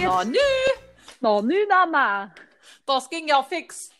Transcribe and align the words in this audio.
Hör 0.00 0.24
mal. 0.24 0.24
Ja, 0.24 0.24
Jetzt- 0.24 0.24
na, 0.24 0.24
nö, 0.24 0.38
No, 1.20 1.40
nü, 1.42 1.66
Mama. 1.68 2.34
das 2.86 3.08
ging 3.10 3.28
ja 3.28 3.42
fix. 3.42 3.90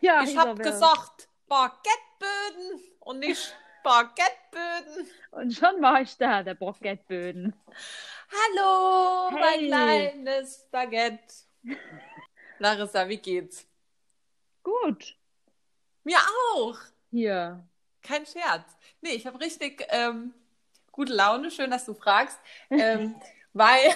Ja, 0.00 0.22
Ich 0.22 0.36
habe 0.36 0.60
gesagt, 0.62 1.28
Baguetteböden 1.48 2.80
und 3.00 3.18
nicht 3.20 3.54
Baguetteböden. 3.82 5.08
Und 5.32 5.52
schon 5.54 5.80
war 5.82 6.00
ich 6.02 6.16
da, 6.16 6.42
der 6.42 6.54
Brockettböden. 6.54 7.54
Hallo, 8.30 9.30
mein 9.32 9.58
Hey. 9.60 9.66
kleines 9.68 10.68
Baguette. 10.70 11.34
Larissa, 12.58 13.08
wie 13.08 13.16
geht's? 13.16 13.66
Gut. 14.62 15.16
Mir 16.04 16.18
auch. 16.54 16.76
Hier. 17.10 17.64
Kein 18.02 18.24
Scherz. 18.26 18.76
Nee, 19.00 19.10
ich 19.14 19.26
habe 19.26 19.40
richtig 19.40 19.84
ähm, 19.88 20.34
gute 20.92 21.14
Laune. 21.14 21.50
Schön, 21.50 21.70
dass 21.70 21.86
du 21.86 21.94
fragst. 21.94 22.38
Ähm, 22.70 23.20
weil 23.52 23.94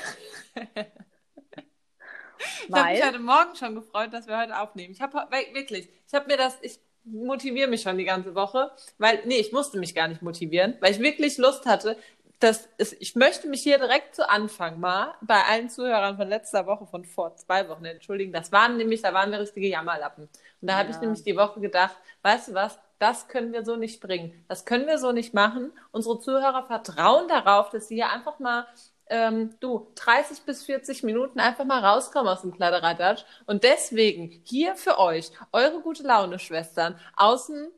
ich 2.69 2.75
habe 2.75 2.91
mich 2.91 3.05
heute 3.05 3.19
Morgen 3.19 3.55
schon 3.57 3.75
gefreut, 3.75 4.13
dass 4.13 4.27
wir 4.27 4.39
heute 4.39 4.59
aufnehmen. 4.59 4.93
Ich 4.93 5.01
habe 5.01 5.19
wirklich, 5.53 5.89
ich 6.07 6.15
habe 6.15 6.27
mir 6.27 6.37
das, 6.37 6.57
ich 6.63 6.79
motiviere 7.05 7.69
mich 7.69 7.83
schon 7.83 7.99
die 7.99 8.05
ganze 8.05 8.35
Woche, 8.35 8.71
weil, 8.99 9.21
nee, 9.27 9.37
ich 9.37 9.53
musste 9.53 9.79
mich 9.79 9.95
gar 9.95 10.09
nicht 10.09 10.23
motivieren, 10.23 10.77
weil 10.81 10.93
ich 10.93 11.01
wirklich 11.01 11.37
Lust 11.39 11.67
hatte, 11.67 11.97
dass 12.41 12.69
es, 12.79 12.93
ich 12.95 13.15
möchte 13.15 13.49
mich 13.49 13.63
hier 13.63 13.79
direkt 13.79 14.15
zu 14.15 14.29
Anfang 14.29 14.79
mal 14.81 15.15
bei 15.23 15.41
allen 15.45 15.71
Zuhörern 15.71 16.17
von 16.17 16.29
letzter 16.29 16.67
Woche, 16.67 16.87
von 16.87 17.05
vor 17.05 17.37
zwei 17.37 17.69
Wochen 17.69 17.85
entschuldigen. 17.85 18.33
Das 18.33 18.53
waren 18.53 18.77
nämlich, 18.77 19.03
da 19.03 19.15
waren 19.15 19.31
wir 19.31 19.41
richtige 19.41 19.69
Jammerlappen. 19.69 20.25
Und 20.61 20.69
da 20.69 20.77
habe 20.77 20.91
ich 20.91 20.97
Ja. 20.97 21.03
nämlich 21.03 21.23
die 21.23 21.37
Woche 21.37 21.61
gedacht, 21.61 21.97
weißt 22.23 22.49
du 22.49 22.55
was, 22.55 22.79
das 22.99 23.29
können 23.29 23.53
wir 23.53 23.65
so 23.65 23.77
nicht 23.77 24.01
bringen. 24.01 24.45
Das 24.49 24.65
können 24.65 24.87
wir 24.87 24.99
so 24.99 25.13
nicht 25.13 25.35
machen. 25.35 25.73
Unsere 25.91 26.21
Zuhörer 26.21 26.67
vertrauen 26.67 27.29
darauf, 27.29 27.71
dass 27.71 27.89
sie 27.89 27.97
hier 27.97 28.11
einfach 28.11 28.39
mal, 28.39 28.67
ähm, 29.09 29.55
du, 29.61 29.93
30 29.97 30.43
bis 30.43 30.65
40 30.65 31.03
Minuten 31.03 31.41
einfach 31.41 31.65
mal 31.65 31.85
rauskommen 31.85 32.33
aus 32.33 32.43
dem 32.43 32.53
Kladderadatsch. 32.53 33.25
Und 33.47 33.65
deswegen 33.65 34.29
hier 34.45 34.77
für 34.77 34.99
euch, 34.99 35.31
eure 35.53 35.81
gute 35.81 36.03
Laune-Schwestern, 36.03 36.99
aus 37.17 37.47
dem, 37.47 37.69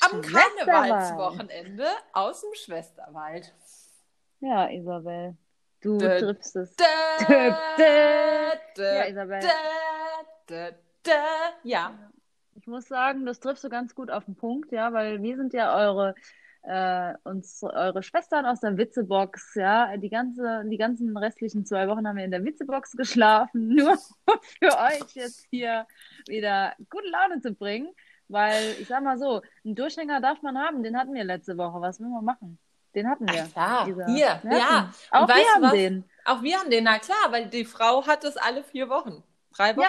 am. 0.00 0.22
Karnevalswochenende 0.22 1.86
aus 2.12 2.42
dem 2.42 2.54
Schwesterwald. 2.54 3.52
Ja, 4.40 4.68
Isabel. 4.68 5.36
Du 5.80 5.96
Dö- 5.96 6.18
triffst 6.18 6.56
es. 6.56 6.76
Dö- 6.76 7.56
da, 8.76 8.94
Ja, 8.94 9.04
Isabel. 9.04 9.40
Ja, 11.64 11.98
Ich 12.54 12.66
muss 12.66 12.88
sagen, 12.88 13.24
das 13.24 13.38
triffst 13.40 13.62
du 13.64 13.68
ganz 13.68 13.94
gut 13.94 14.10
auf 14.10 14.24
den 14.24 14.34
Punkt, 14.34 14.72
ja, 14.72 14.92
weil 14.92 15.22
wir 15.22 15.36
sind 15.36 15.52
ja 15.52 15.74
eure, 15.76 16.14
äh, 16.68 17.14
uns, 17.24 17.62
eure 17.62 18.02
Schwestern 18.02 18.44
aus 18.44 18.60
der 18.60 18.76
Witzebox, 18.76 19.54
ja. 19.54 19.96
Die 19.96 20.10
ganze, 20.10 20.64
die 20.66 20.76
ganzen 20.76 21.16
restlichen 21.16 21.64
zwei 21.64 21.88
Wochen 21.88 22.06
haben 22.06 22.16
wir 22.16 22.24
in 22.26 22.30
der 22.30 22.44
Witzebox 22.44 22.92
geschlafen, 22.92 23.68
nur 23.74 23.92
um 23.92 24.38
für 24.42 24.76
euch 24.78 25.14
jetzt 25.14 25.46
hier 25.50 25.86
wieder 26.26 26.74
gute 26.90 27.08
Laune 27.08 27.40
zu 27.40 27.54
bringen. 27.54 27.88
Weil, 28.28 28.76
ich 28.78 28.86
sag 28.88 29.02
mal 29.02 29.16
so, 29.16 29.40
einen 29.64 29.74
Durchhänger 29.74 30.20
darf 30.20 30.42
man 30.42 30.58
haben, 30.58 30.82
den 30.82 30.98
hatten 30.98 31.14
wir 31.14 31.24
letzte 31.24 31.56
Woche. 31.56 31.80
Was 31.80 31.98
will 32.00 32.08
man 32.08 32.24
machen? 32.26 32.58
Den 32.94 33.08
hatten 33.08 33.26
wir. 33.26 33.44
Ach 33.46 33.52
klar, 33.52 33.84
Dieser- 33.86 34.06
hier, 34.06 34.40
Wir 34.42 34.58
ja. 34.58 34.92
Auch 35.10 35.22
Und 35.22 35.28
wir 35.28 35.54
haben 35.54 35.62
was? 35.62 35.72
den. 35.72 36.04
Auch 36.26 36.42
wir 36.42 36.58
haben 36.58 36.68
den, 36.68 36.84
na 36.84 36.98
klar, 36.98 37.30
weil 37.30 37.46
die 37.46 37.64
Frau 37.64 38.06
hat 38.06 38.24
es 38.24 38.36
alle 38.36 38.62
vier 38.62 38.90
Wochen. 38.90 39.22
Drei 39.56 39.74
Wochen? 39.74 39.86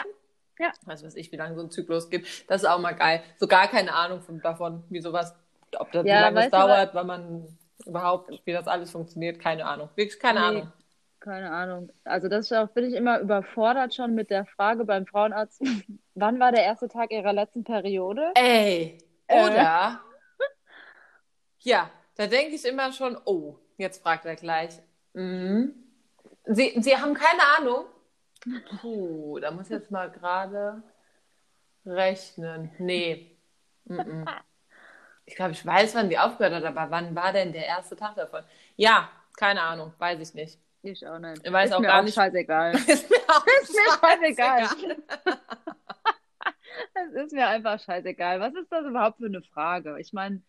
Ja, 0.58 0.68
ja. 0.68 0.72
Weiß 0.86 1.04
was 1.04 1.16
ich, 1.16 1.30
wie 1.34 1.36
lange 1.36 1.56
so 1.56 1.62
ein 1.62 1.70
Zyklus 1.72 2.10
gibt. 2.10 2.50
Das 2.50 2.64
ist 2.64 2.70
auch 2.70 2.80
mal 2.80 2.94
geil. 2.94 3.22
So 3.38 3.48
gar 3.48 3.68
keine 3.68 3.94
Ahnung 3.94 4.22
von, 4.22 4.40
davon, 4.40 4.86
wie 4.90 5.02
sowas, 5.02 5.36
ob 5.78 5.92
das, 5.92 6.04
wie 6.04 6.10
Ja, 6.10 6.22
lange 6.22 6.36
das 6.36 6.44
weißt 6.46 6.54
du 6.54 6.58
dauert, 6.58 6.96
weil 6.96 7.04
man 7.06 7.58
überhaupt, 7.86 8.32
wie 8.46 8.52
das 8.54 8.68
alles 8.68 8.92
funktioniert, 8.92 9.40
keine 9.40 9.66
Ahnung. 9.66 9.90
Wirklich 9.96 10.20
keine 10.20 10.40
Nee. 10.40 10.46
Ahnung. 10.46 10.74
Keine 11.22 11.52
Ahnung. 11.52 11.92
Also 12.06 12.30
das 12.30 12.46
ist 12.46 12.54
auch, 12.58 12.70
bin 12.70 12.86
ich 12.86 12.94
immer 12.94 13.20
überfordert 13.20 13.94
schon 13.94 14.16
mit 14.16 14.30
der 14.30 14.46
Frage 14.46 14.86
beim 14.86 15.06
Frauenarzt, 15.06 15.62
wann 16.16 16.40
war 16.40 16.52
der 16.52 16.64
erste 16.64 16.88
Tag 16.88 17.12
ihrer 17.12 17.34
letzten 17.34 17.64
Periode? 17.66 18.32
Ey, 18.36 18.98
Äh. 19.28 19.44
oder? 19.46 20.00
Ja, 21.60 21.90
da 22.16 22.28
denke 22.28 22.56
ich 22.56 22.66
immer 22.66 22.92
schon, 22.94 23.18
oh, 23.26 23.58
jetzt 23.78 24.02
fragt 24.02 24.26
er 24.26 24.36
gleich. 24.36 24.80
Mhm. 25.14 25.74
Sie, 26.46 26.74
Sie 26.80 26.96
haben 26.98 27.14
keine 27.14 27.42
Ahnung? 27.58 27.86
Puh, 28.80 29.40
da 29.40 29.52
muss 29.52 29.66
ich 29.66 29.72
jetzt 29.72 29.92
mal 29.92 30.10
gerade 30.10 30.82
rechnen. 31.86 32.72
Nee. 32.80 33.38
Mhm. 33.86 34.26
Ich 35.30 35.36
glaube, 35.36 35.52
ich 35.52 35.64
weiß, 35.64 35.94
wann 35.94 36.10
die 36.10 36.18
aufgehört 36.18 36.56
hat, 36.56 36.64
aber 36.64 36.90
wann 36.90 37.16
war 37.16 37.32
denn 37.32 37.54
der 37.54 37.68
erste 37.68 37.96
Tag 37.96 38.16
davon? 38.16 38.42
Ja, 38.78 39.10
keine 39.38 39.62
Ahnung, 39.62 39.94
weiß 40.00 40.20
ich 40.28 40.34
nicht. 40.34 40.58
Ich 40.82 41.06
auch 41.06 41.20
nicht. 41.20 41.46
Ich 41.46 41.52
weiß 41.54 41.70
ist 41.70 41.76
auch 41.76 41.80
mir 41.82 41.88
gar 41.88 42.00
auch 42.00 42.04
nicht- 42.04 42.16
scheißegal. 42.16 42.74
Ist 42.88 43.10
mir 43.10 43.18
auch 43.28 43.46
Ist 43.62 43.74
mir 43.76 44.10
scheißegal. 44.10 44.70
Es 46.94 47.14
ist 47.14 47.34
mir 47.34 47.48
einfach 47.48 47.80
scheißegal. 47.80 48.40
Was 48.40 48.54
ist 48.56 48.72
das 48.72 48.86
überhaupt 48.86 49.18
für 49.20 49.26
eine 49.28 49.42
Frage? 49.42 50.00
Ich 50.00 50.14
meine, 50.14 50.42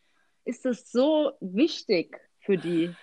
ist 0.44 0.64
das 0.64 0.90
so 0.90 1.32
wichtig 1.40 2.18
für 2.40 2.56
die? 2.56 2.94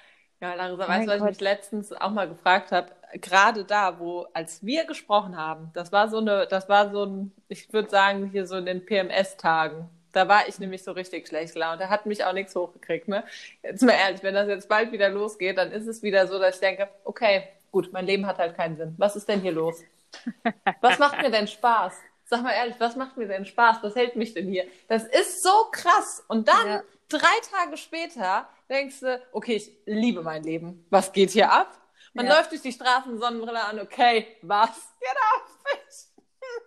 Ja, 0.42 0.54
Larissa, 0.56 0.88
weißt 0.88 1.04
du, 1.08 1.08
was 1.10 1.16
ich 1.16 1.20
Gott. 1.22 1.30
mich 1.30 1.42
letztens 1.42 1.92
auch 1.94 2.12
mal 2.12 2.28
gefragt 2.28 2.72
habe? 2.72 2.92
Gerade 3.14 3.66
da, 3.66 4.00
wo, 4.00 4.28
als 4.34 4.66
wir 4.66 4.86
gesprochen 4.86 5.38
haben, 5.38 5.72
das 5.74 5.92
war 5.92 6.10
so 6.10 6.18
eine, 6.18 6.48
das 6.48 6.70
war 6.70 6.92
so 6.92 7.06
ein, 7.06 7.32
ich 7.48 7.72
würde 7.72 7.90
sagen, 7.90 8.26
hier 8.32 8.46
so 8.48 8.58
in 8.58 8.66
den 8.66 8.86
PMS-Tagen. 8.86 9.90
Da 10.18 10.28
war 10.28 10.48
ich 10.48 10.58
nämlich 10.58 10.84
so 10.84 10.94
richtig 10.94 11.28
schlecht 11.28 11.54
gelaunt. 11.54 11.80
Da 11.80 11.90
hat 11.90 12.08
mich 12.08 12.26
auch 12.26 12.34
nichts 12.34 12.56
hochgekriegt, 12.56 13.08
ne? 13.08 13.24
Jetzt 13.62 13.84
mal 13.84 13.92
ehrlich, 13.92 14.24
wenn 14.24 14.34
das 14.34 14.48
jetzt 14.48 14.68
bald 14.68 14.92
wieder 14.92 15.10
losgeht, 15.10 15.60
dann 15.60 15.72
ist 15.72 15.86
es 15.86 16.02
wieder 16.02 16.26
so, 16.26 16.40
dass 16.40 16.56
ich 16.56 16.60
denke, 16.60 16.90
okay, 17.04 17.48
gut, 17.72 17.94
mein 17.94 18.08
Leben 18.08 18.26
hat 18.26 18.40
halt 18.40 18.56
keinen 18.58 18.78
Sinn. 18.78 18.96
Was 18.98 19.16
ist 19.16 19.30
denn 19.30 19.42
hier 19.42 19.52
los? 19.52 19.84
Was 20.82 20.98
macht 20.98 21.22
mir 21.22 21.30
denn 21.30 21.48
Spaß? 21.48 21.94
Sag 22.26 22.42
mal 22.42 22.52
ehrlich, 22.54 22.76
was 22.80 22.96
macht 22.96 23.16
mir 23.16 23.28
denn 23.28 23.46
Spaß? 23.46 23.78
Was 23.84 23.96
hält 23.96 24.16
mich 24.16 24.34
denn 24.34 24.48
hier? 24.48 24.66
Das 24.88 25.04
ist 25.04 25.44
so 25.44 25.68
krass. 25.72 26.24
Und 26.28 26.48
dann, 26.48 26.68
Ja. 26.68 26.84
drei 27.10 27.40
Tage 27.52 27.78
später, 27.78 28.50
denkst 28.70 29.02
du, 29.02 29.22
okay, 29.32 29.58
ich 29.58 29.72
liebe 29.86 30.24
mein 30.24 30.44
Leben. 30.44 30.84
Was 30.90 31.12
geht 31.14 31.30
hier 31.30 31.52
ab? 31.52 31.80
Man 32.16 32.26
Ja. 32.26 32.38
läuft 32.38 32.52
durch 32.52 32.64
die 32.64 32.72
Straßen, 32.74 33.20
Sonnenbrille 33.20 33.64
an, 33.64 33.80
okay, 33.80 34.36
was 34.42 34.72
geht 35.00 35.10
ab? 35.36 35.48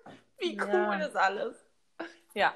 Wie 0.38 0.56
cool 0.56 0.98
Ja. 1.00 1.06
ist 1.06 1.16
alles. 1.16 1.56
Ja, 2.32 2.54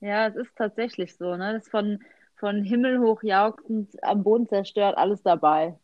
Ja, 0.00 0.26
es 0.26 0.36
ist 0.36 0.56
tatsächlich 0.56 1.16
so, 1.16 1.36
ne? 1.36 1.52
Das 1.54 1.64
ist 1.64 1.70
von, 1.70 2.02
von 2.36 2.62
Himmel 2.64 3.00
hoch 3.00 3.22
jauchzend, 3.22 4.02
am 4.02 4.22
Boden 4.22 4.48
zerstört, 4.48 4.96
alles 4.96 5.22
dabei. 5.22 5.78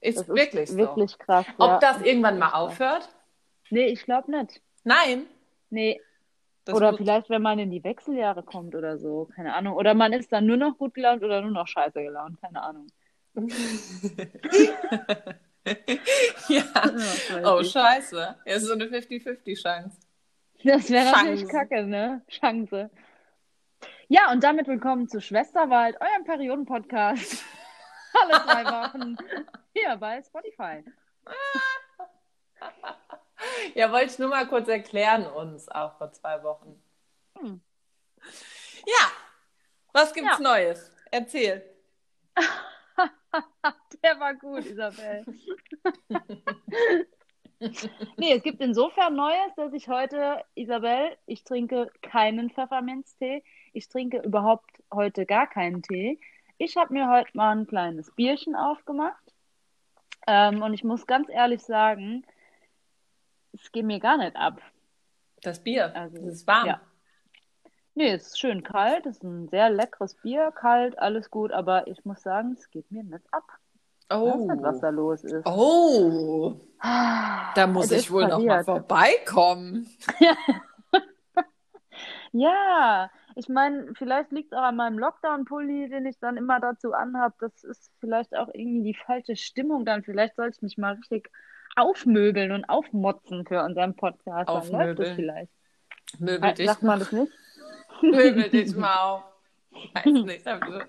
ist 0.00 0.18
Das 0.18 0.28
ist 0.28 0.34
wirklich 0.34 0.70
so. 0.70 0.76
wirklich 0.76 1.18
krass. 1.18 1.46
Ob 1.58 1.68
ja. 1.70 1.78
das 1.78 2.02
irgendwann 2.02 2.38
mal 2.38 2.50
aufhört? 2.52 3.08
Nee, 3.70 3.86
ich 3.86 4.02
glaube 4.04 4.30
nicht. 4.30 4.60
Nein. 4.84 5.26
Nee, 5.70 6.00
Das 6.64 6.74
oder 6.74 6.94
vielleicht, 6.96 7.30
wenn 7.30 7.42
man 7.42 7.58
in 7.60 7.70
die 7.70 7.84
Wechseljahre 7.84 8.42
kommt 8.42 8.74
oder 8.74 8.98
so, 8.98 9.28
keine 9.36 9.54
Ahnung. 9.54 9.74
Oder 9.76 9.94
man 9.94 10.12
ist 10.12 10.32
dann 10.32 10.46
nur 10.46 10.56
noch 10.56 10.76
gut 10.78 10.94
gelaunt 10.94 11.22
oder 11.22 11.40
nur 11.42 11.52
noch 11.52 11.68
scheiße 11.68 12.02
gelaunt, 12.02 12.40
keine 12.40 12.62
Ahnung. 12.62 12.86
ja. 16.48 16.64
Oh, 17.44 17.60
ich. 17.60 17.70
scheiße. 17.70 18.36
Ja, 18.44 18.54
ist 18.54 18.64
so 18.66 18.72
eine 18.72 18.86
50-50-Chance. 18.86 19.96
Das 20.64 20.90
wäre 20.90 21.12
natürlich 21.12 21.48
kacke, 21.48 21.84
ne? 21.84 22.22
Chance. 22.28 22.90
Ja, 24.12 24.32
und 24.32 24.42
damit 24.42 24.66
willkommen 24.66 25.06
zu 25.06 25.20
Schwesterwald, 25.20 25.96
eurem 26.00 26.24
Perioden-Podcast. 26.24 27.44
Alle 28.20 28.42
zwei 28.42 28.64
Wochen 28.64 29.16
hier 29.72 29.96
bei 29.98 30.20
Spotify. 30.20 30.82
Ja, 33.74 33.92
wollte 33.92 34.06
ich 34.06 34.18
nur 34.18 34.30
mal 34.30 34.48
kurz 34.48 34.66
erklären 34.66 35.26
uns, 35.26 35.68
auch 35.68 35.96
vor 35.96 36.10
zwei 36.10 36.42
Wochen. 36.42 36.82
Hm. 37.38 37.60
Ja, 38.84 39.12
was 39.92 40.12
gibt's 40.12 40.38
Ja. 40.38 40.42
Neues? 40.42 40.90
Erzähl. 41.12 41.62
Der 44.02 44.18
war 44.18 44.34
gut, 44.34 44.66
Isabel. 44.66 45.24
nee, 48.16 48.32
es 48.34 48.42
gibt 48.42 48.60
insofern 48.60 49.14
Neues, 49.14 49.54
dass 49.54 49.72
ich 49.72 49.88
heute, 49.88 50.44
Isabel, 50.56 51.16
ich 51.26 51.44
trinke 51.44 51.92
keinen 52.02 52.50
Pfefferminztee. 52.50 53.44
Ich 53.72 53.88
trinke 53.88 54.18
überhaupt 54.18 54.70
heute 54.92 55.26
gar 55.26 55.46
keinen 55.46 55.82
Tee. 55.82 56.18
Ich 56.58 56.76
habe 56.76 56.92
mir 56.92 57.08
heute 57.08 57.30
mal 57.36 57.52
ein 57.56 57.66
kleines 57.66 58.10
Bierchen 58.14 58.54
aufgemacht. 58.56 59.34
Ähm, 60.26 60.62
und 60.62 60.74
ich 60.74 60.84
muss 60.84 61.06
ganz 61.06 61.28
ehrlich 61.30 61.62
sagen, 61.62 62.24
es 63.52 63.72
geht 63.72 63.84
mir 63.86 64.00
gar 64.00 64.18
nicht 64.18 64.36
ab. 64.36 64.60
Das 65.42 65.60
Bier. 65.62 65.94
Also, 65.96 66.18
es 66.18 66.34
ist 66.34 66.46
warm. 66.46 66.66
ja. 66.66 66.80
Nee, 67.94 68.10
es 68.12 68.28
ist 68.28 68.38
schön 68.38 68.62
kalt, 68.62 69.04
es 69.06 69.16
ist 69.16 69.24
ein 69.24 69.48
sehr 69.48 69.68
leckeres 69.70 70.14
Bier, 70.14 70.52
kalt, 70.52 70.98
alles 70.98 71.30
gut, 71.30 71.50
aber 71.52 71.86
ich 71.88 72.04
muss 72.04 72.22
sagen, 72.22 72.52
es 72.58 72.70
geht 72.70 72.90
mir 72.90 73.02
nicht 73.02 73.24
ab. 73.32 73.44
Ich 74.08 74.16
weiß 74.16 74.34
Oh. 74.34 74.52
nicht, 74.52 74.62
was 74.62 74.80
da 74.80 74.88
los 74.90 75.24
ist. 75.24 75.44
Oh, 75.46 76.54
da 76.82 77.66
muss 77.66 77.86
es 77.86 77.90
ich 77.92 77.98
ist 77.98 78.10
wohl 78.12 78.26
noch 78.28 78.38
mal 78.42 78.64
verwirrt. 78.64 78.86
vorbeikommen. 78.88 79.88
Ja, 82.32 83.10
ich 83.40 83.48
meine, 83.48 83.92
vielleicht 83.96 84.30
liegt 84.32 84.52
es 84.52 84.58
auch 84.58 84.62
an 84.62 84.76
meinem 84.76 84.98
Lockdown-Pulli, 84.98 85.88
den 85.88 86.06
ich 86.06 86.18
dann 86.20 86.36
immer 86.36 86.60
dazu 86.60 86.92
anhab. 86.92 87.38
Das 87.40 87.64
ist 87.64 87.90
vielleicht 87.98 88.36
auch 88.36 88.48
irgendwie 88.52 88.92
die 88.92 88.94
falsche 88.94 89.34
Stimmung 89.34 89.84
dann. 89.84 90.04
Vielleicht 90.04 90.36
sollte 90.36 90.56
ich 90.56 90.62
mich 90.62 90.78
mal 90.78 90.94
richtig 90.94 91.30
aufmöbeln 91.76 92.52
und 92.52 92.68
aufmotzen 92.68 93.46
für 93.46 93.62
unseren 93.64 93.96
Podcast. 93.96 94.48
Dann 94.48 94.56
läuft 94.56 94.72
Aufmöbeln. 94.74 95.14
vielleicht. 95.16 95.52
Möbel 96.18 96.52
dich 96.54 96.66
Sagt 96.66 96.82
man 96.82 96.98
das 96.98 97.12
nicht? 97.12 97.32
Möbel 98.02 98.50
dich 98.50 98.76
mal 98.76 98.94
auf. 99.02 99.22
Weiß 99.94 100.04
nicht, 100.06 100.46
aber 100.46 100.86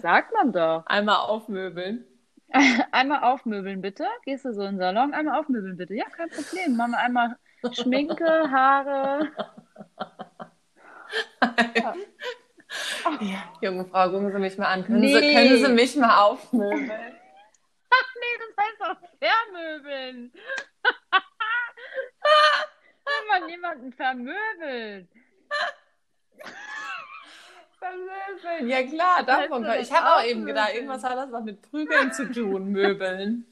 Sagt 0.00 0.32
man 0.32 0.52
doch. 0.52 0.86
einmal 0.86 1.16
aufmöbeln. 1.16 2.04
Einmal 2.90 3.22
aufmöbeln, 3.22 3.80
bitte. 3.80 4.06
Gehst 4.24 4.44
du 4.44 4.52
so 4.52 4.62
in 4.62 4.72
den 4.72 4.78
Salon? 4.78 5.14
Einmal 5.14 5.38
aufmöbeln, 5.38 5.76
bitte. 5.76 5.94
Ja, 5.94 6.06
kein 6.06 6.28
Problem. 6.30 6.76
Machen 6.76 6.92
wir 6.92 6.98
einmal 6.98 7.36
Schminke, 7.72 8.50
Haare. 8.50 9.28
Ja. 11.74 11.94
Junge 13.60 13.84
Frau, 13.86 14.10
gucken 14.10 14.32
Sie 14.32 14.38
mich 14.38 14.56
mal 14.58 14.66
an. 14.66 14.84
Können, 14.84 15.02
Sie, 15.06 15.14
Nee. 15.14 15.34
können 15.34 15.64
Sie 15.64 15.72
mich 15.72 15.96
mal 15.96 16.22
aufmöbeln? 16.24 17.16
Ach 17.90 18.14
nee, 18.14 18.38
das 18.38 18.56
heißt 18.64 18.80
doch 18.80 18.96
vermöbeln. 19.18 20.32
Wenn 23.04 23.40
man 23.40 23.48
jemanden 23.48 23.92
vermöbelt. 23.92 25.08
Vermöbeln. 27.80 28.68
Ja 28.68 28.82
klar, 28.82 29.22
davon. 29.24 29.64
Weißt 29.64 29.78
du, 29.90 29.94
Ich 29.94 29.98
habe 30.00 30.16
auch 30.16 30.22
eben 30.24 30.44
gedacht, 30.44 30.74
irgendwas 30.74 31.02
hat 31.02 31.16
das 31.16 31.32
was 31.32 31.42
mit 31.42 31.62
Prügeln 31.62 32.12
zu 32.12 32.30
tun, 32.30 32.66
Möbeln. 32.72 33.46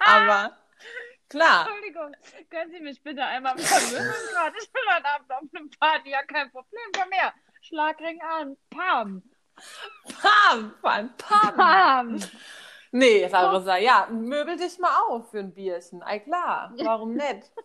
Aber 0.00 0.56
klar. 1.30 1.66
Entschuldigung, 1.66 2.14
können 2.50 2.70
Sie 2.70 2.80
mich 2.80 3.02
bitte 3.02 3.24
einmal 3.24 3.56
vermöbeln 3.56 4.14
gerade? 4.32 4.56
Ich 4.60 4.70
bin 4.70 4.82
heute 4.94 5.06
Abend 5.06 5.32
auf 5.32 5.42
einer 5.54 5.68
Party, 5.80 6.10
ja 6.10 6.22
kein 6.24 6.50
Problem. 6.50 6.82
Komm 6.94 7.10
her, 7.12 7.32
Schlagring 7.62 8.20
an. 8.20 8.56
Pam, 8.68 9.22
Pam, 10.20 10.74
Pam, 10.82 11.10
Pam. 11.16 11.56
pam. 11.56 12.18
Nee, 12.92 13.26
Larissa, 13.26 13.76
ja, 13.76 14.08
möbel 14.10 14.56
dich 14.56 14.78
mal 14.78 14.94
auf 15.08 15.30
für 15.30 15.38
ein 15.38 15.54
Bierchen. 15.54 16.02
Ei 16.02 16.18
klar, 16.18 16.74
warum 16.82 17.14
nicht? 17.14 17.50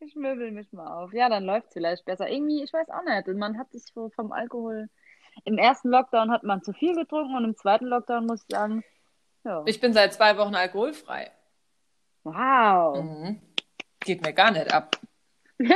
Ich 0.00 0.14
möbel 0.14 0.52
mich 0.52 0.72
mal 0.72 0.86
auf. 0.86 1.12
Ja, 1.12 1.28
dann 1.28 1.44
läuft 1.44 1.66
es 1.66 1.72
vielleicht 1.72 2.04
besser. 2.04 2.28
Irgendwie, 2.28 2.62
ich 2.62 2.72
weiß 2.72 2.88
auch 2.90 3.02
nicht. 3.02 3.26
Man 3.36 3.58
hat 3.58 3.72
sich 3.72 3.82
so 3.92 4.10
vom 4.10 4.30
Alkohol. 4.30 4.88
Im 5.44 5.58
ersten 5.58 5.88
Lockdown 5.88 6.30
hat 6.30 6.44
man 6.44 6.62
zu 6.62 6.72
viel 6.72 6.94
getrunken 6.94 7.34
und 7.34 7.42
im 7.42 7.56
zweiten 7.56 7.86
Lockdown 7.86 8.26
muss 8.26 8.42
ich 8.42 8.54
sagen, 8.54 8.84
ja. 9.42 9.64
Ich 9.66 9.80
bin 9.80 9.92
seit 9.92 10.14
zwei 10.14 10.36
Wochen 10.36 10.54
alkoholfrei. 10.54 11.32
Wow. 12.34 13.02
Mhm. 13.02 13.40
Geht 14.00 14.22
mir 14.22 14.32
gar 14.32 14.50
nicht 14.50 14.72
ab. 14.72 14.96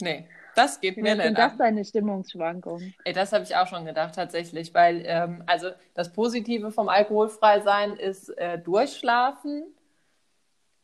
Nee, 0.00 0.28
das 0.56 0.80
geht 0.80 0.96
mir 0.96 1.14
nicht 1.14 1.38
das 1.38 1.52
ab. 1.52 1.58
deine 1.58 1.84
Stimmungsschwankungen? 1.84 2.92
Ey, 3.04 3.12
das 3.12 3.32
habe 3.32 3.44
ich 3.44 3.54
auch 3.54 3.68
schon 3.68 3.84
gedacht, 3.84 4.16
tatsächlich, 4.16 4.74
weil 4.74 5.04
ähm, 5.06 5.44
also 5.46 5.70
das 5.94 6.12
Positive 6.12 6.72
vom 6.72 6.88
Alkoholfreisein 6.88 7.92
ist 7.96 8.28
äh, 8.30 8.58
Durchschlafen, 8.58 9.62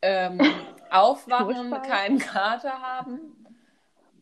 ähm, 0.02 0.40
Aufwachen, 0.90 1.70
Durchfall. 1.70 1.82
keinen 1.82 2.18
Kater 2.20 2.80
haben, 2.80 3.44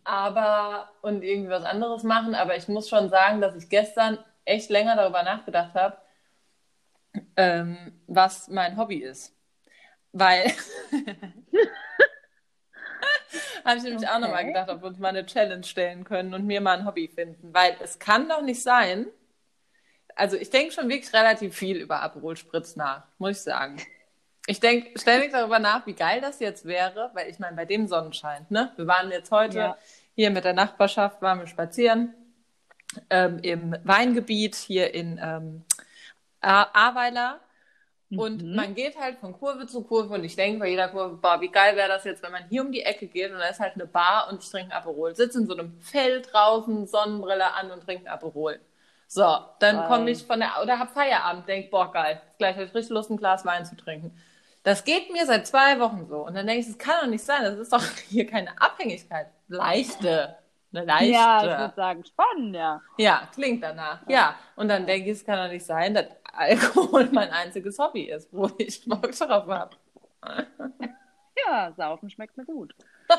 aber 0.03 0.89
und 1.03 1.23
irgendwie 1.23 1.51
was 1.51 1.65
anderes 1.65 2.03
machen. 2.05 2.35
Aber 2.35 2.57
ich 2.57 2.69
muss 2.69 2.89
schon 2.89 3.11
sagen, 3.11 3.43
dass 3.43 3.55
ich 3.55 3.69
gestern 3.69 4.19
echt 4.47 4.71
länger 4.71 4.97
darüber 4.97 5.23
nachgedacht 5.25 5.75
habe, 5.75 5.99
ähm, 7.37 8.01
was 8.07 8.49
mein 8.49 8.79
Hobby 8.79 8.97
ist. 8.97 9.36
Weil 10.19 10.47
habe 13.65 13.79
ich 13.79 13.83
nämlich 13.83 14.09
auch 14.09 14.19
nochmal 14.19 14.43
Okay. 14.43 14.47
gedacht, 14.49 14.71
ob 14.71 14.83
wir 14.83 14.89
uns 14.89 14.99
mal 14.99 15.09
eine 15.09 15.27
Challenge 15.27 15.65
stellen 15.65 16.05
können 16.05 16.35
und 16.35 16.47
mir 16.47 16.61
mal 16.61 16.79
ein 16.79 16.87
Hobby 16.87 17.09
finden. 17.09 17.53
Weil 17.53 17.77
es 17.83 17.99
kann 17.99 18.29
doch 18.29 18.43
nicht 18.43 18.63
sein, 18.63 19.07
also 20.15 20.37
ich 20.37 20.51
denke 20.51 20.73
schon 20.73 20.89
wirklich 20.89 21.13
relativ 21.13 21.55
viel 21.55 21.77
über 21.77 22.03
Aperol 22.03 22.37
Spritz 22.37 22.77
nach, 22.77 23.05
muss 23.19 23.39
ich 23.39 23.43
sagen. 23.43 23.77
Ich 24.47 24.61
denke 24.61 24.99
ständig 24.99 25.33
darüber 25.33 25.59
nach, 25.59 25.87
wie 25.87 25.93
geil 25.93 26.21
das 26.21 26.41
jetzt 26.41 26.65
wäre, 26.65 27.11
weil 27.15 27.29
ich 27.29 27.39
meine, 27.39 27.57
bei 27.57 27.65
dem 27.65 27.89
Sonnenschein, 27.89 28.47
ne? 28.49 28.73
Wir 28.77 28.87
waren 28.87 29.11
jetzt 29.11 29.31
heute 29.31 29.59
Ja. 29.59 29.77
hier 30.15 30.31
mit 30.31 30.45
der 30.45 30.55
Nachbarschaft, 30.55 31.21
waren 31.21 31.41
wir 31.41 31.47
spazieren 31.47 32.15
ähm, 33.11 33.41
im 33.43 33.77
Weingebiet 33.85 34.55
hier 34.55 34.95
in 34.95 35.21
ähm, 35.23 35.65
Ahrweiler. 36.41 37.41
Und 38.15 38.43
Mhm. 38.43 38.55
man 38.55 38.75
geht 38.75 38.99
halt 38.99 39.19
von 39.19 39.33
Kurve 39.33 39.67
zu 39.67 39.83
Kurve 39.83 40.15
und 40.15 40.25
ich 40.25 40.37
denke 40.37 40.61
bei 40.61 40.69
jeder 40.69 40.89
Kurve, 40.89 41.17
boah, 41.17 41.41
wie 41.41 41.49
geil 41.49 41.77
wäre 41.77 41.89
das 41.89 42.05
jetzt, 42.05 42.23
wenn 42.23 42.33
man 42.33 42.49
hier 42.49 42.63
um 42.63 42.73
die 42.73 42.83
Ecke 42.83 43.07
geht 43.09 43.33
und 43.33 43.39
da 43.39 43.47
ist 43.49 43.61
halt 43.61 43.75
eine 43.75 43.87
Bar 43.87 44.29
und 44.31 44.43
ich 44.43 44.51
trinke 44.51 44.73
ein 44.73 44.79
Aperol. 44.79 45.15
Sitze 45.15 45.39
in 45.41 45.47
so 45.47 45.55
einem 45.57 45.79
Feld 45.81 46.33
draußen, 46.33 46.87
Sonnenbrille 46.87 47.53
an 47.55 47.71
und 47.73 47.83
trinke 47.85 48.05
ein 48.07 48.13
Aperol. 48.13 48.61
So, 49.09 49.39
dann 49.61 49.85
komme 49.85 50.11
ich 50.11 50.25
von 50.25 50.41
der, 50.41 50.53
oder 50.63 50.79
hab 50.79 50.91
Feierabend, 50.93 51.49
denk, 51.49 51.71
boah, 51.71 51.93
geil, 51.93 52.21
gleich 52.39 52.55
habe 52.57 52.65
ich 52.65 52.75
richtig 52.75 52.91
Lust, 52.95 53.11
ein 53.11 53.17
Glas 53.17 53.45
Wein 53.45 53.65
zu 53.65 53.77
trinken. 53.77 54.17
Das 54.63 54.85
geht 54.85 55.13
mir 55.13 55.27
seit 55.27 55.47
zwei 55.47 55.79
Wochen 55.81 56.07
so. 56.09 56.27
Und 56.27 56.35
dann 56.35 56.47
denke 56.47 56.61
ich, 56.63 56.67
das 56.67 56.79
kann 56.79 56.97
doch 57.03 57.09
nicht 57.09 57.25
sein, 57.25 57.43
das 57.45 57.59
ist 57.59 57.73
doch 57.73 57.83
hier 58.09 58.27
keine 58.27 58.61
Abhängigkeit. 58.61 59.29
Leichte. 59.49 60.37
Eine 60.77 60.85
leichte. 60.85 61.13
Ja, 61.13 61.39
ich 61.39 61.59
würde 61.59 61.75
sagen, 61.75 62.05
spannend, 62.05 62.55
ja. 62.55 62.83
Ja, 62.99 63.29
klingt 63.33 63.63
danach. 63.63 64.01
Ja, 64.09 64.37
und 64.57 64.69
dann 64.69 64.87
denke 64.87 65.11
ich, 65.11 65.17
es 65.17 65.25
kann 65.25 65.39
doch 65.39 65.51
nicht 65.51 65.65
sein, 65.65 65.95
dass 65.95 66.07
Alkohol 66.33 67.09
mein 67.13 67.31
einziges 67.31 67.79
Hobby 67.79 68.03
ist, 68.11 68.31
wo 68.33 68.51
ich 68.59 68.85
Bock 68.85 69.11
drauf 69.13 69.47
habe. 69.47 69.77
Ja, 71.47 71.71
saufen 71.77 72.09
schmeckt 72.09 72.37
mir 72.37 72.47
gut. 72.47 72.75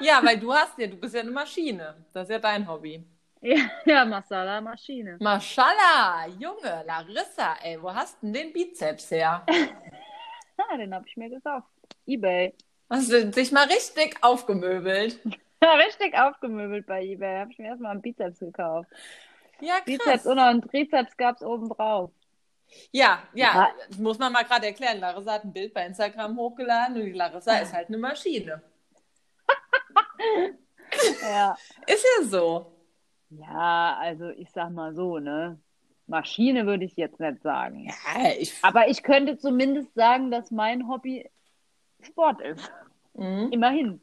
Ja, 0.00 0.20
weil 0.24 0.36
du 0.40 0.52
hast 0.52 0.76
ja, 0.78 0.88
du 0.88 0.96
bist 0.96 1.14
ja 1.14 1.20
eine 1.20 1.30
Maschine. 1.30 2.04
Das 2.12 2.24
ist 2.24 2.30
ja 2.30 2.38
dein 2.40 2.68
Hobby. 2.68 3.06
Ja, 3.40 3.56
ja 3.84 4.04
Masala 4.04 4.60
Maschine. 4.60 5.16
Maschallah, 5.20 6.26
Junge, 6.26 6.82
Larissa, 6.84 7.54
ey, 7.62 7.80
wo 7.80 7.94
hast 7.94 8.20
denn 8.20 8.32
den 8.32 8.52
Bizeps 8.52 9.12
her? 9.12 9.46
Ja, 9.46 10.76
den 10.76 10.92
habe 10.92 11.06
ich 11.06 11.16
mir 11.16 11.30
gekauft. 11.30 11.68
Ebay. 12.04 12.52
Hast 12.90 13.12
du 13.12 13.26
dich 13.26 13.52
mal 13.52 13.66
richtig 13.68 14.16
aufgemöbelt? 14.20 15.20
Richtig 15.86 16.14
aufgemöbelt 16.18 16.86
bei 16.86 17.02
Ebay. 17.04 17.38
Habe 17.40 17.52
ich 17.52 17.58
mir 17.58 17.66
erstmal 17.68 17.92
einen 17.92 18.02
Bizeps 18.02 18.38
gekauft. 18.40 18.88
Ja, 19.60 19.74
Bizeps 19.84 20.04
krass. 20.04 20.26
und 20.26 20.36
noch 20.36 20.44
einen 20.44 20.62
Trizeps 20.62 21.16
gab 21.16 21.36
es 21.36 21.42
oben 21.42 21.68
drauf. 21.68 22.10
Ja, 22.90 23.22
ja, 23.34 23.54
Ja. 23.54 23.68
muss 23.98 24.18
man 24.18 24.32
mal 24.32 24.42
gerade 24.44 24.66
erklären. 24.66 24.98
Larissa 24.98 25.32
hat 25.34 25.44
ein 25.44 25.52
Bild 25.52 25.72
bei 25.74 25.86
Instagram 25.86 26.36
hochgeladen 26.36 26.96
und 26.96 27.04
die 27.04 27.12
Larissa 27.12 27.58
ist 27.58 27.72
halt 27.72 27.88
eine 27.88 27.98
Maschine. 27.98 28.62
Ja. 31.22 31.56
Ist 31.86 32.04
ja 32.18 32.24
so. 32.26 32.72
Ja, 33.30 33.96
also 33.98 34.28
ich 34.30 34.50
sag 34.52 34.70
mal 34.70 34.94
so, 34.94 35.18
ne? 35.18 35.58
Maschine 36.06 36.66
würde 36.66 36.84
ich 36.84 36.94
jetzt 36.96 37.18
nicht 37.18 37.42
sagen. 37.42 37.86
Ja, 37.88 38.30
ich, 38.38 38.54
Aber 38.62 38.88
ich 38.88 39.02
könnte 39.02 39.36
zumindest 39.38 39.92
sagen, 39.94 40.30
dass 40.30 40.50
mein 40.50 40.86
Hobby 40.88 41.28
Sport 42.02 42.40
ist. 42.42 42.70
Mhm. 43.14 43.48
Immerhin. 43.50 44.00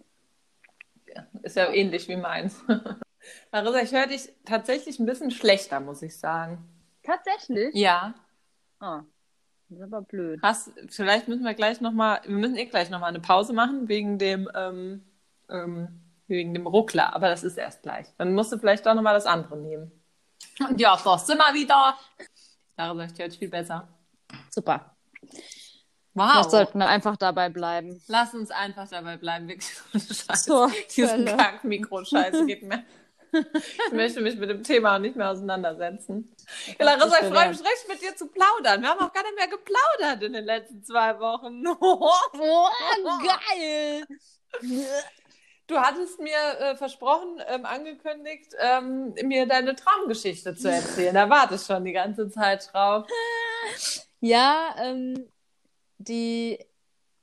Ist 1.44 1.56
ja 1.56 1.72
ähnlich 1.72 2.08
wie 2.08 2.16
meins. 2.16 2.64
Larissa, 3.52 3.82
ich 3.82 3.92
höre 3.92 4.08
dich 4.08 4.30
tatsächlich 4.46 5.00
ein 5.00 5.06
bisschen 5.06 5.32
schlechter, 5.32 5.80
muss 5.80 6.02
ich 6.02 6.18
sagen. 6.18 6.68
Tatsächlich? 7.04 7.74
Ja. 7.76 8.14
Ah, 8.80 9.04
das 9.70 9.80
ist 9.80 9.84
aber 9.84 10.02
blöd. 10.02 10.40
Hast, 10.42 10.72
vielleicht 10.88 11.28
müssen 11.28 11.44
wir 11.44 11.54
gleich 11.54 11.82
nochmal, 11.82 12.22
wir 12.24 12.36
müssen 12.36 12.58
eh 12.58 12.66
gleich 12.66 12.90
nochmal 12.90 13.10
eine 13.10 13.20
Pause 13.20 13.54
machen 13.54 13.88
wegen 13.88 14.18
dem, 14.18 14.50
ähm, 14.54 15.04
ähm, 15.50 16.02
wegen 16.28 16.54
dem 16.54 16.68
Ruckler, 16.68 17.16
aber 17.16 17.30
das 17.30 17.44
ist 17.44 17.58
erst 17.58 17.84
gleich. 17.84 18.08
Dann 18.18 18.34
musst 18.34 18.52
du 18.52 18.58
vielleicht 18.58 18.86
doch 18.86 18.96
nochmal 18.96 19.14
das 19.14 19.26
andere 19.26 19.58
nehmen. 19.58 19.92
Und 20.60 20.80
ja, 20.80 20.98
so 20.98 21.16
sind 21.18 21.38
wir 21.38 21.54
wieder. 21.54 21.98
Höre 22.78 23.08
dich 23.28 23.38
viel 23.38 23.50
besser. 23.50 23.88
Super. 24.50 24.96
Wow. 26.14 26.32
Vielleicht 26.32 26.52
sollten 26.52 26.80
wir 26.80 26.88
einfach 26.88 27.16
dabei 27.16 27.50
bleiben. 27.50 28.02
Lass 28.08 28.34
uns 28.34 28.52
einfach 28.52 28.88
dabei 28.90 29.18
bleiben. 29.18 29.48
Wirklich 29.48 29.74
so. 29.94 30.68
Zur 30.68 30.72
Diesen 30.96 31.28
Hölle. 31.28 31.38
Kack-Mikro-Scheiße 31.38 32.46
geht 32.46 32.64
mir. 32.64 32.84
Ich 33.34 33.94
möchte 33.94 34.20
mich 34.20 34.36
mit 34.36 34.50
dem 34.50 34.62
Thema 34.62 34.96
auch 34.96 35.00
nicht 35.00 35.16
mehr 35.16 35.32
auseinandersetzen. 35.32 36.36
Ja, 36.78 36.84
Larissa, 36.84 37.16
ich 37.22 37.34
freue 37.34 37.48
mich 37.48 37.60
richtig, 37.60 37.88
mit 37.88 38.02
dir 38.02 38.14
zu 38.14 38.28
plaudern. 38.28 38.82
Wir 38.82 38.90
haben 38.90 39.00
auch 39.00 39.14
gar 39.14 39.24
nicht 39.24 39.38
mehr 39.38 39.48
geplaudert 39.48 40.22
in 40.24 40.34
den 40.34 40.44
letzten 40.44 40.84
zwei 40.84 41.18
Wochen. 41.18 41.64
Oh, 41.82 43.20
geil! 43.24 44.06
Du 45.68 45.78
hattest 45.78 46.20
mir 46.20 46.36
äh, 46.60 46.76
versprochen, 46.76 47.42
ähm, 47.48 47.66
angekündigt, 47.66 48.52
ähm, 48.60 49.14
mir 49.24 49.48
deine 49.48 49.76
Traumgeschichte 49.76 50.54
zu 50.56 50.70
erzählen. 50.70 51.14
Da 51.16 51.30
warte 51.30 51.56
ich 51.56 51.62
schon 51.62 51.86
die 51.86 51.94
ganze 51.94 52.30
Zeit 52.30 52.70
drauf. 52.74 53.08
Ja, 54.24 54.76
ähm, 54.78 55.31
die, 56.08 56.60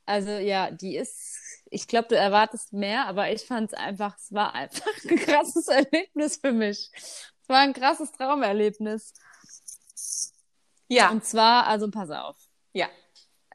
also 0.06 0.30
ja, 0.30 0.70
die 0.70 0.96
ist, 0.96 1.38
ich 1.70 1.86
glaube, 1.88 2.08
du 2.08 2.16
erwartest 2.16 2.72
mehr, 2.72 3.06
aber 3.06 3.30
ich 3.30 3.42
fand 3.44 3.72
es 3.72 3.78
einfach, 3.78 4.16
es 4.18 4.32
war 4.32 4.54
einfach 4.54 4.86
ein 5.10 5.16
krasses 5.16 5.68
Erlebnis 5.68 6.38
für 6.38 6.52
mich. 6.52 6.90
Es 6.94 7.48
war 7.48 7.58
ein 7.58 7.72
krasses 7.72 8.12
Traumerlebnis. 8.12 9.12
Ja, 10.88 11.10
Und 11.10 11.24
zwar, 11.24 11.66
also 11.66 11.90
pass 11.90 12.10
auf. 12.10 12.36
ja. 12.72 12.88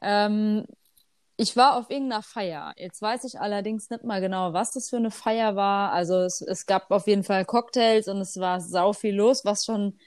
Ähm, 0.02 0.66
ich 1.36 1.56
war 1.56 1.76
auf 1.76 1.90
irgendeiner 1.90 2.22
Feier. 2.22 2.74
Jetzt 2.76 3.02
weiß 3.02 3.24
ich 3.24 3.40
allerdings 3.40 3.90
nicht 3.90 4.04
mal 4.04 4.20
genau, 4.20 4.52
was 4.52 4.70
das 4.72 4.90
für 4.90 4.98
eine 4.98 5.10
Feier 5.10 5.56
war. 5.56 5.90
Also 5.92 6.20
es, 6.20 6.40
es 6.42 6.66
gab 6.66 6.90
auf 6.92 7.06
jeden 7.08 7.24
Fall 7.24 7.44
Cocktails 7.44 8.06
und 8.06 8.18
es 8.20 8.36
war 8.38 8.60
sau 8.60 8.92
viel 8.92 9.16
los, 9.16 9.44
was 9.44 9.64
schon 9.64 9.98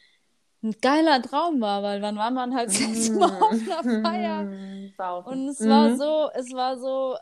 ein 0.68 0.76
geiler 0.82 1.22
Traum 1.22 1.62
war, 1.62 1.84
weil 1.84 2.02
wann 2.02 2.18
war 2.18 2.32
man 2.32 2.56
halt 2.56 2.70
das 2.70 2.80
letzte 2.80 3.18
Mal 3.20 3.42
auf 3.42 3.52
einer 3.66 3.84
Feier? 4.04 4.48
Und 5.26 5.50
es 5.50 5.60
war 5.68 5.90
Mhm. 5.90 5.98
so, 5.98 6.30
es 6.34 6.54
war 6.54 6.78
so, 6.80 7.18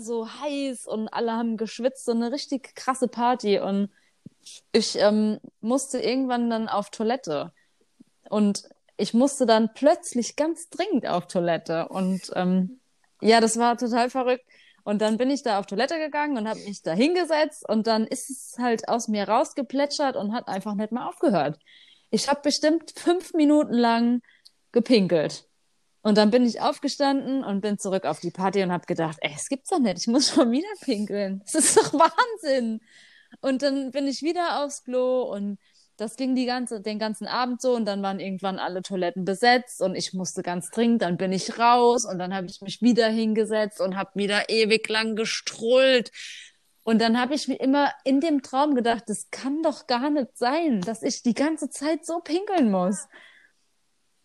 so 0.00 0.28
heiß 0.28 0.86
und 0.86 1.08
alle 1.08 1.32
haben 1.32 1.56
geschwitzt, 1.56 2.04
so 2.04 2.12
eine 2.12 2.32
richtig 2.32 2.74
krasse 2.76 3.08
Party. 3.08 3.58
Und 3.60 3.90
ich 4.72 4.96
ähm, 4.98 5.40
musste 5.60 6.00
irgendwann 6.00 6.50
dann 6.50 6.68
auf 6.68 6.90
Toilette. 6.90 7.52
Und 8.28 8.68
ich 8.96 9.14
musste 9.14 9.46
dann 9.46 9.72
plötzlich 9.74 10.36
ganz 10.36 10.68
dringend 10.70 11.06
auf 11.08 11.26
Toilette. 11.26 11.88
Und 11.88 12.30
ähm, 12.34 12.80
ja, 13.20 13.40
das 13.40 13.58
war 13.58 13.76
total 13.76 14.10
verrückt. 14.10 14.44
Und 14.84 15.02
dann 15.02 15.18
bin 15.18 15.30
ich 15.30 15.42
da 15.42 15.58
auf 15.58 15.66
Toilette 15.66 15.98
gegangen 15.98 16.38
und 16.38 16.48
habe 16.48 16.60
mich 16.60 16.82
da 16.82 16.92
hingesetzt 16.92 17.68
und 17.68 17.86
dann 17.86 18.06
ist 18.06 18.30
es 18.30 18.56
halt 18.58 18.88
aus 18.88 19.08
mir 19.08 19.28
rausgeplätschert 19.28 20.16
und 20.16 20.32
hat 20.32 20.48
einfach 20.48 20.74
nicht 20.74 20.90
mehr 20.90 21.06
aufgehört. 21.06 21.58
Ich 22.10 22.28
habe 22.28 22.40
bestimmt 22.42 22.92
fünf 22.96 23.32
Minuten 23.34 23.74
lang 23.74 24.20
gepinkelt. 24.72 25.46
Und 26.02 26.16
dann 26.16 26.30
bin 26.30 26.46
ich 26.46 26.60
aufgestanden 26.60 27.44
und 27.44 27.60
bin 27.60 27.78
zurück 27.78 28.06
auf 28.06 28.20
die 28.20 28.30
Party 28.30 28.62
und 28.62 28.72
habe 28.72 28.86
gedacht, 28.86 29.18
ey, 29.20 29.32
es 29.34 29.48
gibt's 29.48 29.68
doch 29.68 29.78
nicht, 29.78 29.98
ich 29.98 30.06
muss 30.06 30.30
schon 30.30 30.50
wieder 30.50 30.68
pinkeln. 30.80 31.42
Das 31.44 31.54
ist 31.54 31.76
doch 31.76 31.92
Wahnsinn. 31.92 32.80
Und 33.40 33.62
dann 33.62 33.90
bin 33.90 34.06
ich 34.06 34.22
wieder 34.22 34.64
aufs 34.64 34.82
Klo 34.84 35.22
und 35.22 35.58
das 36.00 36.16
ging 36.16 36.34
die 36.34 36.46
ganze, 36.46 36.80
den 36.80 36.98
ganzen 36.98 37.26
Abend 37.26 37.60
so 37.60 37.76
und 37.76 37.84
dann 37.84 38.02
waren 38.02 38.20
irgendwann 38.20 38.58
alle 38.58 38.80
Toiletten 38.80 39.26
besetzt 39.26 39.82
und 39.82 39.94
ich 39.94 40.14
musste 40.14 40.42
ganz 40.42 40.70
dringend, 40.70 41.02
dann 41.02 41.18
bin 41.18 41.30
ich 41.30 41.58
raus 41.58 42.06
und 42.06 42.18
dann 42.18 42.34
habe 42.34 42.46
ich 42.46 42.62
mich 42.62 42.80
wieder 42.80 43.08
hingesetzt 43.08 43.82
und 43.82 43.96
habe 43.96 44.10
wieder 44.14 44.48
ewig 44.48 44.88
lang 44.88 45.14
gestrullt. 45.14 46.10
Und 46.82 47.00
dann 47.00 47.20
habe 47.20 47.34
ich 47.34 47.46
mir 47.46 47.60
immer 47.60 47.92
in 48.04 48.20
dem 48.20 48.42
Traum 48.42 48.74
gedacht, 48.74 49.04
das 49.06 49.30
kann 49.30 49.62
doch 49.62 49.86
gar 49.86 50.10
nicht 50.10 50.36
sein, 50.36 50.80
dass 50.80 51.02
ich 51.02 51.22
die 51.22 51.34
ganze 51.34 51.68
Zeit 51.68 52.06
so 52.06 52.20
pinkeln 52.20 52.70
muss. 52.70 53.06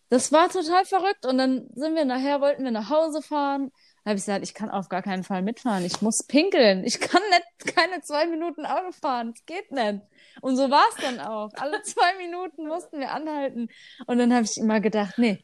Das 0.10 0.32
war 0.32 0.50
total 0.50 0.86
verrückt. 0.86 1.26
Und 1.26 1.38
dann 1.38 1.68
sind 1.76 1.96
wir 1.96 2.06
nachher, 2.06 2.42
wollten 2.42 2.64
wir 2.64 2.72
nach 2.72 2.90
Hause 2.90 3.22
fahren. 3.22 3.72
Da 4.04 4.12
habe 4.12 4.20
ich 4.20 4.26
gesagt, 4.26 4.44
ich 4.44 4.54
kann 4.54 4.70
auf 4.70 4.88
gar 4.88 5.02
keinen 5.02 5.24
Fall 5.24 5.42
mitfahren. 5.42 5.84
Ich 5.84 6.02
muss 6.02 6.26
pinkeln. 6.28 6.84
Ich 6.84 7.00
kann 7.00 7.22
nicht 7.30 7.76
keine 7.76 8.02
zwei 8.02 8.28
Minuten 8.28 8.66
Auto 8.66 8.92
fahren. 8.92 9.34
Das 9.34 9.46
geht 9.46 9.72
nicht. 9.72 10.02
Und 10.42 10.58
so 10.58 10.70
war 10.70 10.86
es 10.92 11.04
dann 11.04 11.20
auch. 11.20 11.50
Alle 11.56 11.82
zwei 11.82 12.16
Minuten 12.18 12.68
mussten 12.68 13.00
wir 13.00 13.12
anhalten. 13.12 13.68
Und 14.06 14.20
dann 14.20 14.34
habe 14.34 14.46
ich 14.46 14.58
immer 14.58 14.80
gedacht, 14.80 15.18
nee, 15.18 15.44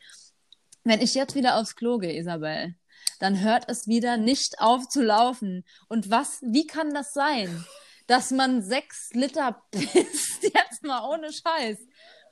wenn 0.83 1.01
ich 1.01 1.15
jetzt 1.15 1.35
wieder 1.35 1.57
aufs 1.57 1.75
Klo 1.75 1.97
gehe, 1.97 2.17
Isabel, 2.17 2.75
dann 3.21 3.39
hört 3.39 3.69
es 3.69 3.87
wieder 3.87 4.17
nicht 4.17 4.59
auf 4.59 4.87
zu 4.89 5.01
laufen. 5.03 5.63
Und 5.87 6.09
was, 6.09 6.39
wie 6.41 6.65
kann 6.65 6.91
das 6.93 7.13
sein, 7.13 7.65
dass 8.07 8.31
man 8.31 8.63
sechs 8.63 9.11
Liter 9.13 9.61
pisst, 9.71 10.43
jetzt 10.43 10.83
mal 10.83 11.07
ohne 11.07 11.31
Scheiß? 11.31 11.77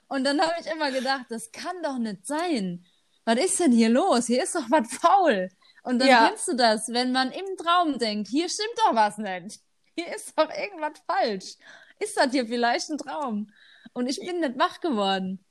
Und 0.07 0.23
dann 0.23 0.41
habe 0.41 0.53
ich 0.59 0.65
immer 0.65 0.91
gedacht, 0.91 1.25
das 1.29 1.51
kann 1.51 1.81
doch 1.83 1.99
nicht 1.99 2.25
sein. 2.25 2.85
Was 3.23 3.37
ist 3.39 3.59
denn 3.59 3.71
hier 3.71 3.89
los? 3.89 4.25
Hier 4.25 4.41
ist 4.43 4.55
doch 4.55 4.65
was 4.71 4.91
faul. 4.91 5.49
Und 5.83 5.99
dann 5.99 6.07
Ja. 6.07 6.27
kennst 6.27 6.47
du 6.47 6.55
das, 6.55 6.89
wenn 6.89 7.11
man 7.11 7.31
im 7.31 7.55
Traum 7.57 7.99
denkt, 7.99 8.27
hier 8.27 8.49
stimmt 8.49 8.73
doch 8.77 8.95
was 8.95 9.19
nicht. 9.19 9.61
Hier 9.95 10.15
ist 10.15 10.33
doch 10.35 10.49
irgendwas 10.49 10.99
falsch. 11.05 11.55
Ist 11.99 12.17
das 12.17 12.31
hier 12.31 12.47
vielleicht 12.47 12.89
ein 12.89 12.97
Traum? 12.97 13.51
Und 13.93 14.07
ich 14.07 14.19
bin 14.19 14.39
nicht 14.39 14.57
wach 14.57 14.79
geworden. 14.81 15.45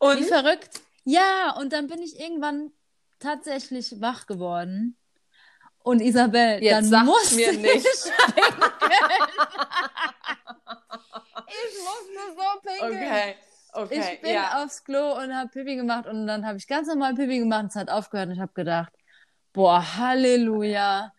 Wie 0.00 0.06
Und 0.06 0.24
verrückt. 0.24 0.80
Ja, 1.04 1.54
und 1.56 1.72
dann 1.72 1.86
bin 1.86 2.02
ich 2.02 2.18
irgendwann 2.18 2.72
tatsächlich 3.18 4.00
wach 4.00 4.26
geworden. 4.26 4.96
Und 5.82 6.00
Isabel, 6.00 6.62
Jetzt 6.62 6.92
dann 6.92 7.06
musste 7.06 7.36
mir 7.36 7.50
ich 7.52 7.58
nicht. 7.58 7.86
ich 7.86 8.12
musste 11.80 12.20
so 12.36 12.60
pinkeln. 12.62 12.92
okay, 12.92 13.34
okay, 13.72 14.14
Ich 14.14 14.20
bin 14.20 14.34
ja. 14.34 14.62
aufs 14.62 14.84
Klo 14.84 15.12
und 15.16 15.34
habe 15.34 15.48
Pipi 15.50 15.76
gemacht 15.76 16.06
und 16.06 16.26
dann 16.26 16.46
habe 16.46 16.58
ich 16.58 16.66
ganz 16.66 16.88
normal 16.88 17.14
Pipi 17.14 17.38
gemacht 17.38 17.62
und 17.62 17.68
es 17.68 17.76
hat 17.76 17.90
aufgehört 17.90 18.28
und 18.28 18.34
ich 18.34 18.40
habe 18.40 18.52
gedacht, 18.54 18.92
boah, 19.52 19.82
Halleluja. 19.96 21.12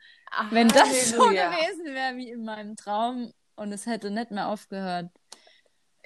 Wenn 0.52 0.68
das 0.68 1.10
so 1.12 1.30
gewesen 1.30 1.86
wäre 1.86 2.16
wie 2.16 2.30
in 2.30 2.44
meinem 2.44 2.76
Traum 2.76 3.34
und 3.56 3.72
es 3.72 3.86
hätte 3.88 4.12
nicht 4.12 4.30
mehr 4.32 4.48
aufgehört. 4.48 5.08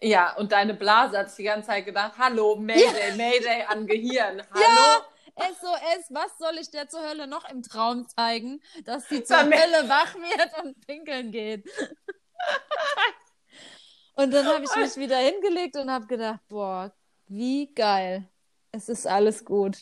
Ja, 0.02 0.36
und 0.36 0.52
deine 0.52 0.74
Blase 0.74 1.18
hat 1.18 1.30
sich 1.30 1.38
die 1.38 1.44
ganze 1.44 1.68
Zeit 1.68 1.86
gedacht, 1.86 2.14
hallo, 2.18 2.56
Mayday, 2.58 3.16
Mayday 3.16 3.64
an 3.68 3.86
Gehirn. 3.88 4.42
Hallo? 4.54 4.64
Ja, 4.64 5.06
SOS, 5.38 6.08
was 6.10 6.38
soll 6.38 6.58
ich 6.60 6.70
der 6.72 6.88
zur 6.88 7.02
Hölle 7.08 7.28
noch 7.28 7.50
im 7.50 7.63
Traum 7.63 8.08
zeigen, 8.08 8.62
dass 8.86 9.08
sie 9.10 9.24
zur 9.24 9.38
Damit- 9.38 9.60
Hölle 9.60 9.90
wach 9.90 10.13
wird 10.16 10.63
und 10.63 10.86
pinkeln 10.86 11.32
geht? 11.32 11.66
und 14.16 14.32
dann 14.34 14.46
habe 14.46 14.63
ich 14.63 14.75
mich 14.75 14.96
wieder 14.98 15.18
hingelegt 15.18 15.75
und 15.75 15.92
habe 15.92 16.06
gedacht, 16.08 16.40
boah, 16.48 16.94
wie 17.28 17.74
geil. 17.74 18.30
Es 18.72 18.90
ist 18.90 19.06
alles 19.08 19.44
gut. 19.46 19.78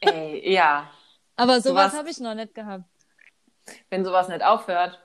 Ey, 0.00 0.52
ja. 0.52 0.90
Aber 1.36 1.60
sowas 1.60 1.84
warst- 1.92 1.96
habe 1.96 2.10
ich 2.10 2.18
noch 2.20 2.34
nicht 2.34 2.54
gehabt. 2.54 2.84
Wenn 3.90 4.04
sowas 4.04 4.28
nicht 4.28 4.42
aufhört. 4.44 5.00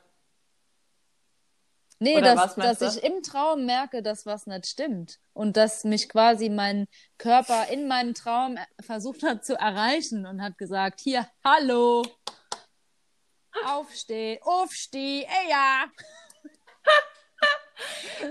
Nee, 2.00 2.18
Oder 2.18 2.36
dass, 2.36 2.56
dass 2.56 2.80
du? 2.80 2.86
ich 2.86 3.04
im 3.04 3.24
Traum 3.24 3.66
merke, 3.66 4.04
dass 4.04 4.26
was 4.26 4.46
nicht 4.46 4.68
stimmt. 4.68 5.20
Und 5.34 5.58
dass 5.58 5.84
mich 5.84 6.10
quasi 6.10 6.50
mein 6.50 6.88
Körper 7.18 7.68
in 7.70 7.88
meinem 7.88 8.14
Traum 8.14 8.58
versucht 8.80 9.24
hat 9.24 9.44
zu 9.44 9.56
erreichen 9.56 10.26
und 10.28 10.42
hat 10.42 10.58
gesagt, 10.60 11.00
hier, 11.00 11.28
hallo, 11.44 12.04
aufsteh, 13.66 14.40
aufsteh, 14.44 15.24
ey 15.24 15.50
ja. 15.50 15.86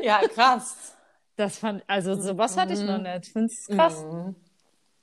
Ja, 0.00 0.28
krass. 0.28 0.96
Das 1.37 1.58
fand, 1.58 1.82
also 1.87 2.14
sowas 2.14 2.56
hatte 2.56 2.73
ich 2.73 2.80
noch 2.80 2.99
nicht. 2.99 3.26
Ich 3.26 3.32
find's 3.32 3.66
krass. 3.66 4.04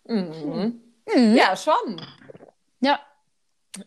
Mhm. 0.06 0.82
Mhm. 1.06 1.36
Ja, 1.36 1.56
schon. 1.56 2.02
Ja. 2.80 3.00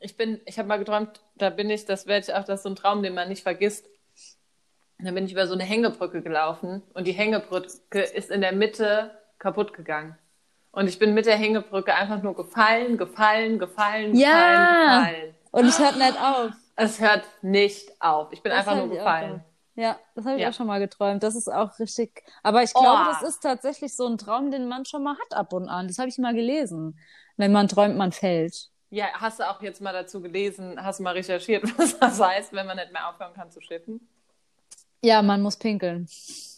Ich 0.01 0.17
bin, 0.17 0.41
ich 0.47 0.59
habe 0.59 0.69
mal 0.69 0.79
geträumt, 0.79 1.21
da 1.37 1.51
bin 1.51 1.71
ich, 1.71 1.85
das 1.85 2.07
werde 2.07 2.27
ich 2.27 2.35
auch, 2.35 2.45
das 2.45 2.61
ist 2.61 2.63
so 2.65 2.71
ein 2.71 2.77
Traum, 2.77 3.03
den 3.03 3.15
man 3.15 3.29
nicht 3.29 3.43
vergisst. 3.43 3.87
Da 4.99 5.11
bin 5.11 5.27
ich 5.27 5.33
über 5.33 5.47
so 5.47 5.53
eine 5.55 5.65
Hängebrücke 5.65 6.23
gelaufen 6.23 6.83
und 6.95 7.07
die 7.07 7.13
Hängebrücke 7.13 8.01
ist 8.01 8.31
in 8.31 8.41
der 8.41 8.53
Mitte 8.53 9.11
kaputt 9.39 9.75
gegangen. 9.75 10.17
Und 10.73 10.89
ich 10.89 10.99
bin 10.99 11.15
mit 11.15 11.27
der 11.27 11.37
Hängebrücke 11.37 11.95
einfach 11.95 12.23
nur 12.23 12.35
gefallen, 12.35 12.97
gefallen, 12.97 13.59
gefallen, 13.59 14.15
Ja. 14.15 14.29
gefallen, 14.31 15.05
gefallen. 15.13 15.35
Und 15.53 15.67
ich 15.69 15.79
hört 15.79 15.97
nicht 15.99 16.21
auf. 16.23 16.51
Es 16.77 17.01
hört 17.01 17.25
nicht 17.43 17.93
auf. 18.01 18.33
Ich 18.33 18.43
bin 18.43 18.51
Das 18.51 18.61
einfach 18.61 18.77
nur 18.77 18.89
gefallen. 18.95 19.45
Ja, 19.75 19.99
das 20.15 20.25
habe 20.25 20.37
ich 20.37 20.43
Ja. 20.43 20.49
auch 20.49 20.55
schon 20.55 20.67
mal 20.67 20.79
geträumt. 20.81 21.23
Das 21.23 21.35
ist 21.35 21.49
auch 21.53 21.79
richtig. 21.79 22.23
Aber 22.43 22.63
ich 22.63 22.73
glaube, 22.73 23.03
Oh. 23.07 23.13
das 23.13 23.23
ist 23.23 23.41
tatsächlich 23.41 23.95
so 23.95 24.07
ein 24.07 24.17
Traum, 24.17 24.51
den 24.51 24.67
man 24.69 24.87
schon 24.87 25.03
mal 25.03 25.17
hat 25.19 25.37
ab 25.37 25.53
und 25.53 25.69
an. 25.69 25.89
Das 25.89 25.99
habe 25.99 26.09
ich 26.09 26.17
mal 26.19 26.35
gelesen. 26.35 26.99
Wenn 27.37 27.53
man 27.53 27.69
träumt, 27.69 27.97
man 27.99 28.13
fällt. 28.13 28.71
Ja, 28.89 29.07
hast 29.15 29.41
du 29.41 29.45
auch 29.51 29.61
jetzt 29.61 29.83
mal 29.83 29.93
dazu 29.93 30.23
gelesen, 30.23 30.83
hast 30.83 31.01
du 31.01 31.03
mal 31.03 31.13
recherchiert, 31.13 31.65
was 31.79 31.99
das 31.99 32.19
heißt, 32.21 32.53
wenn 32.55 32.67
man 32.67 32.77
nicht 32.77 32.93
mehr 32.93 33.09
aufhören 33.11 33.35
kann 33.35 33.51
zu 33.51 33.61
schiffen? 33.61 34.09
Ja, 35.03 35.23
man 35.23 35.43
muss 35.43 35.57
pinkeln. 35.57 36.09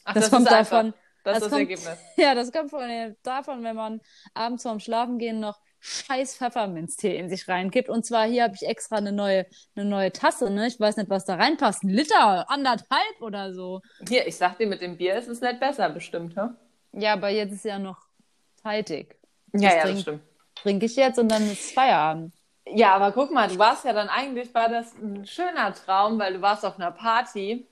Ach, 0.05 0.15
Das 0.15 0.25
das, 0.25 0.31
kommt 0.31 0.51
davon- 0.51 0.95
Das, 1.25 1.35
das 1.35 1.37
ist 1.37 1.43
das 1.43 1.51
kommt- 1.51 1.61
Ergebnis. 1.61 1.99
Ja, 2.17 2.35
das 2.35 2.53
kommt 2.53 2.71
von, 2.71 3.17
davon, 3.23 3.63
wenn 3.65 3.77
man 3.77 4.01
abends 4.35 4.63
vorm 4.63 4.81
Schlafengehen 4.81 5.41
noch 5.41 5.59
scheiß 5.81 6.37
Pfefferminztee 6.37 7.17
in 7.17 7.29
sich 7.29 7.47
reinkippt. 7.49 7.89
Und 7.89 8.05
zwar 8.05 8.27
hier 8.27 8.45
habe 8.45 8.55
ich 8.55 8.67
extra 8.67 8.97
eine 8.97 9.13
neue, 9.13 9.47
eine 9.77 9.85
neue 9.85 10.13
Tasse, 10.13 10.51
ne? 10.51 10.67
Ich 10.67 10.81
weiß 10.81 10.97
nicht, 10.97 11.09
was 11.11 11.25
da 11.25 11.37
reinpasst. 11.37 11.85
Ein 11.85 11.91
Liter, 11.91 12.51
anderthalb 12.51 13.21
oder 13.21 13.53
so. 13.55 13.81
Hier, 14.09 14.27
ich 14.27 14.37
sag 14.37 14.59
dir, 14.59 14.67
mit 14.67 14.81
dem 14.81 14.97
Bier 14.97 15.15
ist 15.17 15.29
es 15.29 15.41
nicht 15.41 15.61
besser, 15.61 15.89
bestimmt, 15.91 16.37
hä? 16.37 16.49
Ja, 16.93 17.13
aber 17.13 17.29
jetzt 17.29 17.53
ist 17.53 17.65
ja 17.65 17.79
noch 17.79 17.99
zeitig. 18.63 19.15
Ja, 19.53 19.61
ja, 19.71 19.75
das 19.77 19.83
trinkt- 19.85 20.03
stimmt. 20.03 20.23
Trinke 20.57 20.87
ich 20.87 20.97
jetzt 20.97 21.19
und 21.19 21.29
dann 21.31 21.49
ist 21.49 21.73
Feierabend. 21.73 22.35
Ja, 22.67 22.95
aber 22.97 23.13
guck 23.13 23.31
mal, 23.33 23.49
du 23.49 23.57
warst 23.59 23.85
ja 23.85 23.93
dann 23.93 24.09
eigentlich, 24.09 24.53
war 24.55 24.69
das 24.69 24.93
ein 24.95 25.25
schöner 25.27 25.73
Traum, 25.75 26.19
weil 26.19 26.35
du 26.35 26.43
warst 26.43 26.65
auf 26.67 26.77
einer 26.79 26.91
Party 26.91 27.67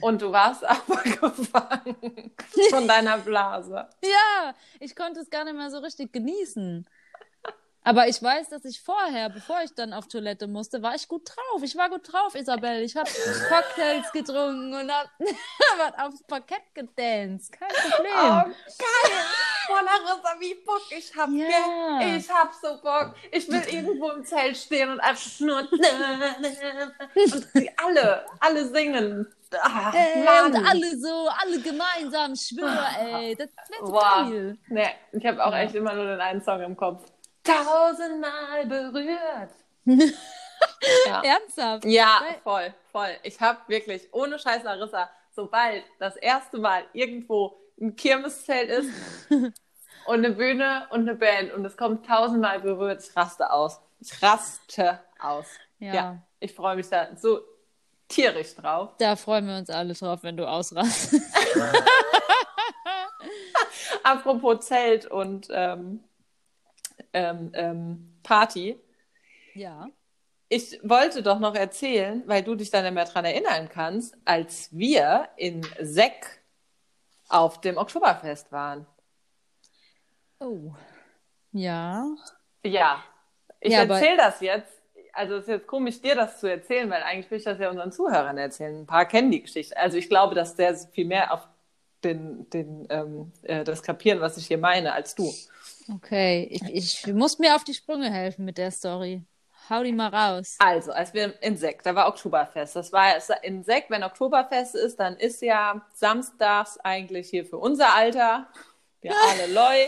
und 0.00 0.22
du 0.22 0.32
warst 0.32 0.64
aber 0.68 1.02
gefangen 1.02 2.34
von 2.70 2.86
deiner 2.88 3.18
Blase. 3.18 3.88
Ja, 4.02 4.54
ich 4.80 4.94
konnte 4.96 5.20
es 5.20 5.30
gar 5.30 5.44
nicht 5.44 5.56
mehr 5.56 5.70
so 5.70 5.78
richtig 5.78 6.12
genießen. 6.12 6.86
Aber 7.82 8.08
ich 8.08 8.22
weiß, 8.22 8.50
dass 8.50 8.66
ich 8.66 8.78
vorher, 8.82 9.30
bevor 9.30 9.62
ich 9.64 9.72
dann 9.74 9.94
auf 9.94 10.06
Toilette 10.06 10.46
musste, 10.46 10.82
war 10.82 10.94
ich 10.94 11.08
gut 11.08 11.30
drauf. 11.30 11.62
Ich 11.62 11.74
war 11.76 11.88
gut 11.88 12.12
drauf, 12.12 12.34
Isabel. 12.34 12.82
Ich 12.82 12.94
habe 12.94 13.08
Cocktails 13.48 14.12
getrunken 14.12 14.74
und 14.74 14.92
hab, 15.78 15.98
aufs 16.06 16.22
Parkett 16.24 16.60
gedanced. 16.74 17.50
Kein 17.52 17.70
Oh, 17.72 17.90
Problem. 17.90 18.54
geil! 18.76 19.16
Boah, 19.66 19.82
Larissa, 19.82 20.40
wie 20.40 20.54
Bock 20.56 20.82
ich 20.90 21.16
hab, 21.16 21.30
Ja. 21.30 21.46
gell? 22.00 22.18
Ich 22.18 22.28
hab 22.30 22.52
so 22.52 22.78
Bock. 22.82 23.14
Ich 23.32 23.48
will 23.48 23.62
irgendwo 23.72 24.10
im 24.10 24.26
Zelt 24.26 24.58
stehen 24.58 24.90
und 24.90 25.00
einfach 25.00 25.40
nur 25.40 25.60
und 27.32 27.48
sie 27.54 27.70
alle, 27.78 28.26
alle 28.40 28.68
singen. 28.68 29.26
Ach, 29.60 29.92
Ey, 29.94 30.22
Mann. 30.24 30.46
und 30.54 30.66
alle 30.68 30.96
so, 30.98 31.28
alle 31.42 31.60
gemeinsam, 31.60 32.34
schwöre, 32.36 32.86
ey. 33.00 33.34
Das 33.36 33.48
wäre 33.68 33.86
so 33.86 33.92
Wow. 33.92 34.02
geil. 34.30 34.58
Nee, 34.68 34.88
ich 35.12 35.26
habe 35.26 35.44
auch 35.44 35.52
Ja. 35.52 35.58
echt 35.62 35.74
immer 35.74 35.92
nur 35.94 36.04
den 36.06 36.20
einen 36.20 36.40
Song 36.42 36.60
im 36.62 36.76
Kopf. 36.76 37.04
Tausendmal 37.42 38.66
berührt. 38.66 39.50
ja. 41.06 41.22
Ernsthaft. 41.24 41.84
ja, 41.84 42.20
voll, 42.44 42.72
voll. 42.92 43.10
Ich 43.22 43.40
habe 43.40 43.58
wirklich, 43.66 44.08
ohne 44.12 44.38
Scheiß 44.38 44.62
Larissa, 44.62 45.10
sobald 45.32 45.84
das 45.98 46.16
erste 46.16 46.58
Mal 46.58 46.84
irgendwo 46.92 47.56
ein 47.80 47.96
Kirmeszelt 47.96 48.68
ist 48.68 48.90
und 49.30 49.54
eine 50.24 50.30
Bühne 50.30 50.86
und 50.90 51.00
eine 51.08 51.14
Band 51.14 51.52
und 51.54 51.64
es 51.64 51.76
kommt 51.76 52.06
tausendmal 52.06 52.60
berührt, 52.60 53.02
ich 53.02 53.16
raste 53.16 53.50
aus. 53.50 53.80
Ich 54.00 54.22
raste 54.22 55.00
aus. 55.18 55.46
Ja. 55.78 55.94
Ja, 55.94 56.16
ich 56.40 56.54
freue 56.54 56.76
mich 56.76 56.88
da 56.88 57.08
so 57.16 57.40
tierisch 58.10 58.54
drauf. 58.54 58.90
Da 58.98 59.16
freuen 59.16 59.46
wir 59.46 59.56
uns 59.56 59.70
alle 59.70 59.94
drauf, 59.94 60.22
wenn 60.22 60.36
du 60.36 60.46
ausrastest. 60.46 61.22
Apropos 64.02 64.66
Zelt 64.66 65.06
und 65.06 65.48
ähm, 65.50 66.04
ähm, 67.12 67.50
ähm, 67.54 68.18
Party. 68.22 68.78
Ja. 69.54 69.88
Ich 70.48 70.80
wollte 70.82 71.22
doch 71.22 71.38
noch 71.38 71.54
erzählen, 71.54 72.22
weil 72.26 72.42
du 72.42 72.56
dich 72.56 72.70
dann 72.70 72.84
nicht 72.84 72.94
mehr 72.94 73.04
dran 73.04 73.24
erinnern 73.24 73.68
kannst, 73.68 74.16
als 74.24 74.68
wir 74.72 75.28
in 75.36 75.64
Seck 75.80 76.40
auf 77.28 77.60
dem 77.60 77.76
Oktoberfest 77.76 78.50
waren. 78.50 78.86
Oh. 80.40 80.72
Ja. 81.52 82.06
Ja, 82.64 83.04
ich 83.60 83.72
Ja, 83.72 83.84
erzähle 83.84 84.16
das 84.16 84.40
jetzt. 84.40 84.79
Also 85.12 85.34
es 85.34 85.42
ist 85.42 85.48
jetzt 85.48 85.66
komisch, 85.66 86.00
dir 86.00 86.14
das 86.14 86.40
zu 86.40 86.46
erzählen, 86.46 86.88
weil 86.90 87.02
eigentlich 87.02 87.30
will 87.30 87.38
ich 87.38 87.44
das 87.44 87.58
ja 87.58 87.70
unseren 87.70 87.92
Zuhörern 87.92 88.38
erzählen. 88.38 88.80
Ein 88.80 88.86
paar 88.86 89.06
kennen 89.06 89.30
die 89.30 89.42
Geschichte. 89.42 89.76
Also 89.76 89.96
ich 89.96 90.08
glaube, 90.08 90.34
dass 90.34 90.56
der 90.56 90.74
viel 90.74 91.06
mehr 91.06 91.32
auf 91.32 91.46
den, 92.04 92.48
den, 92.50 92.86
ähm, 92.90 93.32
äh, 93.42 93.64
das 93.64 93.82
kapieren, 93.82 94.20
was 94.20 94.36
ich 94.36 94.46
hier 94.46 94.58
meine, 94.58 94.92
als 94.92 95.14
du. 95.14 95.32
Okay. 95.94 96.48
Ich, 96.50 97.04
ich 97.06 97.12
muss 97.12 97.38
mir 97.38 97.54
auf 97.54 97.64
die 97.64 97.74
Sprünge 97.74 98.10
helfen 98.10 98.44
mit 98.44 98.58
der 98.58 98.70
Story. 98.70 99.22
Hau 99.68 99.84
die 99.84 99.92
mal 99.92 100.08
raus. 100.08 100.56
Also, 100.58 100.90
als 100.90 101.14
wir 101.14 101.40
in 101.42 101.56
Seck, 101.56 101.84
da 101.84 101.94
war 101.94 102.08
Oktoberfest. 102.08 102.74
Das 102.74 102.92
war 102.92 103.14
in 103.44 103.62
Seck, 103.62 103.86
wenn 103.88 104.02
Oktoberfest 104.02 104.74
ist, 104.74 104.98
dann 104.98 105.16
ist 105.16 105.42
ja 105.42 105.86
samstags 105.94 106.76
eigentlich 106.78 107.30
hier 107.30 107.44
für 107.44 107.58
unser 107.58 107.94
Alter, 107.94 108.48
wir 109.00 109.12
alle 109.30 109.52
Loi. 109.52 109.86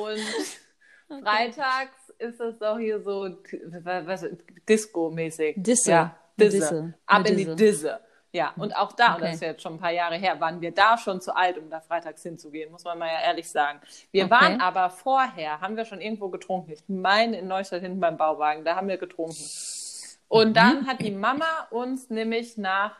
Und 0.00 1.22
freitags 1.22 2.05
ist 2.18 2.40
es 2.40 2.58
doch 2.58 2.78
hier 2.78 3.00
so 3.02 3.28
Disco-mäßig. 4.68 5.54
Disse. 5.58 5.90
Ja, 5.90 6.16
Disse. 6.38 6.56
Disse. 6.58 6.94
Ab 7.06 7.26
in 7.28 7.36
die 7.36 7.54
Disse. 7.54 8.00
Ja, 8.32 8.52
und 8.56 8.76
auch 8.76 8.92
da, 8.92 9.14
und 9.14 9.22
Okay. 9.22 9.24
das 9.26 9.34
ist 9.36 9.40
jetzt 9.42 9.62
schon 9.62 9.74
ein 9.74 9.78
paar 9.78 9.92
Jahre 9.92 10.16
her, 10.16 10.38
waren 10.40 10.60
wir 10.60 10.70
da 10.70 10.98
schon 10.98 11.22
zu 11.22 11.34
alt, 11.34 11.56
um 11.56 11.70
da 11.70 11.80
freitags 11.80 12.22
hinzugehen, 12.22 12.70
muss 12.70 12.84
man 12.84 12.98
mal 12.98 13.06
ja 13.06 13.22
ehrlich 13.24 13.48
sagen. 13.50 13.80
Wir 14.10 14.24
Okay. 14.24 14.30
waren 14.32 14.60
aber 14.60 14.90
vorher, 14.90 15.60
haben 15.62 15.76
wir 15.76 15.86
schon 15.86 16.02
irgendwo 16.02 16.28
getrunken. 16.28 16.72
Ich 16.72 16.82
meine 16.86 17.38
in 17.38 17.48
Neustadt 17.48 17.80
hinten 17.80 17.98
beim 18.00 18.18
Bauwagen, 18.18 18.62
da 18.64 18.76
haben 18.76 18.88
wir 18.88 18.98
getrunken. 18.98 19.42
Und 20.28 20.54
dann 20.54 20.86
hat 20.86 21.00
die 21.00 21.12
Mama 21.12 21.46
uns 21.70 22.10
nämlich 22.10 22.58
nach 22.58 22.94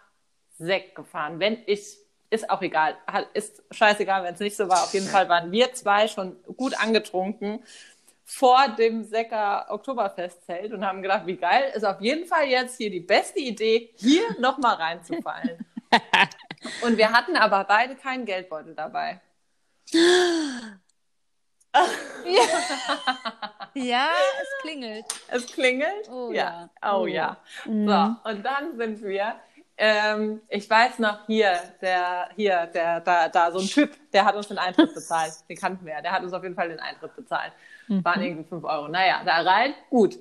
Sekt 0.59 0.95
gefahren. 0.95 1.39
Wenn 1.39 1.59
ich, 1.67 1.99
ist 2.31 2.49
auch 2.49 2.63
egal, 2.63 2.97
ist 3.35 3.63
scheißegal, 3.73 4.25
wenn 4.25 4.35
es 4.35 4.41
nicht 4.41 4.57
so 4.57 4.69
war. 4.71 4.85
Auf 4.85 4.95
jeden 4.95 5.07
Fall 5.09 5.29
waren 5.29 5.53
wir 5.53 5.75
zwei 5.75 6.09
schon 6.09 6.37
gut 6.57 6.81
angetrunken 6.81 7.63
vor 8.29 8.69
dem 8.77 9.05
Säcker 9.05 9.67
Oktoberfestzelt 9.71 10.73
und 10.73 10.85
haben 10.85 11.01
gedacht, 11.01 11.27
wie 11.27 11.37
geil, 11.37 11.73
ist 11.75 11.85
auf 11.85 12.01
jeden 12.01 12.27
Fall 12.27 12.47
jetzt 12.49 12.77
hier 12.77 12.91
die 12.91 13.01
beste 13.01 13.39
Idee, 13.39 13.95
hier 13.97 14.25
nochmal 14.41 14.75
reinzufallen. 14.75 15.65
und 16.83 16.99
wir 16.99 17.13
hatten 17.13 17.37
aber 17.37 17.63
beide 17.65 17.95
keinen 17.95 18.25
Geldbeutel 18.27 18.75
dabei. 18.75 19.21
Ja, 23.75 24.09
es 24.41 24.63
klingelt. 24.63 25.05
Es 25.29 25.47
klingelt. 25.47 26.09
Oh 26.11 26.33
ja. 26.33 26.71
ja. 26.83 26.95
Oh, 26.95 27.03
Oh. 27.03 27.07
ja. 27.07 27.37
Mhm. 27.67 27.87
So, 27.87 28.31
und 28.31 28.43
dann 28.43 28.77
sind 28.79 29.03
wir. 29.03 29.35
Ähm, 29.79 30.41
ich 30.49 30.69
weiß 30.69 31.01
noch 31.01 31.27
hier, 31.27 31.59
der, 31.83 32.31
hier, 32.35 32.67
der, 32.67 33.01
da, 33.01 33.29
da, 33.29 33.53
so 33.53 33.59
ein 33.59 33.67
Typ, 33.67 33.91
der 34.11 34.25
hat 34.25 34.35
uns 34.35 34.49
den 34.49 34.59
Eintritt 34.59 34.95
bezahlt. 34.95 35.35
Den 35.49 35.57
kannten 35.57 35.85
wir 35.85 35.93
ja. 35.93 36.01
Der 36.01 36.13
hat 36.13 36.23
uns 36.23 36.33
auf 36.33 36.43
jeden 36.43 36.55
Fall 36.55 36.69
den 36.69 36.81
Eintritt 36.81 37.15
bezahlt. 37.15 37.53
Mhm. 37.89 38.05
Waren 38.05 38.23
irgendwie 38.23 38.49
fünf 38.49 38.65
Euro. 38.65 38.89
Naja, 38.89 39.23
da 39.25 39.43
rein. 39.43 39.75
Gut. 39.91 40.19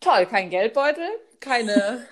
Toll, 0.00 0.26
kein 0.26 0.50
Geldbeutel, 0.50 1.06
keine, 1.38 1.72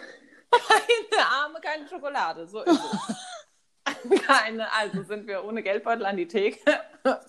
keine 0.51 1.27
Arme, 1.43 1.61
keine 1.61 1.89
Schokolade. 1.89 2.47
So 2.47 2.63
ist 2.63 2.79
es. 2.79 4.21
keine, 4.27 4.73
also 4.73 5.03
sind 5.03 5.27
wir 5.27 5.45
ohne 5.45 5.65
Geldbeutel 5.65 6.07
an 6.07 6.17
die 6.17 6.29
Theke. 6.29 6.59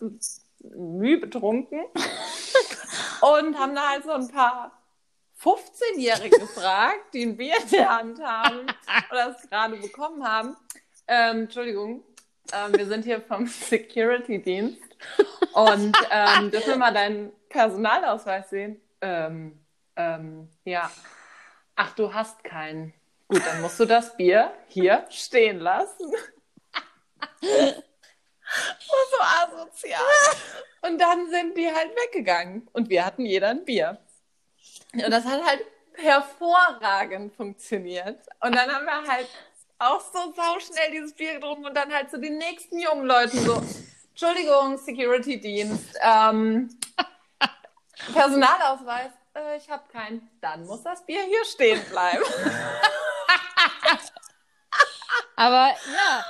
Müh 0.60 1.20
betrunken. 1.20 1.86
Und 3.22 3.58
haben 3.58 3.74
da 3.74 3.90
halt 3.90 4.04
so 4.04 4.12
ein 4.12 4.28
paar 4.28 4.81
15-Jährige 5.44 6.40
gefragt, 6.40 7.14
die 7.14 7.24
ein 7.24 7.38
Bier 7.38 7.56
in 7.62 7.70
der 7.70 7.98
Hand 7.98 8.22
haben 8.22 8.68
oder 9.12 9.36
es 9.36 9.50
gerade 9.50 9.76
bekommen 9.78 10.24
haben. 10.28 10.56
Ähm, 11.08 11.42
Entschuldigung, 11.42 12.04
ähm, 12.54 12.78
wir 12.78 12.86
sind 12.86 13.06
hier 13.06 13.22
vom 13.22 13.48
Security-Dienst 13.48 14.82
und 15.54 15.98
ähm, 16.12 16.52
dürfen 16.52 16.70
wir 16.70 16.78
mal 16.78 16.94
deinen 16.94 17.32
Personalausweis 17.50 18.50
sehen? 18.50 18.80
Ähm, 19.02 19.60
ähm, 19.96 20.50
ja. 20.64 20.92
Ach, 21.76 21.94
du 21.96 22.14
hast 22.14 22.44
keinen. 22.44 22.94
Gut, 23.28 23.42
dann 23.46 23.62
musst 23.62 23.80
du 23.80 23.86
das 23.86 24.16
Bier 24.16 24.54
hier 24.68 25.06
stehen 25.10 25.60
lassen. 25.60 26.12
so 27.42 29.18
asozial. 29.22 30.02
Und 30.82 31.00
dann 31.00 31.30
sind 31.30 31.58
die 31.58 31.68
halt 31.68 31.92
weggegangen 31.96 32.68
und 32.74 32.90
wir 32.90 33.06
hatten 33.06 33.26
jeder 33.26 33.50
ein 33.50 33.66
Bier. 33.66 34.00
Und 34.94 35.10
das 35.12 35.26
hat 35.26 35.44
halt 35.46 35.66
hervorragend 35.96 37.34
funktioniert. 37.36 38.20
Und 38.42 38.56
dann 38.56 38.70
haben 38.74 38.86
wir 38.86 39.04
halt 39.12 39.28
auch 39.80 40.02
so 40.02 40.34
sauschnell 40.34 40.92
dieses 40.92 41.14
Bier 41.14 41.34
getrunken 41.36 41.66
und 41.66 41.76
dann 41.76 41.92
halt 41.94 42.10
zu 42.12 42.20
den 42.20 42.38
nächsten 42.38 42.80
jungen 42.80 43.06
Leuten 43.06 43.38
so, 43.40 43.62
Entschuldigung, 44.10 44.78
Security-Dienst, 44.78 45.98
ähm, 46.02 46.78
Personalausweis, 48.14 49.12
äh, 49.36 49.58
ich 49.58 49.70
habe 49.70 49.84
keinen. 49.92 50.30
Dann 50.42 50.66
muss 50.66 50.84
das 50.84 51.06
Bier 51.06 51.22
hier 51.24 51.44
stehen 51.46 51.84
bleiben. 51.90 52.24
Aber 55.36 55.68
ja, 55.94 56.26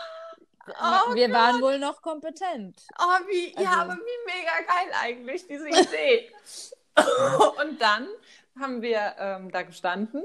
Oh 1.10 1.14
wir 1.16 1.30
waren 1.34 1.60
wohl 1.62 1.80
noch 1.80 2.02
kompetent. 2.02 2.82
Oh, 3.00 3.18
wie, 3.28 3.52
ja, 3.62 3.72
Also- 3.72 3.82
aber 3.82 3.96
wie 3.96 4.26
mega 4.26 4.52
geil 4.62 4.92
eigentlich, 5.02 5.46
diese 5.48 5.68
Idee. 5.68 6.32
und 7.62 7.82
dann 7.82 8.08
haben 8.60 8.82
wir 8.82 9.16
ähm, 9.20 9.52
da 9.52 9.64
gestanden 9.64 10.24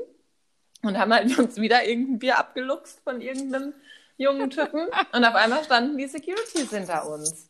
und 0.83 0.99
haben 0.99 1.13
halt 1.13 1.39
uns 1.39 1.61
wieder 1.61 1.87
irgendein 1.87 2.19
Bier 2.19 2.39
abgeluchst 2.39 3.01
von 3.01 3.21
irgendeinem 3.21 3.75
jungen 4.17 4.51
Typen. 4.51 4.89
Und 5.13 5.25
auf 5.25 5.35
einmal 5.35 5.65
standen 5.65 5.99
die 5.99 6.07
Securities 6.07 6.71
hinter 6.71 7.09
uns. 7.09 7.49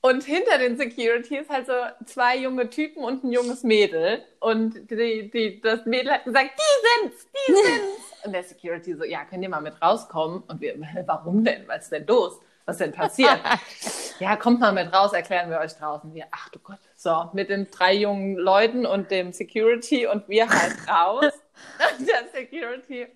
Und 0.00 0.22
hinter 0.22 0.58
den 0.58 0.76
Securities 0.76 1.48
halt 1.48 1.66
so 1.66 1.72
zwei 2.04 2.38
junge 2.38 2.70
Typen 2.70 3.02
und 3.02 3.24
ein 3.24 3.32
junges 3.32 3.64
Mädel. 3.64 4.22
Und 4.38 4.90
die, 4.90 5.30
die, 5.30 5.60
das 5.60 5.86
Mädel 5.86 6.12
hat 6.12 6.24
gesagt, 6.24 6.50
die 6.56 7.02
sind's, 7.02 7.26
die 7.32 7.52
sind's. 7.54 8.24
Und 8.24 8.32
der 8.32 8.44
Security 8.44 8.94
so, 8.94 9.04
ja, 9.04 9.24
könnt 9.24 9.42
ihr 9.42 9.48
mal 9.48 9.60
mit 9.60 9.80
rauskommen? 9.82 10.44
Und 10.46 10.60
wir, 10.60 10.76
warum 11.06 11.44
denn? 11.44 11.66
Was 11.66 11.84
ist 11.84 11.92
denn 11.92 12.06
los? 12.06 12.38
Was 12.64 12.76
ist 12.76 12.80
denn 12.80 12.92
passiert? 12.92 13.40
ja, 14.18 14.36
kommt 14.36 14.60
mal 14.60 14.72
mit 14.72 14.92
raus, 14.92 15.12
erklären 15.12 15.50
wir 15.50 15.58
euch 15.58 15.74
draußen. 15.74 16.12
Wir, 16.14 16.26
ach 16.30 16.48
du 16.50 16.58
Gott. 16.58 16.78
So, 16.96 17.30
mit 17.32 17.50
den 17.50 17.70
drei 17.70 17.94
jungen 17.94 18.36
Leuten 18.36 18.86
und 18.86 19.10
dem 19.10 19.32
Security 19.32 20.06
und 20.06 20.28
wir 20.28 20.48
halt 20.48 20.76
raus. 20.88 21.32
Der 22.00 22.28
Security, 22.32 23.06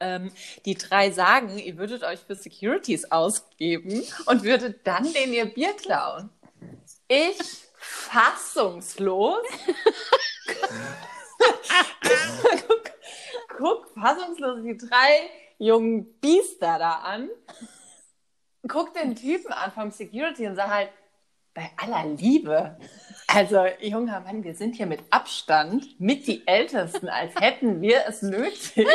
ähm, 0.00 0.32
die 0.64 0.74
drei 0.74 1.10
sagen, 1.10 1.58
ihr 1.58 1.76
würdet 1.76 2.04
euch 2.04 2.20
für 2.20 2.34
Securities 2.34 3.10
ausgeben 3.10 4.02
und 4.26 4.42
würdet 4.42 4.86
dann 4.86 5.12
denen 5.12 5.32
ihr 5.32 5.46
Bier 5.46 5.74
klauen. 5.74 6.30
Ich 7.08 7.38
fassungslos. 7.74 9.42
guck, 12.68 12.90
guck 13.56 13.88
fassungslos 13.94 14.62
die 14.62 14.76
drei 14.76 15.30
jungen 15.58 16.04
Biester 16.20 16.78
da 16.78 16.94
an. 16.96 17.30
Guck 18.68 18.94
den 18.94 19.16
Typen 19.16 19.52
an 19.52 19.72
vom 19.72 19.90
Security 19.90 20.46
und 20.46 20.56
sag 20.56 20.68
halt, 20.68 20.90
bei 21.54 21.70
aller 21.76 22.04
Liebe. 22.06 22.78
Also, 23.26 23.66
junger 23.80 24.20
Mann, 24.20 24.42
wir 24.42 24.54
sind 24.54 24.74
hier 24.76 24.86
mit 24.86 25.00
Abstand 25.10 26.00
mit 26.00 26.26
die 26.26 26.46
Ältesten, 26.46 27.08
als 27.08 27.34
hätten 27.34 27.82
wir 27.82 28.04
es 28.06 28.22
nötig, 28.22 28.86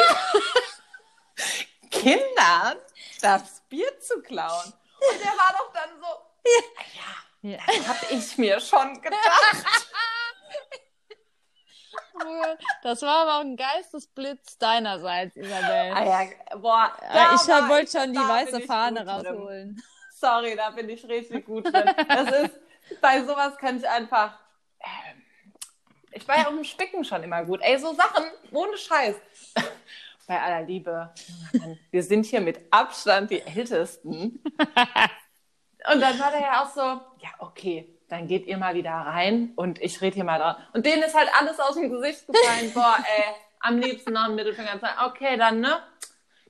Kindern 1.92 2.78
das 3.22 3.62
Bier 3.70 4.00
zu 4.00 4.22
klauen. 4.22 4.74
Und 5.12 5.20
der 5.24 5.32
war 5.32 5.54
doch 5.58 5.72
dann 5.74 5.90
so, 6.00 6.08
Ja. 7.44 7.58
das 7.68 7.88
hab 7.88 8.12
ich 8.12 8.38
mir 8.38 8.60
schon 8.60 9.02
gedacht. 9.02 9.87
Das 12.84 13.02
war 13.02 13.24
aber 13.24 13.38
auch 13.38 13.42
ein 13.42 13.56
Geistesblitz 13.58 14.58
deinerseits, 14.58 15.36
Isabel. 15.36 15.94
Ah 15.94 16.04
ja, 16.06 16.58
boah, 16.58 16.92
ich 17.36 17.48
war 17.48 17.70
wollte 17.70 18.00
schon 18.00 18.14
die 18.14 18.20
weiße 18.20 18.62
Fahne 18.62 19.00
gut 19.00 19.08
drin. 19.08 19.28
rausholen. 19.28 19.84
Sorry, 20.12 20.56
da 20.56 20.72
bin 20.72 20.90
ich 20.90 21.08
richtig 21.08 21.46
gut 21.46 21.66
drin. 21.66 21.94
Das 22.08 22.32
ist, 22.32 22.60
bei 23.02 23.24
sowas 23.24 23.58
kann 23.58 23.78
ich 23.78 23.88
einfach. 23.88 24.38
Ähm, 24.80 25.24
ich 26.12 26.28
war 26.28 26.38
ja 26.38 26.48
auch 26.48 26.52
im 26.52 26.64
Spicken 26.64 27.04
schon 27.04 27.22
immer 27.24 27.44
gut. 27.44 27.60
Ey, 27.62 27.78
so 27.78 27.94
Sachen, 27.94 28.26
ohne 28.52 28.78
Scheiß. 28.78 29.16
Bei 30.28 30.42
aller 30.42 30.64
Liebe. 30.64 31.14
Wir 31.92 32.04
sind 32.04 32.26
hier 32.26 32.42
mit 32.42 32.60
Abstand 32.72 33.32
die 33.32 33.42
Ältesten. 33.42 34.44
Und 35.94 36.02
dann 36.02 36.20
war 36.20 36.32
der 36.32 36.42
ja 36.42 36.64
auch 36.64 36.70
so, 36.70 36.82
ja, 36.82 37.30
okay, 37.40 37.97
dann 38.10 38.28
geht 38.28 38.46
ihr 38.48 38.58
mal 38.58 38.76
wieder 38.76 38.92
rein 38.92 39.52
und 39.56 39.82
ich 39.82 40.02
rede 40.02 40.16
hier 40.16 40.24
mal 40.24 40.40
dran. 40.40 40.56
Und 40.74 40.86
denen 40.86 41.04
ist 41.04 41.16
halt 41.16 41.30
alles 41.40 41.60
aus 41.60 41.76
dem 41.76 41.90
Gesicht 41.90 42.26
gefallen. 42.28 42.72
Boah, 42.74 42.96
ey, 43.18 43.24
am 43.60 43.80
liebsten 43.80 44.14
noch 44.14 44.26
ein 44.26 44.36
Mittelfinger 44.36 44.80
sagen, 44.80 44.98
okay, 45.06 45.38
dann, 45.38 45.60
ne? 45.60 45.80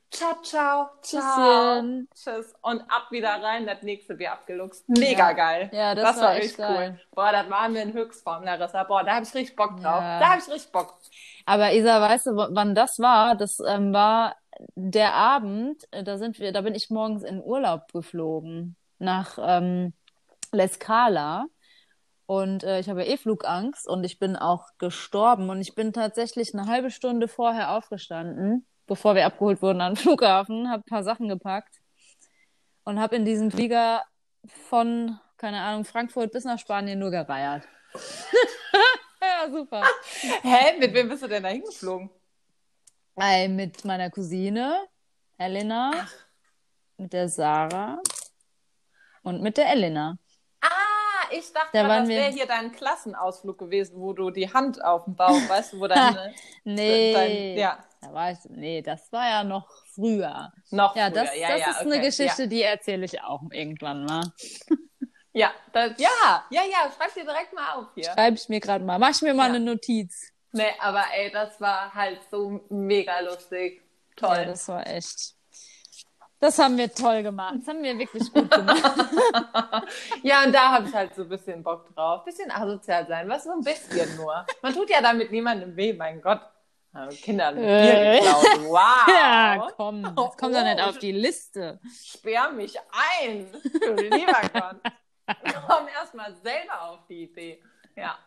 Ciao, 0.10 0.36
ciao, 0.42 0.90
ciao. 1.02 1.82
Tschüsschen. 1.82 2.08
Tschüss. 2.16 2.54
Und 2.62 2.82
ab 2.90 3.08
wieder 3.12 3.42
rein, 3.44 3.66
das 3.66 3.82
nächste 3.82 4.16
Bier 4.16 4.32
abgeluchst. 4.32 4.88
Mega 4.88 5.30
Ja. 5.30 5.34
geil. 5.34 5.70
Ja, 5.74 5.96
das 5.96 6.20
war 6.22 6.36
echt 6.36 6.44
richtig 6.44 6.58
geil. 6.60 7.02
Boah, 7.14 7.32
das 7.34 7.50
waren 7.50 7.74
wir 7.74 7.82
in 7.82 7.94
Höchstform, 7.94 8.44
Larissa. 8.44 8.84
Boah, 8.86 9.04
da 9.04 9.16
habe 9.16 9.26
ich 9.26 9.34
richtig 9.36 9.56
Bock 9.58 9.72
drauf. 9.82 10.02
Ja. 10.02 10.20
Da 10.20 10.30
habe 10.30 10.42
ich 10.42 10.48
richtig 10.54 10.72
Bock. 10.72 10.94
Aber 11.46 11.74
Isa, 11.74 12.02
weißt 12.02 12.28
du, 12.28 12.32
wann 12.36 12.74
das 12.74 13.00
war? 13.00 13.36
Das 13.36 13.60
ähm, 13.60 13.94
war 13.94 14.36
der 14.76 15.14
Abend, 15.14 15.84
äh, 15.92 16.04
da 16.04 16.18
sind 16.18 16.40
wir, 16.40 16.52
da 16.54 16.62
bin 16.62 16.74
ich 16.74 16.90
morgens 16.90 17.24
in 17.24 17.42
Urlaub 17.44 17.92
geflogen 17.92 18.76
nach 19.00 19.38
ähm, 19.42 19.94
L'Escala. 20.54 21.46
Und 22.26 22.64
äh, 22.64 22.80
ich 22.80 22.90
habe 22.90 23.06
ja 23.06 23.14
eh 23.14 23.18
Flugangst 23.18 23.88
und 23.88 24.04
ich 24.04 24.20
bin 24.20 24.36
auch 24.36 24.68
gestorben. 24.78 25.50
Und 25.50 25.62
ich 25.62 25.76
bin 25.76 25.94
tatsächlich 25.94 26.54
eine 26.54 26.68
halbe 26.68 26.92
Stunde 26.92 27.28
vorher 27.28 27.72
aufgestanden, 27.72 28.68
bevor 28.86 29.16
wir 29.16 29.26
abgeholt 29.26 29.62
wurden 29.62 29.82
am 29.82 29.96
Flughafen, 29.98 30.70
habe 30.70 30.84
ein 30.86 30.90
paar 30.90 31.04
Sachen 31.04 31.30
gepackt 31.30 31.76
und 32.84 33.00
habe 33.00 33.16
in 33.16 33.26
diesem 33.26 33.52
Flieger 33.52 34.04
von, 34.70 35.20
keine 35.38 35.62
Ahnung, 35.62 35.86
Frankfurt 35.86 36.32
bis 36.32 36.44
nach 36.44 36.60
Spanien 36.60 37.00
nur 37.00 37.12
gereiert. 37.12 37.64
ja, 39.22 39.50
super. 39.52 39.84
Hä? 40.42 40.78
Mit 40.80 40.94
wem 40.94 41.10
bist 41.10 41.24
du 41.24 41.28
denn 41.28 41.44
da 41.44 41.50
hingeflogen? 41.50 42.10
Äh, 43.20 43.48
mit 43.48 43.84
meiner 43.84 44.10
Cousine 44.10 44.88
Elena, 45.38 46.08
mit 46.98 47.14
der 47.14 47.30
Sarah 47.30 48.02
und 49.22 49.42
mit 49.42 49.58
der 49.58 49.72
Elena. 49.72 50.18
Ich 51.40 51.54
dachte, 51.54 51.70
Da 51.74 51.84
mal, 51.84 51.90
waren 51.90 52.00
das 52.04 52.10
wäre 52.10 52.32
hier 52.32 52.46
dein 52.48 52.72
Klassenausflug 52.72 53.58
gewesen, 53.58 54.00
wo 54.00 54.14
du 54.14 54.30
die 54.32 54.52
Hand 54.52 54.84
auf 54.84 55.06
dem 55.06 55.16
Bauch, 55.16 55.32
weißt 55.48 55.74
du, 55.74 55.80
wo 55.80 55.88
deine, 55.88 56.34
Nee, 56.64 57.14
dein, 57.14 57.58
ja, 57.58 57.84
da 58.02 58.14
war 58.14 58.32
ich, 58.32 58.40
nee, 58.50 58.82
das 58.82 59.12
war 59.12 59.28
ja 59.30 59.44
noch 59.44 59.68
früher. 59.94 60.52
noch 60.72 60.96
Ja, 60.96 61.10
früher. 61.12 61.24
das, 61.24 61.36
ja, 61.38 61.48
das 61.50 61.60
ja, 61.62 61.70
ist 61.72 61.82
okay. 61.82 61.92
eine 61.94 62.02
Geschichte, 62.02 62.48
die 62.48 62.62
erzähle 62.64 63.06
ich 63.06 63.22
auch 63.22 63.42
irgendwann 63.52 64.06
mal. 64.06 64.22
Ja, 65.34 65.52
das, 65.72 65.92
ja, 66.00 66.46
ja, 66.50 66.62
ja, 66.64 66.92
schreib 66.98 67.14
dir 67.14 67.24
direkt 67.24 67.54
mal 67.54 67.74
auf 67.76 67.86
hier. 67.94 68.06
Schreibe 68.06 68.38
ich 68.38 68.50
mir 68.50 68.60
gerade 68.60 68.84
mal. 68.84 68.98
Mach 68.98 69.12
ich 69.12 69.22
mir 69.22 69.36
mal 69.36 69.50
Ja. 69.50 69.54
eine 69.54 69.60
Notiz. 69.60 70.32
Nee, 70.52 70.72
aber 70.80 71.04
ey, 71.14 71.30
das 71.30 71.62
war 71.62 71.94
halt 71.94 72.22
so 72.32 72.66
mega 72.70 73.20
lustig. 73.20 73.84
Ja, 74.20 74.28
Toll. 74.34 74.46
das 74.48 74.68
war 74.68 74.88
echt. 74.88 75.36
Das 76.40 76.60
haben 76.60 76.78
wir 76.78 76.94
toll 76.94 77.24
gemacht. 77.24 77.56
Das 77.60 77.68
haben 77.68 77.82
wir 77.82 77.98
wirklich 77.98 78.32
gut 78.32 78.50
gemacht. 78.52 78.84
Ja, 80.24 80.44
und 80.44 80.54
da 80.54 80.72
habe 80.74 80.88
ich 80.88 80.94
halt 80.94 81.16
so 81.16 81.24
ein 81.24 81.30
bisschen 81.30 81.64
Bock 81.64 81.94
drauf. 81.96 82.24
Bisschen 82.26 82.52
asozial 82.52 83.08
sein, 83.08 83.28
was 83.30 83.44
so 83.46 83.52
ein 83.52 83.62
bisschen 83.62 84.16
nur. 84.18 84.46
Man 84.62 84.74
tut 84.74 84.90
ja 84.90 85.02
damit 85.02 85.32
niemandem 85.32 85.76
weh, 85.76 85.94
mein 85.94 86.22
Gott. 86.22 86.42
Haben 86.94 87.10
Kinder 87.10 87.54
Bier 87.54 87.64
Äh. 87.64 88.20
geklaut. 88.20 88.46
Wow. 88.70 89.08
ja, 89.08 89.68
komm, 89.76 90.04
das 90.04 90.38
kommt 90.38 90.56
doch 90.56 90.64
nicht 90.64 90.82
auf 90.82 90.98
die 91.00 91.12
Liste. 91.12 91.80
Sperr 92.04 92.52
mich 92.52 92.76
ein. 93.22 93.48
Du 93.82 93.94
lieber 93.94 94.42
Gott. 94.54 94.78
Komm 95.68 95.88
erst 95.88 96.14
mal 96.16 96.34
selber 96.44 96.82
auf 96.84 97.00
die 97.08 97.24
Idee. 97.24 97.62
Ja. 97.96 98.18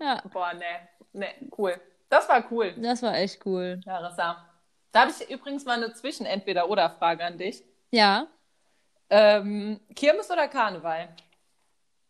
Ja, 0.00 0.22
Boah, 0.32 0.52
ne. 0.54 0.88
Ne, 1.12 1.26
cool. 1.56 1.80
Das 2.08 2.28
war 2.28 2.42
cool, 2.50 2.72
das 2.78 3.02
war 3.02 3.14
echt 3.16 3.44
cool. 3.44 3.80
Larissa. 3.84 4.47
Da 4.92 5.00
habe 5.02 5.10
ich 5.10 5.30
übrigens 5.30 5.64
mal 5.64 5.82
eine 5.82 5.92
Zwischen-Entweder-Oder-Frage 5.92 7.24
an 7.24 7.38
dich. 7.38 7.62
Ja, 7.90 8.28
Ähm, 9.10 9.80
Kirmes 9.94 10.30
oder 10.30 10.48
Karneval? 10.48 11.08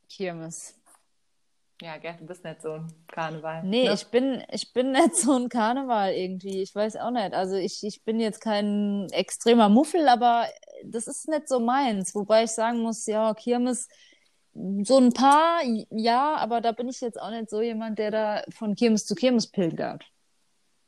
Kirmes. 0.09 0.75
Ja, 1.81 1.97
gell, 1.99 2.17
du 2.19 2.27
bist 2.27 2.43
nicht 2.43 2.61
so 2.61 2.73
ein 2.73 2.93
Karneval. 3.07 3.63
Nee, 3.63 3.85
ne? 3.85 3.95
ich 3.95 4.07
bin, 4.07 4.43
ich 4.51 4.73
bin 4.73 4.91
nicht 4.91 5.15
so 5.15 5.37
ein 5.37 5.49
Karneval 5.49 6.13
irgendwie. 6.13 6.61
Ich 6.61 6.75
weiß 6.75 6.97
auch 6.97 7.13
nicht. 7.13 7.35
Also 7.35 7.55
ich, 7.55 7.85
ich 7.85 8.03
bin 8.03 8.19
jetzt 8.19 8.41
kein 8.41 9.07
extremer 9.13 9.69
Muffel, 9.69 10.09
aber 10.09 10.49
das 10.85 11.07
ist 11.07 11.29
nicht 11.29 11.49
so 11.49 11.61
meins. 11.61 12.17
Wobei 12.17 12.45
ich 12.45 12.51
sagen 12.51 12.81
muss, 12.81 13.07
ja, 13.07 13.33
Kirmes, 13.35 13.87
so 14.83 14.99
ein 14.99 15.13
paar, 15.13 15.61
ja, 15.91 16.35
aber 16.35 16.61
da 16.61 16.73
bin 16.73 16.89
ich 16.89 17.01
jetzt 17.01 17.21
auch 17.21 17.31
nicht 17.31 17.49
so 17.49 17.63
jemand, 17.63 18.01
der 18.01 18.11
da 18.11 18.43
von 18.51 18.75
Kirmes 18.75 19.07
zu 19.07 19.15
Kirmes 19.15 19.49
pilgert. 19.49 20.05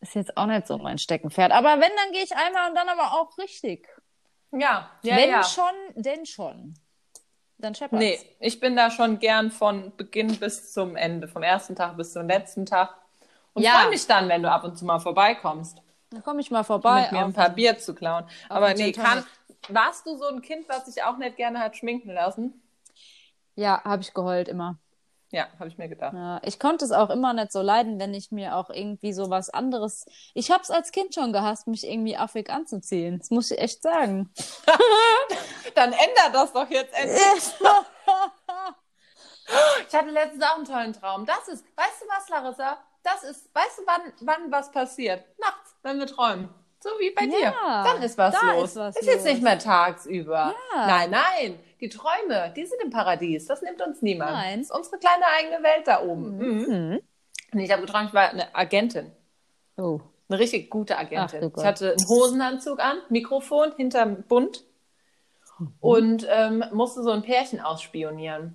Ist 0.00 0.14
jetzt 0.14 0.36
auch 0.36 0.46
nicht 0.46 0.66
so 0.66 0.78
mein 0.78 0.98
Steckenpferd. 0.98 1.52
Aber 1.52 1.74
wenn, 1.74 1.92
dann 1.96 2.12
gehe 2.12 2.22
ich 2.24 2.34
einmal 2.34 2.70
und 2.70 2.74
dann 2.74 2.88
aber 2.88 3.12
auch 3.20 3.36
richtig. 3.38 3.86
Ja, 4.52 4.90
ja, 5.02 5.16
wenn 5.16 5.30
ja. 5.30 5.42
schon, 5.44 5.64
denn 5.94 6.24
schon. 6.26 6.74
Dann 7.58 7.74
scheppert's. 7.74 8.00
Nee, 8.00 8.18
ich 8.40 8.58
bin 8.58 8.74
da 8.76 8.90
schon 8.90 9.18
gern 9.18 9.50
von 9.50 9.94
Beginn 9.96 10.38
bis 10.38 10.72
zum 10.72 10.96
Ende, 10.96 11.28
vom 11.28 11.42
ersten 11.42 11.76
Tag 11.76 11.96
bis 11.96 12.12
zum 12.14 12.26
letzten 12.26 12.64
Tag. 12.64 12.96
Und 13.52 13.62
Ja. 13.62 13.72
freue 13.72 13.90
mich 13.90 14.06
dann, 14.06 14.28
wenn 14.28 14.42
du 14.42 14.50
ab 14.50 14.64
und 14.64 14.76
zu 14.78 14.84
mal 14.84 14.98
vorbeikommst, 14.98 15.78
Dann 16.10 16.22
komme 16.22 16.40
ich 16.40 16.50
mal 16.50 16.64
vorbei. 16.64 17.02
mit 17.02 17.12
mir 17.12 17.24
ein 17.24 17.32
paar 17.32 17.50
Bier 17.50 17.78
zu 17.78 17.94
klauen. 17.94 18.24
Aber 18.48 18.72
nee, 18.74 18.92
kann, 18.92 19.24
warst 19.68 20.06
du 20.06 20.16
so 20.16 20.26
ein 20.28 20.40
Kind, 20.40 20.68
was 20.68 20.86
sich 20.86 21.02
auch 21.04 21.18
nicht 21.18 21.36
gerne 21.36 21.60
hat 21.60 21.76
schminken 21.76 22.10
lassen? 22.12 22.60
Ja, 23.54 23.82
habe 23.84 24.02
ich 24.02 24.14
geheult 24.14 24.48
immer. 24.48 24.78
Ja, 25.32 25.46
habe 25.58 25.68
ich 25.68 25.78
mir 25.78 25.88
gedacht. 25.88 26.12
Ja, 26.12 26.40
ich 26.44 26.58
konnte 26.58 26.84
es 26.84 26.90
auch 26.90 27.08
immer 27.08 27.32
nicht 27.32 27.52
so 27.52 27.62
leiden, 27.62 28.00
wenn 28.00 28.12
ich 28.14 28.32
mir 28.32 28.56
auch 28.56 28.68
irgendwie 28.68 29.12
so 29.12 29.30
was 29.30 29.48
anderes. 29.50 30.04
Ich 30.34 30.50
hab's 30.50 30.70
als 30.70 30.90
Kind 30.90 31.14
schon 31.14 31.32
gehasst, 31.32 31.68
mich 31.68 31.86
irgendwie 31.86 32.16
affig 32.16 32.50
anzuziehen. 32.50 33.18
Das 33.18 33.30
muss 33.30 33.50
ich 33.52 33.58
echt 33.60 33.80
sagen. 33.82 34.32
Dann 35.76 35.92
ändert 35.92 36.34
das 36.34 36.52
doch 36.52 36.68
jetzt 36.68 36.92
endlich. 36.94 37.20
Ich 39.88 39.94
hatte 39.94 40.10
letztens 40.10 40.44
auch 40.44 40.54
einen 40.56 40.64
tollen 40.64 40.92
Traum. 40.92 41.26
Das 41.26 41.48
ist, 41.48 41.64
weißt 41.76 42.02
du 42.02 42.06
was, 42.08 42.28
Larissa? 42.28 42.78
Das 43.02 43.24
ist, 43.24 43.52
weißt 43.52 43.78
du, 43.78 43.82
wann, 43.86 44.12
wann 44.20 44.52
was 44.52 44.70
passiert? 44.70 45.24
Nachts, 45.40 45.74
wenn 45.82 45.98
wir 45.98 46.06
träumen. 46.06 46.48
So 46.78 46.90
wie 46.98 47.10
bei 47.10 47.26
dir. 47.26 47.40
Ja, 47.40 47.82
Dann 47.82 48.00
ist 48.02 48.16
was 48.16 48.32
da 48.38 48.52
los. 48.52 48.70
ist 48.70 48.76
was 48.76 48.94
jetzt 49.04 49.16
los. 49.16 49.24
nicht 49.24 49.42
mehr 49.42 49.58
tagsüber. 49.58 50.54
Ja. 50.74 50.86
Nein, 50.86 51.10
nein. 51.10 51.60
Die 51.80 51.88
Träume, 51.88 52.52
die 52.56 52.66
sind 52.66 52.80
im 52.82 52.90
Paradies. 52.90 53.46
Das 53.46 53.62
nimmt 53.62 53.80
uns 53.80 54.02
niemand. 54.02 54.32
Nein. 54.32 54.58
Das 54.60 54.68
ist 54.70 54.76
unsere 54.76 54.98
kleine 54.98 55.24
eigene 55.38 55.62
Welt 55.62 55.86
da 55.86 56.02
oben. 56.02 56.36
Mhm. 56.36 56.66
Hm. 56.66 57.00
Und 57.52 57.58
ich 57.60 57.70
habe 57.72 57.82
geträumt, 57.82 58.08
ich 58.08 58.14
war 58.14 58.30
eine 58.30 58.54
Agentin. 58.54 59.10
Oh. 59.76 60.00
Eine 60.28 60.38
richtig 60.38 60.70
gute 60.70 60.96
Ach, 60.96 61.00
Agentin. 61.00 61.40
du 61.40 61.50
Gott. 61.50 61.62
ich 61.64 61.66
hatte 61.68 61.90
einen 61.98 62.08
Hosenanzug 62.08 62.78
an, 62.80 62.98
Mikrofon 63.08 63.72
hinterm 63.76 64.22
Bund 64.28 64.64
Mhm. 65.60 65.74
und 65.80 66.26
ähm, 66.30 66.64
musste 66.72 67.02
so 67.02 67.10
ein 67.10 67.22
Pärchen 67.22 67.60
ausspionieren. 67.60 68.54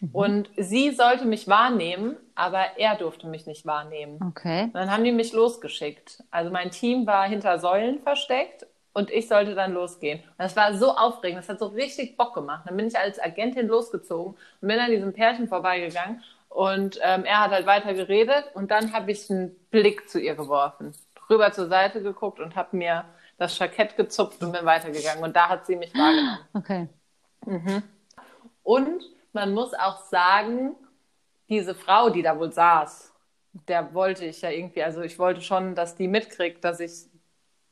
Mhm. 0.00 0.10
Und 0.12 0.50
sie 0.56 0.90
sollte 0.90 1.24
mich 1.24 1.48
wahrnehmen, 1.48 2.16
aber 2.34 2.76
er 2.78 2.96
durfte 2.96 3.26
mich 3.26 3.46
nicht 3.46 3.64
wahrnehmen. 3.66 4.20
Okay. 4.28 4.64
Und 4.64 4.74
dann 4.74 4.90
haben 4.90 5.04
die 5.04 5.12
mich 5.12 5.32
losgeschickt. 5.32 6.22
Also 6.30 6.50
mein 6.50 6.70
Team 6.70 7.06
war 7.06 7.26
hinter 7.26 7.58
Säulen 7.58 8.00
versteckt 8.02 8.66
und 8.94 9.10
ich 9.10 9.28
sollte 9.28 9.54
dann 9.54 9.74
losgehen. 9.74 10.20
Und 10.20 10.38
das 10.38 10.56
war 10.56 10.74
so 10.74 10.96
aufregend, 10.96 11.40
das 11.40 11.48
hat 11.50 11.58
so 11.58 11.66
richtig 11.66 12.16
Bock 12.16 12.34
gemacht. 12.34 12.62
Dann 12.66 12.76
bin 12.76 12.86
ich 12.86 12.96
als 12.96 13.20
Agentin 13.20 13.68
losgezogen 13.68 14.34
und 14.60 14.68
bin 14.68 14.78
an 14.78 14.90
diesem 14.90 15.12
Pärchen 15.12 15.48
vorbeigegangen 15.48 16.22
und 16.48 16.98
ähm, 17.02 17.24
er 17.24 17.40
hat 17.40 17.50
halt 17.50 17.66
weiter 17.66 17.92
geredet 17.92 18.44
und 18.54 18.70
dann 18.70 18.92
habe 18.92 19.10
ich 19.10 19.28
einen 19.30 19.54
Blick 19.70 20.08
zu 20.08 20.20
ihr 20.20 20.36
geworfen, 20.36 20.94
rüber 21.28 21.52
zur 21.52 21.66
Seite 21.66 22.02
geguckt 22.02 22.40
und 22.40 22.56
habe 22.56 22.76
mir 22.76 23.04
das 23.36 23.58
Jackett 23.58 23.96
gezupft 23.96 24.42
und 24.42 24.52
bin 24.52 24.64
weitergegangen. 24.64 25.24
Und 25.24 25.34
da 25.34 25.48
hat 25.48 25.66
sie 25.66 25.76
mich 25.76 25.92
wahrgenommen. 25.94 26.38
Okay. 26.54 26.88
Und 28.62 29.04
man 29.32 29.52
muss 29.52 29.74
auch 29.74 30.04
sagen, 30.04 30.76
diese 31.48 31.74
Frau, 31.74 32.08
die 32.08 32.22
da 32.22 32.38
wohl 32.38 32.52
saß, 32.52 33.12
der 33.68 33.92
wollte 33.92 34.24
ich 34.24 34.40
ja 34.40 34.50
irgendwie, 34.50 34.82
also 34.82 35.02
ich 35.02 35.18
wollte 35.18 35.40
schon, 35.40 35.74
dass 35.74 35.96
die 35.96 36.08
mitkriegt, 36.08 36.64
dass 36.64 36.80
ich, 36.80 36.92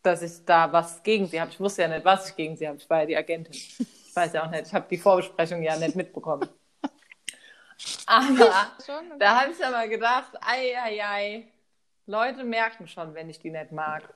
dass 0.02 0.22
ich 0.22 0.44
da 0.44 0.72
was 0.72 1.02
gegen 1.02 1.26
sie 1.26 1.40
habe. 1.40 1.50
Ich 1.50 1.60
wusste 1.60 1.82
ja 1.82 1.88
nicht, 1.88 2.04
was 2.04 2.30
ich 2.30 2.36
gegen 2.36 2.56
sie 2.56 2.66
habe. 2.66 2.78
Ich 2.78 2.88
war 2.90 3.00
ja 3.00 3.06
die 3.06 3.16
Agentin. 3.16 3.54
Ich 3.54 4.16
weiß 4.16 4.32
ja 4.34 4.44
auch 4.44 4.50
nicht. 4.50 4.66
Ich 4.66 4.74
habe 4.74 4.86
die 4.90 4.98
Vorbesprechung 4.98 5.62
ja 5.62 5.76
nicht 5.76 5.96
mitbekommen. 5.96 6.48
Aber 8.06 8.70
da 9.18 9.40
habe 9.40 9.52
ich 9.52 9.64
aber 9.64 9.88
gedacht, 9.88 10.32
ei, 10.40 10.78
ei, 10.78 11.04
ei, 11.04 11.48
Leute 12.06 12.44
merken 12.44 12.86
schon, 12.86 13.14
wenn 13.14 13.28
ich 13.28 13.40
die 13.40 13.50
nicht 13.50 13.72
mag. 13.72 14.14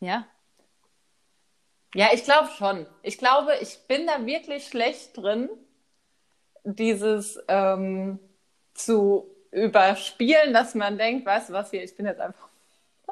Ja. 0.00 0.26
Ja, 1.94 2.10
ich 2.12 2.24
glaube 2.24 2.50
schon. 2.56 2.86
Ich 3.02 3.18
glaube, 3.18 3.54
ich 3.60 3.78
bin 3.88 4.06
da 4.06 4.24
wirklich 4.26 4.66
schlecht 4.66 5.16
drin, 5.16 5.48
dieses 6.64 7.42
ähm, 7.48 8.18
zu 8.74 9.34
überspielen, 9.50 10.52
dass 10.52 10.74
man 10.74 10.98
denkt, 10.98 11.26
weißt 11.26 11.48
du 11.48 11.52
was 11.54 11.70
hier, 11.70 11.82
ich 11.82 11.96
bin 11.96 12.06
jetzt 12.06 12.20
einfach 12.20 12.48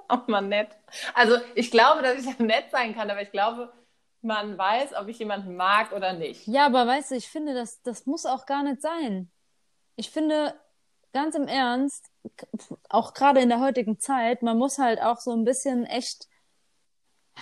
auch 0.08 0.26
mal 0.28 0.40
nett. 0.40 0.68
Also 1.14 1.36
ich 1.54 1.70
glaube, 1.70 2.02
dass 2.02 2.24
ich 2.24 2.38
nett 2.38 2.70
sein 2.70 2.94
kann, 2.94 3.10
aber 3.10 3.22
ich 3.22 3.30
glaube, 3.30 3.72
man 4.22 4.56
weiß, 4.56 4.94
ob 4.94 5.08
ich 5.08 5.18
jemanden 5.18 5.56
mag 5.56 5.92
oder 5.92 6.14
nicht. 6.14 6.46
Ja, 6.46 6.66
aber 6.66 6.86
weißt 6.86 7.10
du, 7.10 7.16
ich 7.16 7.28
finde, 7.28 7.54
das, 7.54 7.82
das 7.82 8.06
muss 8.06 8.24
auch 8.26 8.46
gar 8.46 8.62
nicht 8.62 8.80
sein. 8.80 9.30
Ich 9.96 10.10
finde, 10.10 10.54
ganz 11.12 11.34
im 11.34 11.46
Ernst, 11.46 12.10
auch 12.88 13.14
gerade 13.14 13.40
in 13.40 13.50
der 13.50 13.60
heutigen 13.60 13.98
Zeit, 13.98 14.42
man 14.42 14.58
muss 14.58 14.78
halt 14.78 15.00
auch 15.00 15.18
so 15.18 15.32
ein 15.32 15.44
bisschen 15.44 15.84
echt 15.84 16.26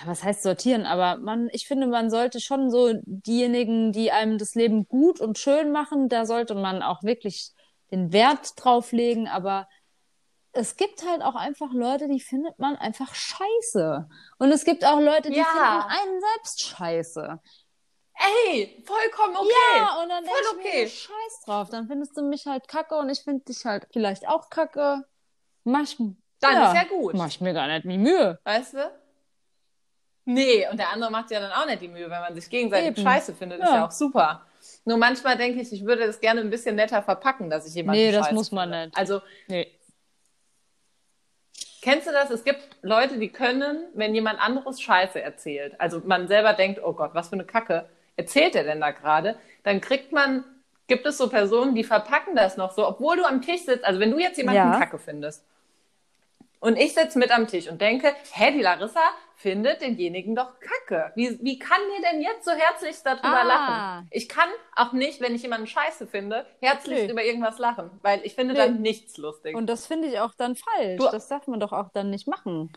was 0.05 0.23
heißt 0.23 0.43
sortieren, 0.43 0.85
aber 0.85 1.17
man, 1.17 1.49
ich 1.51 1.67
finde, 1.67 1.87
man 1.87 2.09
sollte 2.09 2.39
schon 2.39 2.71
so 2.71 2.93
diejenigen, 3.05 3.91
die 3.91 4.11
einem 4.11 4.37
das 4.37 4.55
Leben 4.55 4.87
gut 4.87 5.21
und 5.21 5.37
schön 5.37 5.71
machen, 5.71 6.09
da 6.09 6.25
sollte 6.25 6.55
man 6.55 6.81
auch 6.81 7.03
wirklich 7.03 7.51
den 7.91 8.11
Wert 8.11 8.53
drauf 8.55 8.91
legen, 8.91 9.27
aber 9.27 9.67
es 10.53 10.75
gibt 10.75 11.03
halt 11.07 11.21
auch 11.23 11.35
einfach 11.35 11.73
Leute, 11.73 12.07
die 12.07 12.19
findet 12.19 12.57
man 12.59 12.75
einfach 12.75 13.13
scheiße. 13.13 14.07
Und 14.37 14.51
es 14.51 14.63
gibt 14.65 14.85
auch 14.85 14.99
Leute, 14.99 15.29
die 15.29 15.37
Ja. 15.37 15.45
finden 15.45 15.91
einen 16.09 16.21
selbst 16.33 16.61
scheiße. 16.61 17.39
Ey, 18.45 18.83
vollkommen 18.85 19.35
okay. 19.35 19.49
Ja, 19.75 20.01
und 20.01 20.09
dann 20.09 20.23
Voll 20.23 20.35
denk 20.35 20.59
ich 20.59 20.63
mir, 20.63 20.69
okay. 20.81 20.87
scheiß 20.89 21.41
drauf. 21.45 21.69
Dann 21.69 21.87
findest 21.87 22.15
du 22.15 22.21
mich 22.21 22.45
halt 22.45 22.67
kacke 22.67 22.95
und 22.95 23.09
ich 23.09 23.21
finde 23.21 23.43
dich 23.45 23.65
halt 23.65 23.87
vielleicht 23.91 24.27
auch 24.27 24.49
kacke. 24.51 25.03
Mach 25.63 25.81
ich, 25.81 25.97
Dann 26.39 26.61
ist 26.63 26.75
ja 26.75 26.83
gut. 26.83 27.15
Mach 27.15 27.27
ich 27.27 27.41
mir 27.41 27.53
gar 27.53 27.67
nicht 27.67 27.85
die 27.85 27.97
Mühe. 27.97 28.39
Weißt 28.43 28.75
du? 28.75 28.91
Nee, 30.25 30.67
und 30.69 30.77
der 30.77 30.89
andere 30.91 31.11
macht 31.11 31.31
ja 31.31 31.39
dann 31.39 31.51
auch 31.51 31.65
nicht 31.65 31.81
die 31.81 31.87
Mühe, 31.89 32.09
wenn 32.09 32.21
man 32.21 32.33
sich 32.35 32.49
gegenseitig 32.49 32.89
Eben. 32.89 33.01
scheiße 33.03 33.33
findet, 33.33 33.59
ist 33.61 33.67
Ja. 33.69 33.75
ja 33.77 33.87
auch 33.87 33.91
super. 33.91 34.45
Nur 34.85 34.97
manchmal 34.97 35.35
denke 35.35 35.59
ich, 35.61 35.73
ich 35.73 35.83
würde 35.83 36.05
das 36.07 36.21
gerne 36.21 36.39
ein 36.41 36.49
bisschen 36.49 36.75
netter 36.75 37.01
verpacken, 37.03 37.49
dass 37.49 37.67
ich 37.67 37.73
jemanden 37.73 37.99
Nee, 38.01 38.11
das 38.11 38.31
muss 38.31 38.51
man 38.51 38.69
finde. 38.69 38.85
nicht. 38.85 38.97
Also, 38.97 39.21
Nee. 39.47 39.67
Kennst 41.83 42.07
du 42.07 42.11
das? 42.11 42.29
Es 42.29 42.43
gibt 42.43 42.61
Leute, 42.81 43.19
die 43.19 43.29
können, 43.29 43.85
wenn 43.93 44.15
jemand 44.15 44.39
anderes 44.41 44.81
Scheiße 44.81 45.21
erzählt, 45.21 45.79
also 45.79 46.01
man 46.05 46.27
selber 46.27 46.53
denkt, 46.53 46.79
oh 46.83 46.93
Gott, 46.93 47.11
was 47.13 47.27
für 47.27 47.33
eine 47.33 47.43
Kacke 47.43 47.85
erzählt 48.15 48.55
er 48.55 48.63
denn 48.63 48.79
da 48.79 48.91
gerade, 48.91 49.35
dann 49.63 49.81
kriegt 49.81 50.11
man, 50.11 50.45
gibt 50.87 51.05
es 51.05 51.17
so 51.17 51.29
Personen, 51.29 51.75
die 51.75 51.83
verpacken 51.83 52.35
das 52.35 52.57
noch 52.57 52.71
so, 52.71 52.87
obwohl 52.87 53.17
du 53.17 53.25
am 53.25 53.41
Tisch 53.41 53.65
sitzt, 53.65 53.83
also 53.83 53.99
wenn 53.99 54.11
du 54.11 54.19
jetzt 54.19 54.37
jemanden 54.37 54.71
Ja. 54.71 54.79
Kacke 54.79 54.97
findest 54.97 55.45
und 56.63 56.77
ich 56.77 56.93
sitze 56.93 57.19
mit 57.19 57.31
am 57.31 57.47
Tisch 57.47 57.67
und 57.69 57.79
denke, 57.81 58.13
hä, 58.31 58.51
die 58.51 58.61
Larissa 58.61 59.01
findet 59.35 59.81
denjenigen 59.81 60.35
doch 60.35 60.53
kacke. 60.59 61.11
Wie, 61.15 61.37
wie 61.41 61.59
kann 61.59 61.79
die 61.97 62.01
denn 62.01 62.21
jetzt 62.21 62.45
so 62.45 62.51
herzlich 62.51 62.95
darüber 63.03 63.41
Ah. 63.41 63.43
lachen? 63.43 64.07
Ich 64.11 64.29
kann 64.29 64.47
auch 64.75 64.93
nicht, 64.93 65.19
wenn 65.21 65.35
ich 65.35 65.41
jemanden 65.41 65.67
scheiße 65.67 66.07
finde, 66.07 66.45
herzlich 66.61 67.03
Nee. 67.03 67.11
über 67.11 67.23
irgendwas 67.23 67.57
lachen, 67.59 67.91
weil 68.01 68.21
ich 68.23 68.35
finde 68.35 68.53
Nee. 68.53 68.59
dann 68.59 68.81
nichts 68.81 69.17
lustig. 69.17 69.55
Und 69.55 69.67
das 69.67 69.85
finde 69.87 70.07
ich 70.07 70.19
auch 70.19 70.33
dann 70.35 70.55
falsch. 70.55 70.97
Du- 70.99 71.09
das 71.11 71.27
darf 71.27 71.47
man 71.47 71.59
doch 71.59 71.73
auch 71.73 71.89
dann 71.93 72.09
nicht 72.09 72.27
machen. 72.27 72.71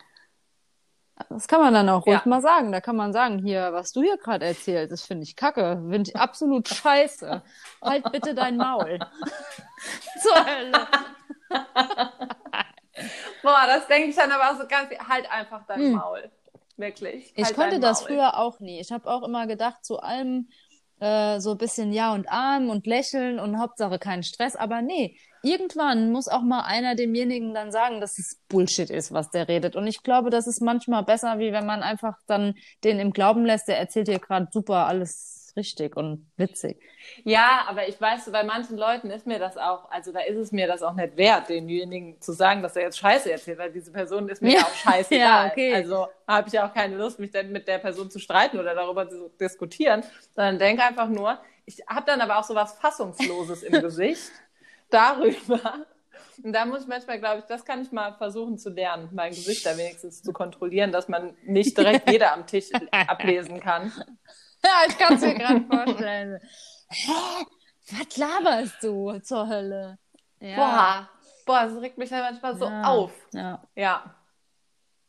Das 1.31 1.47
kann 1.49 1.61
man 1.63 1.73
dann 1.73 1.89
auch 1.89 2.05
ruhig 2.07 2.17
Ja. 2.25 2.29
mal 2.29 2.43
sagen. 2.43 2.73
Da 2.73 2.81
kann 2.83 2.97
man 2.97 3.13
sagen, 3.13 3.39
hier, 3.39 3.73
was 3.73 3.93
du 3.93 4.03
hier 4.03 4.19
gerade 4.19 4.45
erzählst, 4.47 4.93
das 4.93 5.03
finde 5.03 5.23
ich 5.25 5.35
kacke. 5.37 5.81
Finde 5.91 6.11
ich 6.11 6.17
absolut 6.17 6.69
scheiße. 6.69 7.43
halt 7.81 8.13
bitte 8.13 8.35
dein 8.35 8.57
Maul. 8.57 8.99
Zur 10.21 10.45
Hölle. 10.47 10.87
Boah, 13.43 13.65
das 13.67 13.87
denke 13.87 14.09
ich 14.11 14.17
dann 14.17 14.33
aber 14.33 14.51
auch 14.51 14.61
so 14.61 14.67
ganz, 14.67 14.91
halt 15.09 15.31
einfach 15.31 15.67
dein 15.67 15.81
Hm. 15.81 15.93
Maul. 15.93 16.31
Wirklich. 16.77 17.33
Ich 17.37 17.45
halt 17.45 17.55
konnte 17.55 17.71
dein 17.73 17.81
das 17.83 18.01
Maul. 18.03 18.11
früher 18.11 18.37
auch 18.39 18.61
nie. 18.61 18.81
Ich 18.81 18.93
habe 18.93 19.11
auch 19.11 19.23
immer 19.23 19.47
gedacht, 19.47 19.85
zu 19.85 19.99
allem 20.01 20.49
äh, 21.01 21.41
so 21.41 21.53
ein 21.53 21.59
bisschen 21.59 21.93
Ja 21.93 22.13
und 22.15 22.29
Arm 22.29 22.71
und 22.71 22.87
lächeln 22.87 23.39
und 23.39 23.59
Hauptsache 23.59 23.99
kein 23.99 24.23
Stress. 24.23 24.57
Aber 24.57 24.83
nee, 24.83 25.19
irgendwann 25.43 26.11
muss 26.11 26.29
auch 26.29 26.43
mal 26.43 26.63
einer 26.63 26.95
demjenigen 26.95 27.55
dann 27.55 27.71
sagen, 27.73 28.01
dass 28.01 28.19
es 28.19 28.41
Bullshit 28.49 28.91
ist, 28.91 29.13
was 29.13 29.31
der 29.31 29.49
redet. 29.49 29.77
Und 29.77 29.87
ich 29.87 30.03
glaube, 30.03 30.31
das 30.31 30.47
ist 30.47 30.61
manchmal 30.61 31.05
besser, 31.05 31.39
wie 31.39 31.53
wenn 31.53 31.67
man 31.67 31.83
einfach 31.83 32.19
dann 32.27 32.55
den 32.85 32.99
im 32.99 33.13
Glauben 33.13 33.45
lässt, 33.47 33.69
der 33.69 33.79
erzählt 33.79 34.09
dir 34.09 34.19
gerade 34.19 34.49
super 34.51 34.87
alles 34.87 35.36
richtig 35.57 35.97
und 35.97 36.31
witzig. 36.37 36.81
Ja, 37.25 37.65
aber 37.69 37.89
ich 37.89 38.01
weiß, 38.01 38.31
bei 38.31 38.45
manchen 38.45 38.77
Leuten 38.77 39.11
ist 39.11 39.27
mir 39.27 39.39
das 39.39 39.57
auch, 39.57 39.91
also 39.91 40.13
da 40.13 40.21
ist 40.21 40.37
es 40.37 40.53
mir 40.53 40.67
das 40.67 40.83
auch 40.83 40.95
nicht 40.95 41.17
wert, 41.17 41.49
denjenigen 41.49 42.21
zu 42.21 42.33
sagen, 42.33 42.63
dass 42.63 42.77
er 42.77 42.83
jetzt 42.83 42.99
Scheiße 42.99 43.33
erzählt, 43.33 43.59
weil 43.59 43.73
diese 43.73 43.93
Person 43.93 44.29
ist 44.29 44.43
mir 44.43 44.53
Ja. 44.53 44.59
ja 44.61 44.65
auch 44.67 44.75
scheißegal. 44.75 45.19
Ja, 45.47 45.51
okay. 45.51 45.75
Also 45.75 46.09
habe 46.29 46.49
ich 46.49 46.55
ja 46.55 46.69
auch 46.69 46.75
keine 46.75 46.97
Lust, 46.97 47.19
mich 47.19 47.31
dann 47.31 47.51
mit 47.53 47.67
der 47.69 47.79
Person 47.79 48.11
zu 48.11 48.19
streiten 48.19 48.59
oder 48.59 48.75
darüber 48.75 49.09
zu 49.09 49.31
diskutieren, 49.41 50.03
sondern 50.35 50.59
denke 50.59 50.83
einfach 50.85 51.09
nur, 51.09 51.39
ich 51.65 51.79
habe 51.89 52.07
dann 52.07 52.21
aber 52.21 52.39
auch 52.39 52.45
so 52.45 52.55
was 52.55 52.75
Fassungsloses 52.79 53.63
im 53.63 53.81
Gesicht 53.83 54.31
darüber. 54.91 55.87
Und 56.43 56.53
da 56.53 56.67
muss 56.67 56.83
ich 56.83 56.87
manchmal, 56.87 57.19
glaube 57.19 57.39
ich, 57.41 57.45
das 57.47 57.65
kann 57.65 57.81
ich 57.81 57.93
mal 57.93 58.13
versuchen 58.15 58.59
zu 58.59 58.69
lernen, 58.71 59.09
mein 59.13 59.31
Gesicht 59.31 59.65
da 59.65 59.77
wenigstens 59.77 60.23
zu 60.23 60.33
kontrollieren, 60.33 60.93
dass 60.93 61.09
man 61.09 61.35
nicht 61.45 61.77
direkt 61.79 62.11
jeder 62.11 62.35
am 62.35 62.47
Tisch 62.47 62.67
ablesen 62.91 63.61
kann. 63.61 63.91
Ja, 64.67 64.85
ich 64.89 64.99
kann 64.99 65.15
es 65.15 65.21
mir 65.21 65.35
gerade 65.35 65.65
vorstellen. 65.71 66.41
Hä? 66.89 67.13
Was 67.91 68.17
laberst 68.17 68.83
du 68.83 69.19
zur 69.21 69.49
Hölle? 69.49 69.99
Ja. 70.41 70.57
Boah, 70.57 71.11
boah, 71.47 71.69
das 71.69 71.81
regt 71.81 71.99
mich 71.99 72.11
ja 72.11 72.21
manchmal 72.21 72.57
so 72.59 72.65
ja. 72.67 72.83
auf. 72.83 73.13
Ja. 73.33 73.63
Ja. 73.77 74.17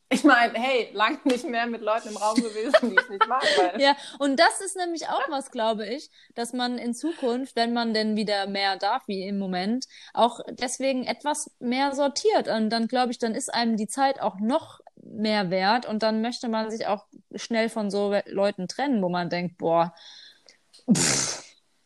Ich 0.10 0.24
meine, 0.24 0.58
hey, 0.58 0.90
lang 0.94 1.20
nicht 1.26 1.44
mehr 1.44 1.66
mit 1.66 1.82
Leuten 1.82 2.10
im 2.10 2.18
Raum 2.18 2.36
gewesen, 2.36 2.74
die 2.90 2.96
ich 2.96 3.10
nicht 3.10 3.28
mag. 3.28 3.44
Ja, 3.78 3.98
und 4.20 4.40
das 4.40 4.62
ist 4.62 4.78
nämlich 4.78 5.10
auch 5.10 5.28
was, 5.28 5.52
glaube 5.52 5.86
ich, 5.86 6.10
dass 6.34 6.54
man 6.54 6.78
in 6.78 6.94
Zukunft, 6.94 7.58
wenn 7.58 7.74
man 7.74 7.94
denn 7.94 8.16
wieder 8.16 8.48
mehr 8.48 8.78
darf 8.78 9.06
wie 9.08 9.28
im 9.28 9.38
Moment, 9.38 9.86
auch 10.14 10.40
deswegen 10.50 11.04
etwas 11.04 11.52
mehr 11.60 11.94
sortiert. 11.94 12.48
Und 12.48 12.70
dann 12.70 12.88
glaube 12.88 13.12
ich, 13.12 13.20
dann 13.20 13.36
ist 13.36 13.54
einem 13.54 13.76
die 13.76 13.88
Zeit 13.88 14.22
auch 14.22 14.40
noch 14.40 14.80
mehr 15.12 15.50
wert. 15.50 15.86
Und 15.86 16.04
dann 16.04 16.22
möchte 16.22 16.50
man 16.50 16.70
sich 16.72 16.88
auch 16.88 17.06
schnell 17.36 17.70
von 17.70 17.90
so 17.92 18.16
Leuten 18.26 18.68
trennen, 18.68 19.02
wo 19.02 19.10
man 19.10 19.30
denkt, 19.30 19.58
boah, 19.58 19.94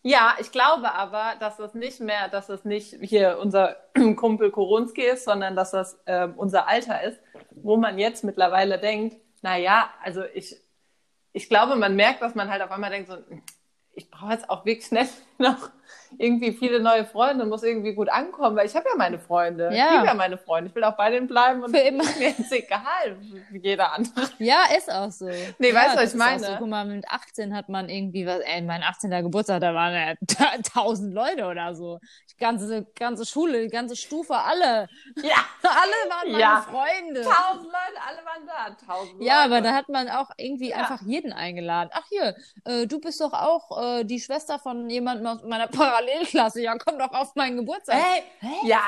Ja, 0.04 0.36
ich 0.40 0.52
glaube 0.52 0.94
aber, 0.94 1.36
dass 1.40 1.58
das 1.58 1.76
nicht 1.76 2.00
mehr, 2.00 2.28
dass 2.28 2.48
das 2.48 2.66
nicht 2.66 2.98
hier 3.02 3.38
unser 3.40 3.76
Kumpel 4.16 4.50
Koronski 4.52 5.04
ist, 5.04 5.26
sondern 5.26 5.56
dass 5.56 5.72
das 5.72 6.00
ähm, 6.08 6.34
unser 6.38 6.68
Alter 6.68 7.04
ist, 7.04 7.20
wo 7.52 7.78
man 7.78 8.00
jetzt 8.00 8.24
mittlerweile 8.24 8.80
denkt, 8.80 9.18
na 9.44 9.58
ja, 9.58 9.92
also 10.04 10.24
ich, 10.34 10.56
ich 11.34 11.50
glaube, 11.50 11.76
man 11.76 11.96
merkt, 11.96 12.22
dass 12.22 12.34
man 12.34 12.50
halt 12.50 12.64
auf 12.64 12.72
einmal 12.72 12.90
denkt, 12.90 13.10
so, 13.10 13.18
ich 13.94 14.10
brauche 14.10 14.34
jetzt 14.34 14.50
auch 14.50 14.66
wirklich 14.66 14.92
nicht 14.92 15.14
noch 15.38 15.70
irgendwie 16.18 16.52
viele 16.52 16.80
neue 16.80 17.06
Freunde 17.06 17.44
und 17.44 17.50
muss 17.50 17.64
irgendwie 17.64 17.94
gut 17.94 18.10
ankommen, 18.10 18.56
weil 18.56 18.66
ich 18.68 18.76
habe 18.76 18.86
ja 18.90 18.96
meine 18.98 19.20
Freunde. 19.20 19.70
Ja. 19.74 19.86
Ich 19.88 19.92
liebe 19.94 20.06
ja 20.08 20.14
meine 20.14 20.38
Freunde. 20.38 20.70
Ich 20.70 20.76
will 20.76 20.84
auch 20.84 20.96
bei 20.98 21.10
denen 21.10 21.28
bleiben 21.28 21.64
und 21.64 21.72
Für 21.72 21.82
immer. 21.82 22.04
mir 22.20 22.30
ist 22.38 22.52
egal, 22.52 23.18
wie 23.50 23.60
jeder 23.60 23.92
andere. 23.94 24.30
ja, 24.40 24.64
ist 24.78 24.92
auch 24.92 25.12
so. 25.12 25.26
Nee, 25.58 25.70
ja, 25.70 25.76
weißt 25.76 25.96
du, 25.96 26.00
was 26.02 26.14
ich 26.14 26.18
meine? 26.20 26.40
So, 26.40 26.56
guck 26.60 26.68
mal, 26.68 26.86
mit 26.86 27.06
18 27.10 27.56
hat 27.56 27.70
man 27.70 27.90
irgendwie 27.90 28.26
was, 28.26 28.40
ey, 28.40 28.62
mein 28.62 28.84
18. 28.84 29.10
Geburtstag, 29.24 29.62
da 29.62 29.74
waren 29.74 29.94
ja 29.94 30.16
tausend 30.74 31.14
Leute 31.14 31.46
oder 31.46 31.74
so. 31.76 32.00
Die 32.32 32.38
ganze, 32.38 32.86
ganze 32.98 33.26
Schule, 33.26 33.62
die 33.62 33.70
ganze 33.70 33.96
Stufe, 33.96 34.36
alle. 34.36 34.88
Ja, 35.22 35.36
Alle 35.64 36.10
waren 36.10 36.32
meine 36.32 36.40
Ja. 36.42 36.62
Freunde. 36.70 37.22
tausend 37.22 37.66
Leute, 37.66 38.02
alle 38.08 38.18
waren 38.26 38.48
da. 38.48 38.76
Tausend 38.86 39.22
Ja, 39.22 39.44
Leute. 39.44 39.56
aber 39.56 39.62
da 39.62 39.74
hat 39.74 39.90
man 39.90 40.10
auch 40.10 40.30
irgendwie 40.38 40.74
einfach 40.74 41.02
jeden 41.06 41.32
eingeladen. 41.34 41.90
Ach 41.94 42.04
hier, 42.10 42.36
äh, 42.66 42.88
du 42.88 43.00
bist 43.00 43.22
doch 43.22 43.34
auch 43.34 43.82
äh, 44.00 44.04
die 44.04 44.20
Schwester 44.20 44.60
von 44.60 44.90
jemandem 44.90 45.28
aus 45.28 45.44
meiner 45.44 45.68
Parallelklasse. 46.06 46.62
Ja, 46.62 46.76
komm 46.78 47.00
doch 47.00 47.12
auf 47.12 47.36
meinen 47.36 47.58
Geburtstag. 47.58 47.96
Hey, 47.96 48.24
ja, 48.64 48.84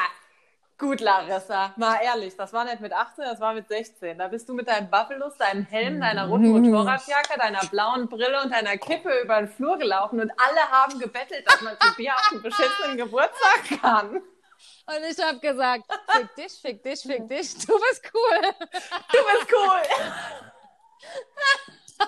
gut, 0.78 1.00
Larissa, 1.00 1.74
mal 1.78 1.98
ehrlich, 2.04 2.36
das 2.36 2.54
war 2.54 2.66
nicht 2.66 2.80
mit 2.82 2.94
18, 2.94 3.24
das 3.26 3.40
war 3.40 3.54
mit 3.54 3.68
16. 3.68 4.18
Da 4.18 4.28
bist 4.28 4.48
du 4.50 4.54
mit 4.54 4.68
deinem 4.68 4.90
Buffalos, 4.90 5.38
deinem 5.38 5.66
Helm, 5.66 6.00
deiner 6.02 6.28
roten 6.28 6.50
Motorradjacke, 6.50 7.38
deiner 7.40 7.62
blauen 7.68 8.08
Brille 8.10 8.42
und 8.44 8.52
deiner 8.54 8.78
Kippe 8.78 9.22
über 9.22 9.38
den 9.38 9.48
Flur 9.48 9.78
gelaufen 9.78 10.20
und 10.20 10.32
alle 10.32 10.72
haben 10.72 11.00
gebettelt, 11.00 11.48
dass 11.48 11.62
man 11.62 11.78
zu 11.80 11.96
dir 11.96 12.14
auf 12.14 12.30
den 12.32 12.42
beschissenen 12.42 12.98
Geburtstag 12.98 13.82
kann. 13.82 14.16
Und 14.16 15.04
ich 15.10 15.22
habe 15.24 15.40
gesagt, 15.40 15.84
fick 16.12 16.36
dich, 16.36 16.54
fick 16.62 16.84
dich, 16.84 17.02
fick 17.02 17.28
dich. 17.30 17.54
Du 17.66 17.78
bist 17.80 18.12
cool. 18.14 18.42
Du 19.12 19.18
bist 19.18 19.54
cool. 19.54 19.82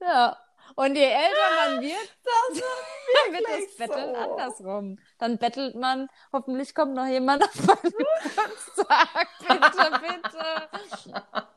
Ja. 0.00 0.36
Und 0.78 0.94
je 0.94 1.06
älter 1.06 1.48
man 1.56 1.80
wird, 1.82 2.16
dann 2.24 3.32
wird 3.32 3.44
das 3.48 3.76
Betteln 3.76 4.14
so. 4.14 4.20
andersrum. 4.20 4.98
Dann 5.18 5.36
bettelt 5.36 5.74
man, 5.74 6.08
hoffentlich 6.32 6.72
kommt 6.72 6.94
noch 6.94 7.06
jemand 7.06 7.42
auf 7.42 7.66
meinen 7.66 7.82
Geburtstag. 7.82 9.28
Bitte, 9.48 10.00
bitte. 10.00 11.48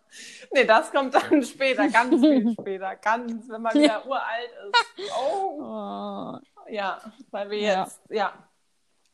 Nee, 0.52 0.66
das 0.66 0.92
kommt 0.92 1.14
dann 1.14 1.44
später, 1.44 1.88
ganz 1.90 2.20
viel 2.20 2.52
später. 2.60 2.96
Ganz, 2.96 3.48
wenn 3.48 3.62
man 3.62 3.76
wieder 3.76 4.04
uralt 4.08 4.50
ist. 4.98 5.12
Oh. 5.16 5.60
Oh. 5.62 6.38
Ja, 6.68 7.00
weil 7.30 7.50
wir 7.52 7.60
Ja. 7.60 7.84
jetzt, 7.84 8.02
ja. 8.10 8.34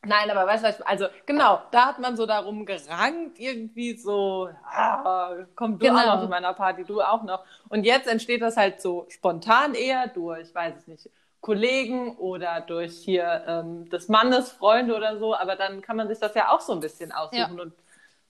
Nein, 0.06 0.30
aber 0.32 0.46
weißt 0.48 0.64
du, 0.80 0.88
also 0.88 1.08
genau, 1.26 1.62
da 1.72 1.88
hat 1.88 2.00
man 2.00 2.16
so 2.16 2.26
darum 2.26 2.66
gerankt, 2.66 3.40
irgendwie 3.40 3.98
so, 3.98 4.50
ah, 4.64 5.34
komm 5.56 5.80
du 5.80 5.88
Genau. 5.88 6.00
auch 6.00 6.06
noch 6.16 6.22
zu 6.22 6.28
meiner 6.30 6.54
Party, 6.54 6.86
du 6.86 7.02
auch 7.02 7.24
noch. 7.24 7.44
Und 7.70 7.84
jetzt 7.84 8.08
entsteht 8.08 8.42
das 8.42 8.56
halt 8.58 8.80
so 8.82 9.06
spontan 9.10 9.74
eher 9.74 10.08
durch, 10.08 10.54
weiß 10.54 10.76
ich 10.82 10.88
nicht, 10.88 11.10
Kollegen 11.42 12.16
oder 12.18 12.62
durch 12.62 12.94
hier 13.00 13.44
ähm, 13.48 13.90
des 13.90 14.08
Mannes 14.08 14.52
Freunde 14.52 14.96
oder 14.96 15.18
so, 15.20 15.36
aber 15.36 15.56
dann 15.56 15.82
kann 15.82 15.98
man 15.98 16.08
sich 16.08 16.20
das 16.20 16.34
ja 16.36 16.50
auch 16.52 16.62
so 16.62 16.74
ein 16.74 16.80
bisschen 16.80 17.12
aussuchen 17.12 17.58
Ja. 17.58 17.62
und 17.64 17.74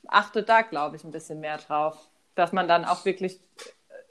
achtet 0.08 0.50
da, 0.50 0.62
glaube 0.62 0.96
ich, 0.96 1.04
ein 1.04 1.12
bisschen 1.12 1.40
mehr 1.40 1.58
drauf, 1.58 1.98
dass 2.36 2.54
man 2.54 2.68
dann 2.68 2.86
auch 2.86 3.06
wirklich 3.06 3.40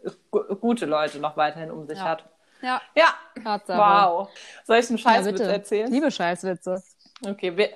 äh, 0.05 0.11
gu- 0.31 0.55
gute 0.57 0.87
Leute 0.87 1.19
noch 1.19 1.37
weiterhin 1.37 1.71
um 1.71 1.87
sich 1.87 1.99
Ja. 1.99 2.05
hat. 2.05 2.25
Ja, 2.63 2.81
Ja, 2.95 3.15
Tatsache. 3.43 3.79
wow. 3.79 4.29
Soll 4.65 4.79
ich 4.79 4.89
einen 4.89 4.99
Ja, 4.99 5.03
Scheißwitz 5.11 5.39
bitte. 5.39 5.53
erzählen? 5.53 5.91
Liebe 5.91 6.11
Scheißwitze. 6.11 6.83
Okay, 7.25 7.57
wir, 7.57 7.71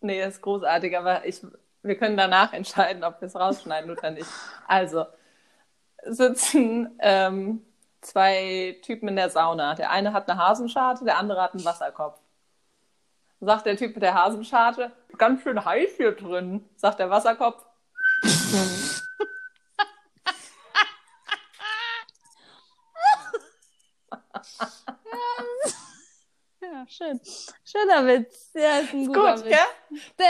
nee, 0.00 0.20
das 0.20 0.34
ist 0.34 0.42
großartig, 0.42 0.96
aber 0.96 1.24
ich, 1.24 1.40
wir 1.82 1.96
können 1.96 2.16
danach 2.16 2.52
entscheiden, 2.52 3.04
ob 3.04 3.20
wir 3.20 3.26
es 3.26 3.36
rausschneiden 3.36 3.90
oder 3.90 4.10
nicht. 4.10 4.28
Also, 4.66 5.06
sitzen 6.04 6.96
ähm, 6.98 7.64
zwei 8.00 8.78
Typen 8.82 9.08
in 9.08 9.16
der 9.16 9.30
Sauna. 9.30 9.74
Der 9.74 9.90
eine 9.90 10.12
hat 10.12 10.28
eine 10.28 10.40
Hasenscharte, 10.40 11.04
der 11.04 11.18
andere 11.18 11.42
hat 11.42 11.54
einen 11.54 11.64
Wasserkopf. 11.64 12.18
Sagt 13.40 13.66
der 13.66 13.76
Typ 13.76 13.94
mit 13.94 14.02
der 14.02 14.14
Hasenscharte, 14.14 14.92
ganz 15.16 15.42
schön 15.42 15.64
heiß 15.64 15.96
hier 15.96 16.12
drin. 16.12 16.68
Sagt 16.76 16.98
der 16.98 17.10
Wasserkopf. 17.10 17.64
Ja, 26.80 26.86
schön. 26.88 27.20
Schöner 27.64 28.06
Witz. 28.06 28.52
Ja, 28.54 28.78
ist 28.78 28.94
ein 28.94 29.06
guter 29.06 29.34
Gut, 29.34 29.44
Witz. 29.44 29.50
gell? 29.50 30.22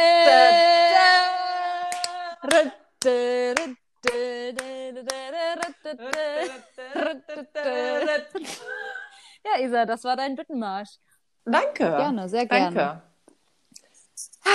Ja, 9.45 9.59
Isa, 9.61 9.87
das 9.87 10.03
war 10.05 10.17
dein 10.17 10.35
Bittenmarsch. 10.35 10.99
Danke. 11.45 11.85
Gerne, 11.85 12.29
sehr 12.29 12.47
gerne. 12.47 12.75
Danke. 12.75 13.03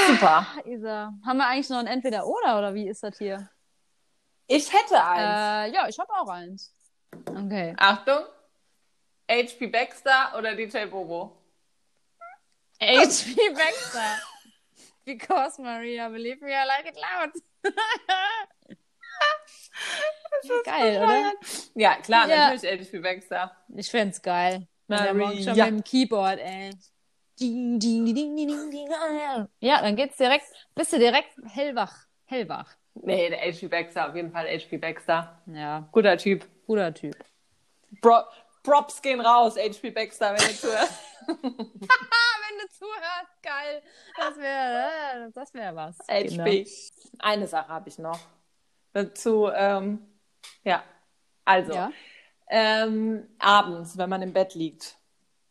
Super. 0.08 0.48
Isa, 0.66 1.14
haben 1.26 1.38
wir 1.38 1.48
eigentlich 1.48 1.70
noch 1.70 1.80
ein 1.80 1.88
Entweder-Oder 1.88 2.58
oder 2.58 2.74
wie 2.74 2.90
ist 2.90 3.04
das 3.04 3.18
hier? 3.18 3.50
Ich 4.48 4.72
hätte 4.72 5.02
eins. 5.02 5.72
Äh, 5.72 5.76
ja, 5.76 5.88
ich 5.88 5.98
habe 5.98 6.12
auch 6.14 6.28
eins. 6.28 6.76
Okay. 7.30 7.74
Achtung. 7.78 8.26
HP 9.30 9.68
Baxter 9.68 10.38
oder 10.38 10.56
DJ 10.56 10.86
Bobo? 10.86 11.45
HP 12.82 13.36
Baxter. 13.54 14.20
Because 15.06 15.62
Maria, 15.62 16.10
believe 16.10 16.42
me, 16.42 16.52
I 16.52 16.66
like 16.66 16.88
it 16.88 16.96
loud. 16.98 17.32
geil, 20.66 20.98
oder? 21.04 21.34
Ja, 21.76 21.96
klar, 21.98 22.28
Ja. 22.30 22.50
natürlich 22.50 22.90
HP 22.90 23.00
Baxter. 23.00 23.52
Ich 23.76 23.90
find's 23.90 24.22
geil. 24.22 24.68
Wenn 24.88 25.04
der 25.04 25.14
morgen 25.14 25.38
schon 25.38 25.46
Maria. 25.58 25.66
mit 25.66 25.74
dem 25.76 25.84
Keyboard, 25.84 26.40
ey. 26.40 26.72
Ding, 27.40 27.80
ding, 27.80 28.06
ding, 28.06 28.16
ding, 28.16 28.48
ding, 28.48 28.72
ding. 28.72 29.48
Ja, 29.60 29.82
dann 29.82 29.96
geht's 29.96 30.18
direkt, 30.18 30.46
bist 30.74 30.94
du 30.94 31.00
direkt 31.00 31.32
hellwach. 31.54 31.94
Hellwach. 32.26 32.70
Nee, 32.96 33.30
der 33.30 33.40
HP 33.42 33.68
Baxter, 33.68 34.10
auf 34.10 34.16
jeden 34.16 34.32
Fall 34.32 34.48
HP 34.48 34.78
Baxter. 34.78 35.42
Ja, 35.48 35.88
Guter 35.92 36.18
Typ. 36.18 36.46
guter 36.66 36.94
Typ. 36.94 37.16
Pro 38.02 38.22
Props 38.64 39.02
gehen 39.02 39.20
raus, 39.22 39.56
HP 39.58 39.92
Baxter, 39.92 40.32
wenn 40.32 40.48
du 40.48 40.54
zuhörst. 40.56 40.94
Du 42.62 42.68
zuhörst, 42.70 43.44
geil. 43.44 43.82
Das 44.18 44.38
wäre, 44.38 45.32
das 45.34 45.54
wäre 45.54 45.76
was. 45.76 45.98
HP. 46.08 46.66
Eine 47.20 47.48
Sache 47.48 47.68
habe 47.68 47.90
ich 47.90 47.98
noch. 48.00 48.20
Dazu, 48.94 49.50
ähm, 49.54 50.00
ja. 50.64 50.84
Also, 51.44 51.74
Ja. 51.74 51.92
ähm, 52.50 53.28
abends, 53.40 53.98
wenn 53.98 54.10
man 54.10 54.22
im 54.22 54.32
Bett 54.34 54.56
liegt, 54.56 54.98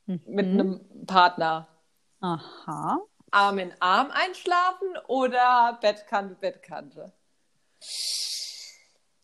mit 0.06 0.46
einem 0.46 1.06
Partner, 1.06 1.68
Aha. 2.20 3.00
Arm 3.30 3.58
in 3.58 3.74
Arm 3.80 4.10
einschlafen 4.10 4.96
oder 5.08 5.78
Bettkante, 5.80 6.34
Bettkante? 6.36 7.12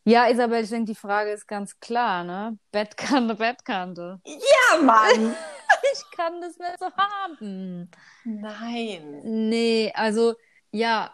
Ja, 0.05 0.29
Isabel, 0.29 0.64
ich 0.64 0.71
denke, 0.71 0.93
die 0.93 0.95
Frage 0.99 1.31
ist 1.33 1.47
ganz 1.47 1.79
klar, 1.81 2.25
ne? 2.25 2.59
Bettkante, 2.73 3.35
Bettkante. 3.35 4.21
Ja, 4.25 4.83
Mann! 4.83 5.35
Ich 5.93 6.16
kann 6.16 6.40
das 6.40 6.59
nicht 6.59 6.79
so 6.79 6.87
haben. 6.97 7.90
Nein. 8.25 9.21
Nee, 9.49 9.93
also 9.95 10.35
ja, 10.73 11.12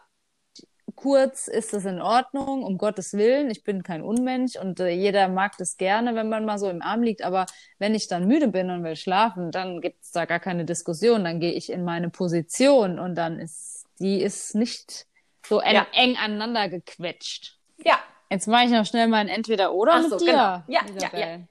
kurz 0.95 1.49
ist 1.49 1.75
es 1.75 1.85
in 1.85 2.01
Ordnung, 2.01 2.63
um 2.65 2.79
Gottes 2.79 3.13
Willen. 3.15 3.51
Ich 3.51 3.65
bin 3.65 3.83
kein 3.83 4.03
Unmensch 4.03 4.57
und 4.57 4.81
äh, 4.81 4.89
jeder 4.91 5.29
mag 5.29 5.57
das 5.59 5.77
gerne, 5.77 6.15
wenn 6.15 6.29
man 6.29 6.45
mal 6.45 6.59
so 6.59 6.69
im 6.71 6.83
Arm 6.83 7.03
liegt. 7.03 7.23
Aber 7.23 7.47
wenn 7.79 7.95
ich 7.95 8.09
dann 8.09 8.27
müde 8.27 8.49
bin 8.49 8.71
und 8.71 8.83
will 8.85 8.97
schlafen, 8.97 9.51
dann 9.51 9.81
gibt's 9.81 10.13
da 10.13 10.25
gar 10.25 10.41
keine 10.41 10.65
Diskussion. 10.65 11.25
Dann 11.25 11.41
gehe 11.41 11.53
ich 11.53 11.71
in 11.71 11.85
meine 11.85 12.11
Position 12.11 12.99
und 12.99 13.15
dann 13.15 13.39
ist 13.39 13.87
die 13.99 14.21
ist 14.23 14.55
nicht 14.55 15.07
so 15.47 15.61
en 15.61 15.75
Ja. 15.75 15.87
eng 15.93 16.17
aneinander 16.17 16.69
gequetscht. 16.69 17.59
Ja. 17.85 17.99
Jetzt 18.29 18.49
mache 18.49 18.65
ich 18.65 18.71
noch 18.71 18.85
schnell 18.85 19.07
mal 19.09 19.19
ein 19.19 19.29
Entweder-Oder 19.29 20.01
mit 20.03 20.11
so, 20.11 20.19
dir. 20.19 20.27
genau. 20.27 20.37
Ja, 20.37 20.65
ja, 20.69 20.85
Isabel. 20.97 21.49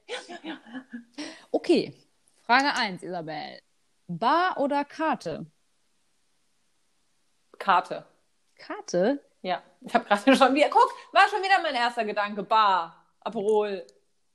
Okay, 1.50 1.94
Frage 2.46 2.72
1, 2.76 3.02
Isabel. 3.02 3.60
Bar 4.06 4.56
oder 4.58 4.84
Karte? 4.84 5.46
Karte. 7.58 8.06
Karte? 8.56 9.20
Ja. 9.42 9.64
Ich 9.80 9.92
habe 9.92 10.04
gerade 10.04 10.36
schon 10.36 10.54
wieder, 10.54 10.68
guck, 10.68 10.88
war 11.12 11.28
schon 11.28 11.42
wieder 11.42 11.60
mein 11.60 11.74
erster 11.74 12.04
Gedanke. 12.04 12.44
Bar, 12.44 13.04
Aperol, 13.20 13.84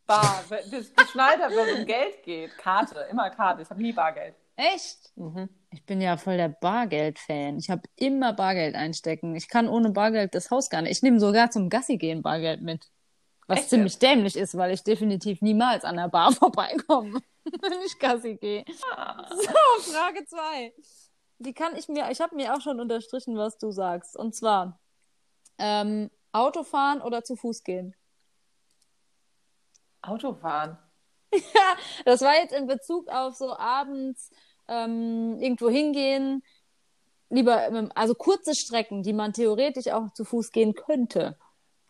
Bar. 0.06 0.44
Bis 0.70 0.94
geschnallt 0.94 1.42
habe, 1.42 1.56
was 1.56 1.72
um 1.80 1.86
Geld 1.86 2.22
geht. 2.24 2.58
Karte, 2.58 3.08
immer 3.10 3.30
Karte. 3.30 3.62
Ich 3.62 3.70
habe 3.70 3.82
nie 3.82 3.94
Bargeld. 3.94 4.36
Echt? 4.58 5.14
Ich 5.72 5.86
bin 5.86 6.02
ja 6.02 6.18
voll 6.18 6.36
der 6.36 6.50
Bargeld-Fan. 6.50 7.58
Ich 7.58 7.70
habe 7.70 7.84
immer 7.96 8.34
Bargeld 8.34 8.76
einstecken. 8.76 9.38
Ich 9.38 9.48
kann 9.48 9.70
ohne 9.70 9.92
Bargeld 9.92 10.36
das 10.36 10.52
Haus 10.52 10.70
gar 10.70 10.82
nicht. 10.82 10.92
Ich 10.92 11.02
nehme 11.02 11.22
sogar 11.22 11.50
zum 11.50 11.70
Gassi 11.70 11.96
gehen 11.96 12.22
Bargeld 12.22 12.62
mit. 12.62 12.92
Was 13.48 13.60
Echt 13.60 13.70
ziemlich 13.70 14.00
dämlich 14.00 14.36
ist, 14.36 14.56
weil 14.58 14.72
ich 14.72 14.84
definitiv 14.84 15.42
niemals 15.42 15.84
an 15.84 15.98
der 15.98 16.08
Bar 16.10 16.32
vorbeikomme, 16.34 17.20
wenn 17.44 17.82
ich 17.86 18.00
Gassi 18.00 18.36
gehe. 18.36 18.66
So, 18.68 19.92
Frage 19.92 20.26
2. 20.26 20.74
Die 21.40 21.54
kann 21.54 21.76
ich 21.76 21.88
mir, 21.90 22.10
ich 22.12 22.22
habe 22.22 22.36
mir 22.36 22.54
auch 22.54 22.62
schon 22.62 22.80
unterstrichen, 22.80 23.36
was 23.38 23.58
du 23.58 23.72
sagst. 23.72 24.16
Und 24.16 24.36
zwar, 24.36 24.80
ähm, 25.58 26.10
Autofahren 26.32 27.02
oder 27.02 27.24
zu 27.24 27.36
Fuß 27.36 27.64
gehen? 27.64 27.96
Autofahren. 30.02 30.78
Das 32.06 32.22
war 32.22 32.36
jetzt 32.36 32.54
in 32.54 32.68
Bezug 32.68 33.08
auf 33.10 33.36
so 33.36 33.56
abends 33.56 34.32
ähm, 34.68 35.38
irgendwo 35.40 35.70
hingehen, 35.70 36.44
lieber, 37.30 37.68
ähm, 37.68 37.92
also 37.96 38.16
kurze 38.16 38.56
Strecken, 38.56 39.04
die 39.04 39.14
man 39.14 39.34
theoretisch 39.34 39.88
auch 39.88 40.12
zu 40.14 40.26
Fuß 40.26 40.52
gehen 40.52 40.74
könnte. 40.74 41.38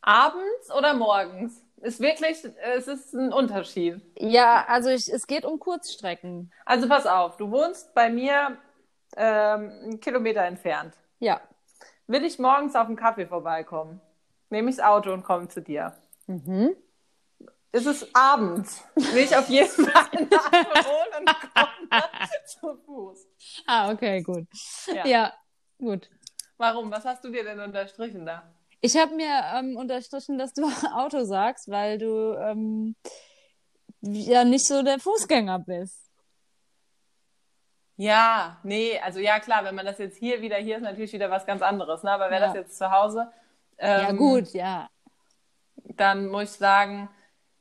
Abends 0.01 0.71
oder 0.75 0.93
morgens? 0.93 1.63
Ist 1.77 1.99
wirklich, 1.99 2.43
es 2.75 2.87
ist 2.87 3.13
ein 3.13 3.33
Unterschied. 3.33 4.01
Ja, 4.17 4.65
also 4.67 4.89
ich, 4.89 5.11
es 5.11 5.25
geht 5.25 5.45
um 5.45 5.59
Kurzstrecken. 5.59 6.51
Also 6.65 6.87
pass 6.87 7.07
auf, 7.07 7.37
du 7.37 7.49
wohnst 7.49 7.95
bei 7.95 8.09
mir 8.09 8.57
ähm, 9.17 9.71
einen 9.83 9.99
Kilometer 9.99 10.43
entfernt. 10.43 10.95
Ja. 11.19 11.41
Will 12.05 12.23
ich 12.23 12.37
morgens 12.37 12.75
auf 12.75 12.87
einen 12.87 12.97
Kaffee 12.97 13.25
vorbeikommen, 13.25 13.99
nehme 14.49 14.69
ich 14.69 14.75
das 14.75 14.85
Auto 14.85 15.11
und 15.11 15.23
komme 15.23 15.47
zu 15.47 15.61
dir. 15.61 15.95
Mhm. 16.27 16.75
Ist 17.71 17.87
es 17.87 18.13
abends, 18.13 18.83
will 18.95 19.23
ich 19.23 19.35
auf 19.35 19.47
jeden 19.47 19.69
Fall 19.87 20.05
eine 20.11 20.27
Aperol 20.31 21.19
und 21.19 21.29
komme 21.53 22.03
zu 22.45 22.75
Fuß. 22.85 23.27
Ah, 23.65 23.91
okay, 23.91 24.21
gut. 24.21 24.45
Ja. 24.87 25.07
Ja, 25.07 25.33
gut. 25.79 26.09
Warum? 26.57 26.91
Was 26.91 27.05
hast 27.05 27.23
du 27.23 27.29
dir 27.29 27.43
denn 27.43 27.59
unterstrichen 27.59 28.25
da? 28.25 28.43
Ich 28.81 28.97
habe 28.97 29.15
mir 29.15 29.29
ähm, 29.55 29.77
unterstrichen, 29.77 30.37
dass 30.37 30.53
du 30.53 30.63
Auto 30.95 31.23
sagst, 31.23 31.69
weil 31.69 31.97
du 31.99 32.35
ähm, 32.39 32.95
ja 34.01 34.43
nicht 34.43 34.65
so 34.65 34.81
der 34.83 34.99
Fußgänger 34.99 35.59
bist. 35.59 35.99
Ja, 37.97 38.59
nee, 38.63 38.99
also 38.99 39.19
ja 39.19 39.39
klar, 39.39 39.63
wenn 39.63 39.75
man 39.75 39.85
das 39.85 39.99
jetzt 39.99 40.17
hier 40.17 40.41
wieder, 40.41 40.55
hier 40.57 40.77
ist 40.77 40.81
natürlich 40.81 41.13
wieder 41.13 41.29
was 41.29 41.45
ganz 41.45 41.61
anderes, 41.61 42.01
ne? 42.01 42.11
Aber 42.11 42.31
wäre 42.31 42.41
Ja. 42.41 42.47
das 42.47 42.55
jetzt 42.55 42.77
zu 42.77 42.89
Hause, 42.91 43.31
ähm, 43.77 44.01
Ja, 44.01 44.11
gut, 44.13 44.53
ja. 44.53 44.89
dann 45.75 46.27
muss 46.27 46.43
ich 46.53 46.57
sagen, 46.57 47.09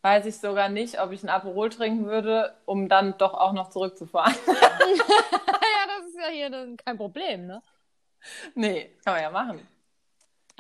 weiß 0.03 0.25
ich 0.25 0.39
sogar 0.41 0.71
nicht, 0.71 0.99
ob 1.01 1.13
ich 1.13 1.23
ein 1.23 1.29
Aperol 1.29 1.69
trinken 1.69 2.07
würde, 2.07 2.57
um 2.65 2.89
dann 2.89 3.19
doch 3.19 3.35
auch 3.35 3.53
noch 3.53 3.69
zurückzufahren. 3.69 4.35
ja, 4.47 5.87
das 5.99 6.07
ist 6.09 6.17
ja 6.19 6.29
hier 6.33 6.49
dann 6.49 6.77
kein 6.79 6.97
Problem, 6.97 7.47
ne? 7.47 7.63
nee, 8.55 8.97
kann 9.05 9.15
man 9.15 9.23
ja 9.23 9.31
machen. 9.31 9.69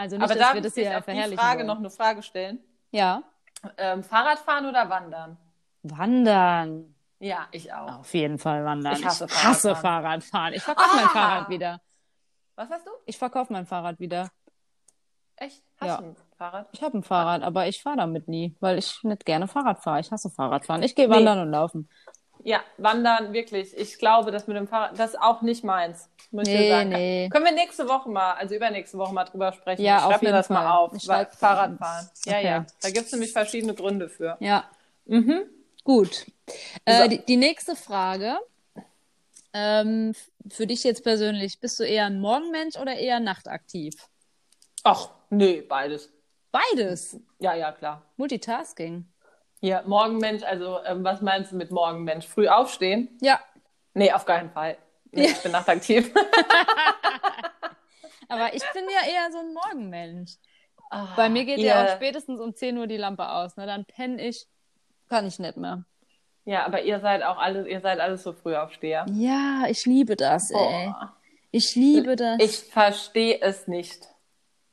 Also 0.00 0.16
nicht, 0.16 0.24
Aber 0.24 0.34
dass 0.34 0.42
darf 0.42 0.52
wir 0.54 0.58
ich 0.60 0.64
das 0.64 0.74
hier 0.74 0.90
auf 0.92 0.96
die 0.98 1.02
verherrlichen 1.04 1.38
Frage 1.38 1.58
wollen. 1.58 1.66
noch 1.66 1.76
eine 1.78 1.90
Frage 1.90 2.22
stellen? 2.22 2.58
Ja. 2.90 3.22
Ähm, 3.76 4.02
Fahrradfahren 4.02 4.66
oder 4.66 4.88
Wandern? 4.88 5.36
Wandern. 5.82 6.94
Ja, 7.18 7.46
ich 7.52 7.72
auch. 7.72 7.98
Auf 8.00 8.14
jeden 8.14 8.38
Fall 8.38 8.64
wandern. 8.64 8.94
Ich 8.94 9.04
hasse 9.04 9.26
hasse 9.26 9.76
Fahrradfahren. 9.76 9.82
Fahrradfahren. 10.22 10.54
Ich 10.54 10.62
verkaufe 10.62 10.96
mein 10.96 11.04
Ah! 11.04 11.08
Fahrrad 11.08 11.48
wieder. 11.50 11.80
Was 12.56 12.70
hast 12.70 12.86
du? 12.86 12.90
Ich 13.04 13.18
verkaufe 13.18 13.52
mein 13.52 13.66
Fahrrad 13.66 14.00
wieder. 14.00 14.30
Echt? 15.36 15.62
Hast 15.78 15.86
Ja. 15.88 15.96
du 15.98 16.04
ein 16.04 16.16
Fahrrad? 16.36 16.68
Ich 16.72 16.82
habe 16.82 16.98
ein 16.98 17.02
Fahrrad, 17.02 17.42
aber 17.42 17.66
ich 17.68 17.82
fahre 17.82 17.98
damit 17.98 18.28
nie, 18.28 18.56
weil 18.60 18.78
ich 18.78 19.02
nicht 19.04 19.24
gerne 19.26 19.48
Fahrrad 19.48 19.82
fahre. 19.82 20.00
Ich 20.00 20.10
hasse 20.10 20.30
Fahrradfahren. 20.30 20.82
Ich 20.82 20.94
gehe 20.94 21.08
wandern 21.10 21.40
und 21.40 21.50
laufen. 21.50 21.88
Ja, 22.44 22.60
wandern, 22.78 23.32
wirklich. 23.32 23.76
Ich 23.76 23.98
glaube, 23.98 24.30
das 24.30 24.46
mit 24.46 24.56
dem 24.56 24.66
Fahrrad, 24.66 24.98
das 24.98 25.10
ist 25.10 25.20
auch 25.20 25.42
nicht 25.42 25.62
meins. 25.64 26.08
Muss 26.30 26.46
ich 26.48 26.54
Nee, 26.54 26.68
sagen. 26.70 26.88
nee. 26.90 27.28
Können 27.28 27.44
wir 27.44 27.52
nächste 27.52 27.88
Woche 27.88 28.08
mal, 28.08 28.34
also 28.34 28.54
übernächste 28.54 28.96
Woche 28.98 29.12
mal 29.12 29.24
drüber 29.24 29.52
sprechen? 29.52 29.82
Ja, 29.82 29.98
ich 29.98 30.04
auf 30.04 30.12
schreib 30.12 30.22
mir 30.22 30.32
das 30.32 30.48
mal 30.48 30.62
Fall. 30.62 30.72
auf. 30.72 30.92
Ich 30.94 31.06
Wa- 31.08 31.14
schreib- 31.16 31.34
Fahrradfahren. 31.34 32.08
Ja, 32.24 32.32
Okay. 32.38 32.44
ja. 32.46 32.66
Da 32.82 32.90
gibt 32.90 33.06
es 33.06 33.12
nämlich 33.12 33.32
verschiedene 33.32 33.74
Gründe 33.74 34.08
für. 34.08 34.36
Ja, 34.40 34.64
Mhm. 35.06 35.42
gut. 35.84 36.26
Äh, 36.84 37.02
So. 37.02 37.08
die, 37.08 37.18
die 37.26 37.36
nächste 37.36 37.74
Frage. 37.76 38.38
Ähm, 39.52 40.14
für 40.48 40.66
dich 40.66 40.84
jetzt 40.84 41.02
persönlich, 41.02 41.58
bist 41.60 41.80
du 41.80 41.84
eher 41.84 42.06
ein 42.06 42.20
Morgenmensch 42.20 42.76
oder 42.76 42.94
eher 42.96 43.18
nachtaktiv? 43.20 43.94
Ach, 44.84 45.10
nee, 45.30 45.60
beides. 45.62 46.08
Beides. 46.52 47.16
Ja, 47.40 47.54
ja, 47.54 47.72
klar. 47.72 48.02
Multitasking. 48.16 49.04
Ja, 49.60 49.82
Morgenmensch, 49.86 50.42
also 50.42 50.78
ähm, 50.84 51.04
was 51.04 51.20
meinst 51.20 51.52
du 51.52 51.56
mit 51.56 51.70
Morgenmensch? 51.70 52.26
Früh 52.26 52.48
aufstehen? 52.48 53.16
Ja. 53.20 53.40
Nee, 53.94 54.12
auf 54.12 54.24
keinen 54.24 54.50
Fall. 54.50 54.78
Nee, 55.12 55.24
Ja. 55.24 55.30
Ich 55.32 55.42
bin 55.42 55.52
nachtaktiv. 55.52 56.12
Aber 58.28 58.54
ich 58.54 58.62
bin 58.72 58.84
ja 58.84 59.10
eher 59.12 59.30
so 59.32 59.38
ein 59.38 59.52
Morgenmensch. 59.54 60.32
Ah, 60.90 61.08
Bei 61.16 61.28
mir 61.28 61.44
geht 61.44 61.58
ihr- 61.58 61.66
ja 61.66 61.84
auch 61.84 61.96
spätestens 61.96 62.40
um 62.40 62.54
10 62.54 62.78
Uhr 62.78 62.86
die 62.86 62.96
Lampe 62.96 63.28
aus. 63.28 63.56
Ne? 63.56 63.66
Dann 63.66 63.84
penne 63.84 64.24
ich, 64.26 64.46
kann 65.08 65.26
ich 65.26 65.38
nicht 65.38 65.56
mehr. 65.56 65.84
Ja, 66.44 66.64
aber 66.64 66.82
ihr 66.82 67.00
seid 67.00 67.22
auch 67.22 67.38
alle, 67.38 67.68
ihr 67.68 67.80
seid 67.80 68.00
alles 68.00 68.22
so 68.22 68.32
Frühaufsteher. 68.32 69.06
Ja, 69.12 69.64
ich 69.68 69.84
liebe 69.84 70.16
das, 70.16 70.50
ey. 70.50 70.88
Oh. 70.90 71.06
Ich 71.52 71.74
liebe 71.74 72.16
das. 72.16 72.38
Ich 72.40 72.58
verstehe 72.72 73.40
es 73.40 73.68
nicht. 73.68 74.06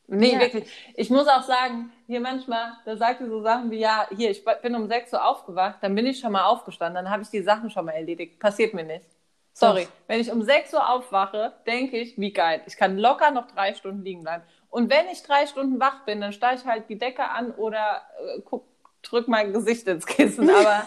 Nee, 0.07 0.33
Ja. 0.33 0.39
wirklich. 0.39 0.69
Ich 0.95 1.09
muss 1.09 1.27
auch 1.27 1.43
sagen, 1.43 1.91
hier 2.07 2.21
manchmal, 2.21 2.71
da 2.85 2.95
sagt 2.95 3.19
ihr 3.19 3.27
so 3.27 3.41
Sachen 3.41 3.69
wie, 3.69 3.79
ja, 3.79 4.07
hier, 4.15 4.31
ich 4.31 4.43
bin 4.61 4.75
um 4.75 4.87
6 4.87 5.13
Uhr 5.13 5.25
aufgewacht, 5.25 5.79
dann 5.81 5.93
bin 5.93 6.05
ich 6.05 6.19
schon 6.19 6.31
mal 6.31 6.45
aufgestanden, 6.45 7.03
dann 7.03 7.11
habe 7.11 7.21
ich 7.21 7.29
die 7.29 7.41
Sachen 7.41 7.69
schon 7.69 7.85
mal 7.85 7.91
erledigt. 7.91 8.39
Passiert 8.39 8.73
mir 8.73 8.85
nicht. 8.85 9.05
Sorry. 9.51 9.83
Doch. 9.83 9.91
Wenn 10.07 10.21
ich 10.21 10.31
um 10.31 10.41
6 10.41 10.73
Uhr 10.73 10.89
aufwache, 10.89 11.53
denke 11.67 11.97
ich, 11.97 12.17
wie 12.17 12.31
geil. 12.31 12.61
Ich 12.65 12.77
kann 12.77 12.97
locker 12.97 13.31
noch 13.31 13.47
drei 13.47 13.73
Stunden 13.73 14.03
liegen 14.03 14.23
bleiben. 14.23 14.43
Und 14.69 14.89
wenn 14.89 15.07
ich 15.11 15.21
drei 15.23 15.47
Stunden 15.47 15.79
wach 15.79 16.05
bin, 16.05 16.21
dann 16.21 16.31
steige 16.31 16.61
ich 16.61 16.65
halt 16.65 16.89
die 16.89 16.97
Decke 16.97 17.29
an 17.29 17.51
oder 17.51 18.03
äh, 18.19 18.41
guck, 18.45 18.65
drück 19.01 19.27
mein 19.27 19.51
Gesicht 19.51 19.85
ins 19.87 20.05
Kissen. 20.05 20.49
Aber 20.49 20.85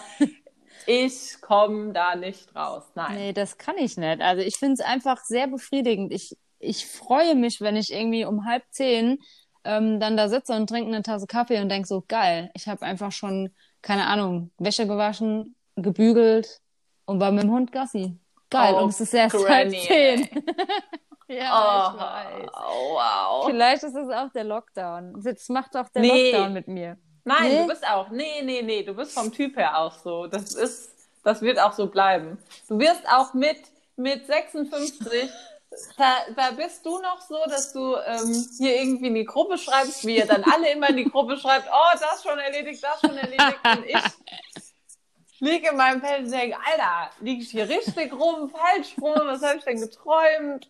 ich 0.87 1.41
komme 1.43 1.93
da 1.93 2.17
nicht 2.17 2.55
raus. 2.57 2.85
Nein. 2.95 3.17
Nee, 3.17 3.33
das 3.35 3.59
kann 3.59 3.77
ich 3.77 3.99
nicht. 3.99 4.23
Also 4.23 4.43
ich 4.43 4.57
finde 4.57 4.75
es 4.75 4.81
einfach 4.81 5.23
sehr 5.25 5.49
befriedigend. 5.49 6.13
Ich, 6.13 6.37
ich 6.59 6.87
freue 6.87 7.35
mich, 7.35 7.61
wenn 7.61 7.77
ich 7.77 7.93
irgendwie 7.93 8.25
um 8.25 8.47
halb 8.47 8.63
zehn 8.71 9.19
ähm, 9.65 10.01
dann 10.01 10.17
da 10.17 10.29
sitze 10.29 10.53
und 10.55 10.69
trinke 10.69 10.89
eine 10.89 11.03
Tasse 11.03 11.27
Kaffee 11.27 11.61
und 11.61 11.69
denke 11.69 11.87
so, 11.89 12.05
geil, 12.09 12.51
ich 12.55 12.67
habe 12.69 12.83
einfach 12.83 13.13
schon, 13.13 13.55
keine 13.83 14.07
Ahnung, 14.07 14.51
Wäsche 14.59 14.87
gewaschen, 14.87 15.55
gebügelt 15.77 16.61
und 17.05 17.21
war 17.21 17.31
mit 17.33 17.43
dem 17.45 17.51
Hund 17.53 17.73
Gassi. 17.73 18.17
Geil, 18.51 18.75
Oh, 18.77 18.83
und 18.83 18.91
es 18.91 19.01
ist 19.01 19.15
erst 19.15 19.35
halb 19.37 19.47
Granny, 19.71 19.81
zehn. 19.87 20.29
ja, 21.29 21.93
Oh, 21.93 21.95
ich 21.95 22.01
weiß. 22.01 22.51
wow. 22.53 23.47
Vielleicht 23.47 23.83
ist 23.85 23.95
es 23.95 24.09
auch 24.11 24.31
der 24.33 24.45
Lockdown. 24.45 25.23
Das 25.23 25.49
macht 25.49 25.77
auch 25.77 25.89
der 25.91 26.03
Nee. 26.03 26.33
Lockdown 26.33 26.53
mit 26.53 26.67
mir. 26.69 26.99
Nein, 27.25 27.49
Nee? 27.49 27.59
du 27.63 27.67
bist 27.69 27.87
auch. 27.87 28.11
Nee, 28.11 28.43
nee, 28.43 28.63
nee, 28.63 28.83
du 28.83 28.95
bist 28.95 29.13
vom 29.13 29.31
Typ 29.33 29.57
her 29.57 29.79
auch 29.79 29.93
so. 29.99 30.27
Das 30.27 30.55
ist, 30.55 30.91
das 31.23 31.43
wird 31.43 31.61
auch 31.61 31.73
so 31.73 31.87
bleiben. 31.87 32.39
Du 32.69 32.79
wirst 32.79 33.07
auch 33.09 33.35
mit, 33.35 33.59
mit 33.97 34.27
56, 34.27 35.31
da, 35.97 36.17
da 36.35 36.51
bist 36.53 36.85
du 36.85 36.99
noch 36.99 37.21
so, 37.21 37.39
dass 37.49 37.73
du 37.73 37.95
ähm, 37.97 38.47
hier 38.59 38.77
irgendwie 38.77 39.07
in 39.07 39.15
die 39.15 39.25
Gruppe 39.25 39.57
schreibst, 39.57 40.05
wie 40.05 40.17
ihr 40.17 40.27
dann 40.27 40.45
alle 40.45 40.73
immer 40.73 40.91
in 40.91 40.97
die 40.97 41.05
Gruppe 41.05 41.37
schreibt, 41.37 41.69
oh, 41.71 41.99
das 41.99 42.23
schon 42.23 42.39
erledigt, 42.39 42.83
das 42.83 43.01
schon 43.01 43.17
erledigt. 43.17 43.59
Und 43.65 43.85
ich 43.87 45.41
liege 45.41 45.69
in 45.71 45.77
meinem 45.77 46.01
Feld 46.01 46.25
und 46.25 46.31
denke, 46.33 46.57
Alter, 46.57 47.11
liege 47.21 47.43
ich 47.43 47.51
hier 47.51 47.69
richtig 47.69 48.13
rum, 48.13 48.51
falsch 48.51 48.97
rum, 49.01 49.15
was 49.27 49.43
habe 49.43 49.59
ich 49.59 49.65
denn 49.65 49.81
geträumt? 49.81 50.69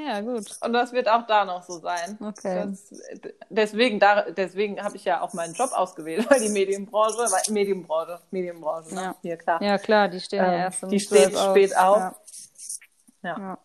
Ja, 0.00 0.20
gut. 0.22 0.56
Und 0.62 0.72
das 0.72 0.92
wird 0.92 1.08
auch 1.08 1.26
da 1.26 1.44
noch 1.44 1.62
so 1.62 1.78
sein. 1.78 2.18
Okay. 2.20 2.66
Das, 2.70 2.90
deswegen 3.50 4.00
da, 4.00 4.30
deswegen 4.30 4.82
habe 4.82 4.96
ich 4.96 5.04
ja 5.04 5.20
auch 5.20 5.34
meinen 5.34 5.52
Job 5.52 5.72
ausgewählt, 5.72 6.28
weil 6.30 6.40
die 6.40 6.48
Medienbranche, 6.48 7.18
weil 7.18 7.42
Medienbranche, 7.52 8.18
Medienbranche, 8.30 8.94
ne? 8.94 9.02
Ja. 9.02 9.16
hier 9.20 9.36
klar. 9.36 9.62
Ja, 9.62 9.78
klar, 9.78 10.08
die 10.08 10.20
stehen 10.20 10.42
ja 10.42 10.52
Ähm, 10.52 10.60
erst 10.60 10.84
um 10.84 10.88
die 10.88 10.98
12 10.98 11.22
steht 11.28 11.38
spät 11.38 11.76
auf. 11.76 11.98
Ja. 11.98 12.14
Ja. 13.22 13.38
Ja. 13.38 13.58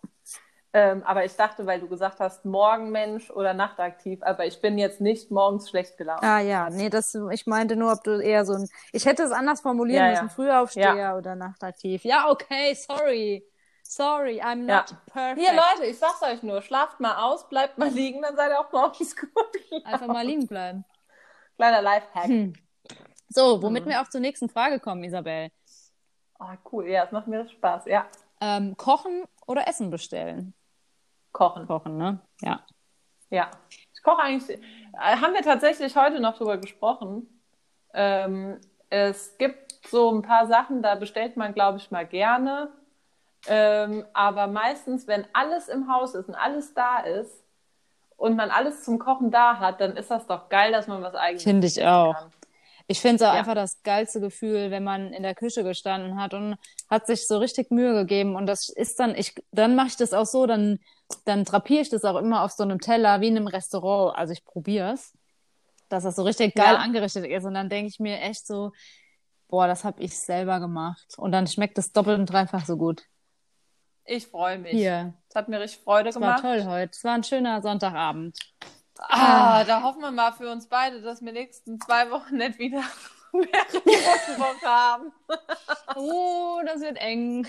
Ähm, 0.77 1.03
aber 1.03 1.23
ich 1.23 1.33
dachte, 1.37 1.65
weil 1.65 1.79
du 1.79 1.87
gesagt 1.87 2.19
hast, 2.19 2.43
Morgenmensch 2.43 3.31
oder 3.31 3.53
nachtaktiv, 3.53 4.21
aber 4.21 4.45
ich 4.45 4.59
bin 4.59 4.77
jetzt 4.77 4.99
nicht 4.99 5.31
morgens 5.31 5.69
schlecht 5.69 5.97
gelaunt. 5.97 6.21
Ah 6.21 6.39
ja, 6.39 6.69
nee, 6.69 6.89
das, 6.89 7.17
ich 7.31 7.47
meinte 7.47 7.77
nur, 7.77 7.93
ob 7.93 8.03
du 8.03 8.19
eher 8.19 8.45
so 8.45 8.53
ein, 8.55 8.67
ich 8.91 9.05
hätte 9.05 9.23
es 9.23 9.31
anders 9.31 9.61
formulieren 9.61 10.03
Ja, 10.03 10.09
müssen, 10.11 10.29
ja. 10.29 10.35
Frühaufsteher 10.35 11.15
oder 11.17 11.35
nachtaktiv. 11.35 12.03
Ja, 12.03 12.29
okay, 12.29 12.73
sorry. 12.75 13.45
Sorry, 13.83 14.41
I'm 14.41 14.65
Ja. 14.67 14.79
not 14.79 14.95
perfect. 15.13 15.39
Hier, 15.39 15.53
Leute, 15.55 15.85
ich 15.89 15.97
sag's 15.97 16.21
euch 16.23 16.43
nur, 16.43 16.61
schlaft 16.61 16.99
mal 16.99 17.23
aus, 17.23 17.47
bleibt 17.47 17.77
mal 17.77 17.89
liegen, 17.91 18.21
dann 18.21 18.35
seid 18.35 18.51
ihr 18.51 18.59
auch 18.59 18.71
morgens 18.73 19.15
gut. 19.15 19.31
Einfach 19.85 20.07
mal 20.07 20.25
liegen 20.25 20.45
bleiben. 20.47 20.83
Kleiner 21.55 21.81
Lifehack. 21.81 22.27
Hm. 22.29 22.53
So, 23.29 23.61
womit 23.61 23.85
Mhm. 23.85 23.89
wir 23.91 24.01
auch 24.01 24.09
zur 24.09 24.19
nächsten 24.21 24.49
Frage 24.49 24.79
kommen, 24.81 25.03
Isabel. 25.05 25.51
Oh, 26.39 26.45
cool, 26.71 26.87
ja, 26.89 27.05
es 27.05 27.11
macht 27.11 27.27
mir 27.27 27.47
Spaß. 27.47 27.85
Ja, 27.85 28.07
Ähm, 28.41 28.75
kochen 28.75 29.23
oder 29.47 29.67
Essen 29.67 29.89
bestellen? 29.89 30.53
Kochen. 31.35 31.67
Kochen, 31.67 31.97
ne? 31.97 32.19
Ja. 32.41 32.65
Ja, 33.29 33.51
ich 33.93 34.01
koche 34.01 34.21
eigentlich. 34.23 34.57
äh, 34.57 34.61
Haben 35.21 35.33
wir 35.33 35.41
tatsächlich 35.41 35.95
heute 35.95 36.19
noch 36.19 36.37
drüber 36.37 36.57
gesprochen. 36.57 37.27
Ähm, 37.93 38.59
es 38.89 39.37
gibt 39.37 39.73
so 39.87 40.11
ein 40.11 40.21
paar 40.21 40.47
Sachen, 40.47 40.81
da 40.81 40.95
bestellt 40.95 41.37
man, 41.37 41.53
glaube 41.53 41.77
ich, 41.77 41.91
mal 41.91 42.05
gerne. 42.05 42.71
Ähm, 43.47 44.05
aber 44.13 44.47
meistens, 44.47 45.07
wenn 45.07 45.25
alles 45.33 45.67
im 45.67 45.91
Haus 45.93 46.15
ist 46.15 46.27
und 46.29 46.35
alles 46.35 46.73
da 46.73 46.99
ist 46.99 47.43
und 48.17 48.35
man 48.35 48.49
alles 48.49 48.83
zum 48.83 48.97
Kochen 48.97 49.29
da 49.29 49.59
hat, 49.59 49.81
dann 49.81 49.97
ist 49.97 50.09
das 50.09 50.25
doch 50.25 50.49
geil, 50.49 50.71
dass 50.71 50.87
man 50.87 51.01
was 51.03 51.15
eigenes 51.15 51.43
Finde 51.43 51.67
ich 51.67 51.83
auch. 51.85 52.13
kann. 52.13 52.31
Ich 52.87 53.01
finde 53.01 53.15
es 53.15 53.21
auch 53.23 53.33
Ja. 53.33 53.39
einfach 53.39 53.55
das 53.55 53.81
geilste 53.83 54.19
Gefühl, 54.21 54.69
wenn 54.71 54.83
man 54.83 55.11
in 55.11 55.23
der 55.23 55.33
Küche 55.35 55.63
gestanden 55.63 56.19
hat 56.21 56.33
und 56.33 56.55
hat 56.89 57.07
sich 57.07 57.27
so 57.27 57.39
richtig 57.39 57.71
Mühe 57.71 57.93
gegeben. 57.93 58.35
Und 58.35 58.45
das 58.45 58.69
ist 58.69 58.99
dann, 58.99 59.15
ich, 59.15 59.33
dann 59.51 59.75
mache 59.75 59.87
ich 59.87 59.97
das 59.97 60.13
auch 60.13 60.25
so, 60.25 60.45
dann, 60.45 60.79
dann 61.25 61.43
drapiere 61.43 61.81
ich 61.81 61.89
das 61.89 62.03
auch 62.05 62.17
immer 62.17 62.43
auf 62.43 62.51
so 62.51 62.63
einem 62.63 62.79
Teller 62.79 63.21
wie 63.21 63.27
in 63.27 63.37
einem 63.37 63.47
Restaurant. 63.47 64.17
Also 64.17 64.33
ich 64.33 64.43
probiere 64.45 64.93
es, 64.93 65.13
dass 65.89 66.03
das 66.03 66.15
so 66.15 66.23
richtig 66.23 66.55
geil 66.55 66.73
Ja. 66.73 66.79
angerichtet 66.79 67.25
ist. 67.25 67.45
Und 67.45 67.53
dann 67.53 67.69
denke 67.69 67.89
ich 67.89 67.99
mir 67.99 68.19
echt 68.21 68.45
so, 68.47 68.71
boah, 69.47 69.67
das 69.67 69.83
habe 69.83 70.01
ich 70.01 70.17
selber 70.17 70.59
gemacht. 70.59 71.13
Und 71.17 71.31
dann 71.31 71.47
schmeckt 71.47 71.77
es 71.77 71.91
doppelt 71.91 72.19
und 72.19 72.25
dreifach 72.25 72.65
so 72.65 72.77
gut. 72.77 73.03
Ich 74.05 74.27
freue 74.27 74.59
mich. 74.59 74.71
Hier, 74.71 75.13
Es 75.29 75.35
hat 75.35 75.47
mir 75.49 75.59
richtig 75.59 75.83
Freude 75.83 76.09
es 76.09 76.15
war 76.15 76.21
gemacht. 76.21 76.41
toll 76.41 76.65
heute. 76.65 76.91
Es 76.91 77.03
war 77.03 77.13
ein 77.13 77.23
schöner 77.23 77.61
Sonntagabend. 77.61 78.37
Ah, 78.97 79.63
da 79.65 79.83
hoffen 79.83 80.01
wir 80.01 80.11
mal 80.11 80.31
für 80.31 80.49
uns 80.51 80.67
beide, 80.67 81.01
dass 81.01 81.21
wir 81.21 81.31
nächsten 81.33 81.79
zwei 81.81 82.09
Wochen 82.11 82.37
nicht 82.37 82.59
wieder 82.59 82.81
mehrere 83.39 84.39
Wochen 84.39 84.65
haben. 84.65 85.13
Oh, 85.97 86.59
das 86.65 86.81
wird 86.81 86.97
eng. 86.97 87.47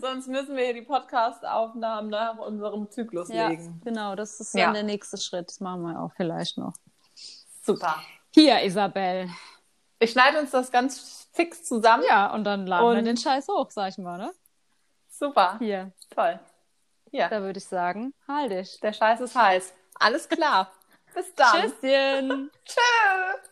Sonst 0.00 0.26
müssen 0.26 0.56
wir 0.56 0.64
hier 0.64 0.74
die 0.74 0.82
Podcast-Aufnahmen 0.82 2.08
nach 2.08 2.38
unserem 2.38 2.90
Zyklus 2.90 3.28
Ja, 3.28 3.48
legen. 3.48 3.80
genau, 3.84 4.16
das 4.16 4.40
ist 4.40 4.54
Ja. 4.54 4.64
dann 4.64 4.74
der 4.74 4.82
nächste 4.82 5.16
Schritt. 5.18 5.48
Das 5.48 5.60
machen 5.60 5.82
wir 5.82 6.00
auch 6.02 6.10
vielleicht 6.16 6.58
noch. 6.58 6.72
Super. 7.62 8.02
Hier, 8.34 8.62
Isabel. 8.64 9.28
Ich 10.00 10.10
schneide 10.10 10.40
uns 10.40 10.50
das 10.50 10.72
ganz 10.72 11.28
fix 11.32 11.62
zusammen. 11.64 12.02
Ja, 12.08 12.32
und 12.32 12.42
dann 12.44 12.66
laden 12.66 12.90
wir 12.92 12.98
Und- 12.98 13.04
den 13.04 13.16
Scheiß 13.16 13.46
hoch, 13.48 13.70
sag 13.70 13.90
ich 13.90 13.98
mal, 13.98 14.18
ne? 14.18 14.32
Super. 15.08 15.56
Hier, 15.60 15.92
Toll. 16.10 16.40
Ja, 17.12 17.28
da 17.28 17.42
würde 17.42 17.58
ich 17.58 17.64
sagen, 17.66 18.12
halt 18.26 18.50
dich. 18.50 18.80
der 18.80 18.92
Scheiß 18.92 19.20
ist 19.20 19.36
heiß. 19.36 19.72
Alles 20.00 20.28
klar. 20.28 20.72
Bis 21.14 21.32
dann. 21.34 21.70
Tschüsschen. 21.80 22.50
Tschüss. 22.64 23.50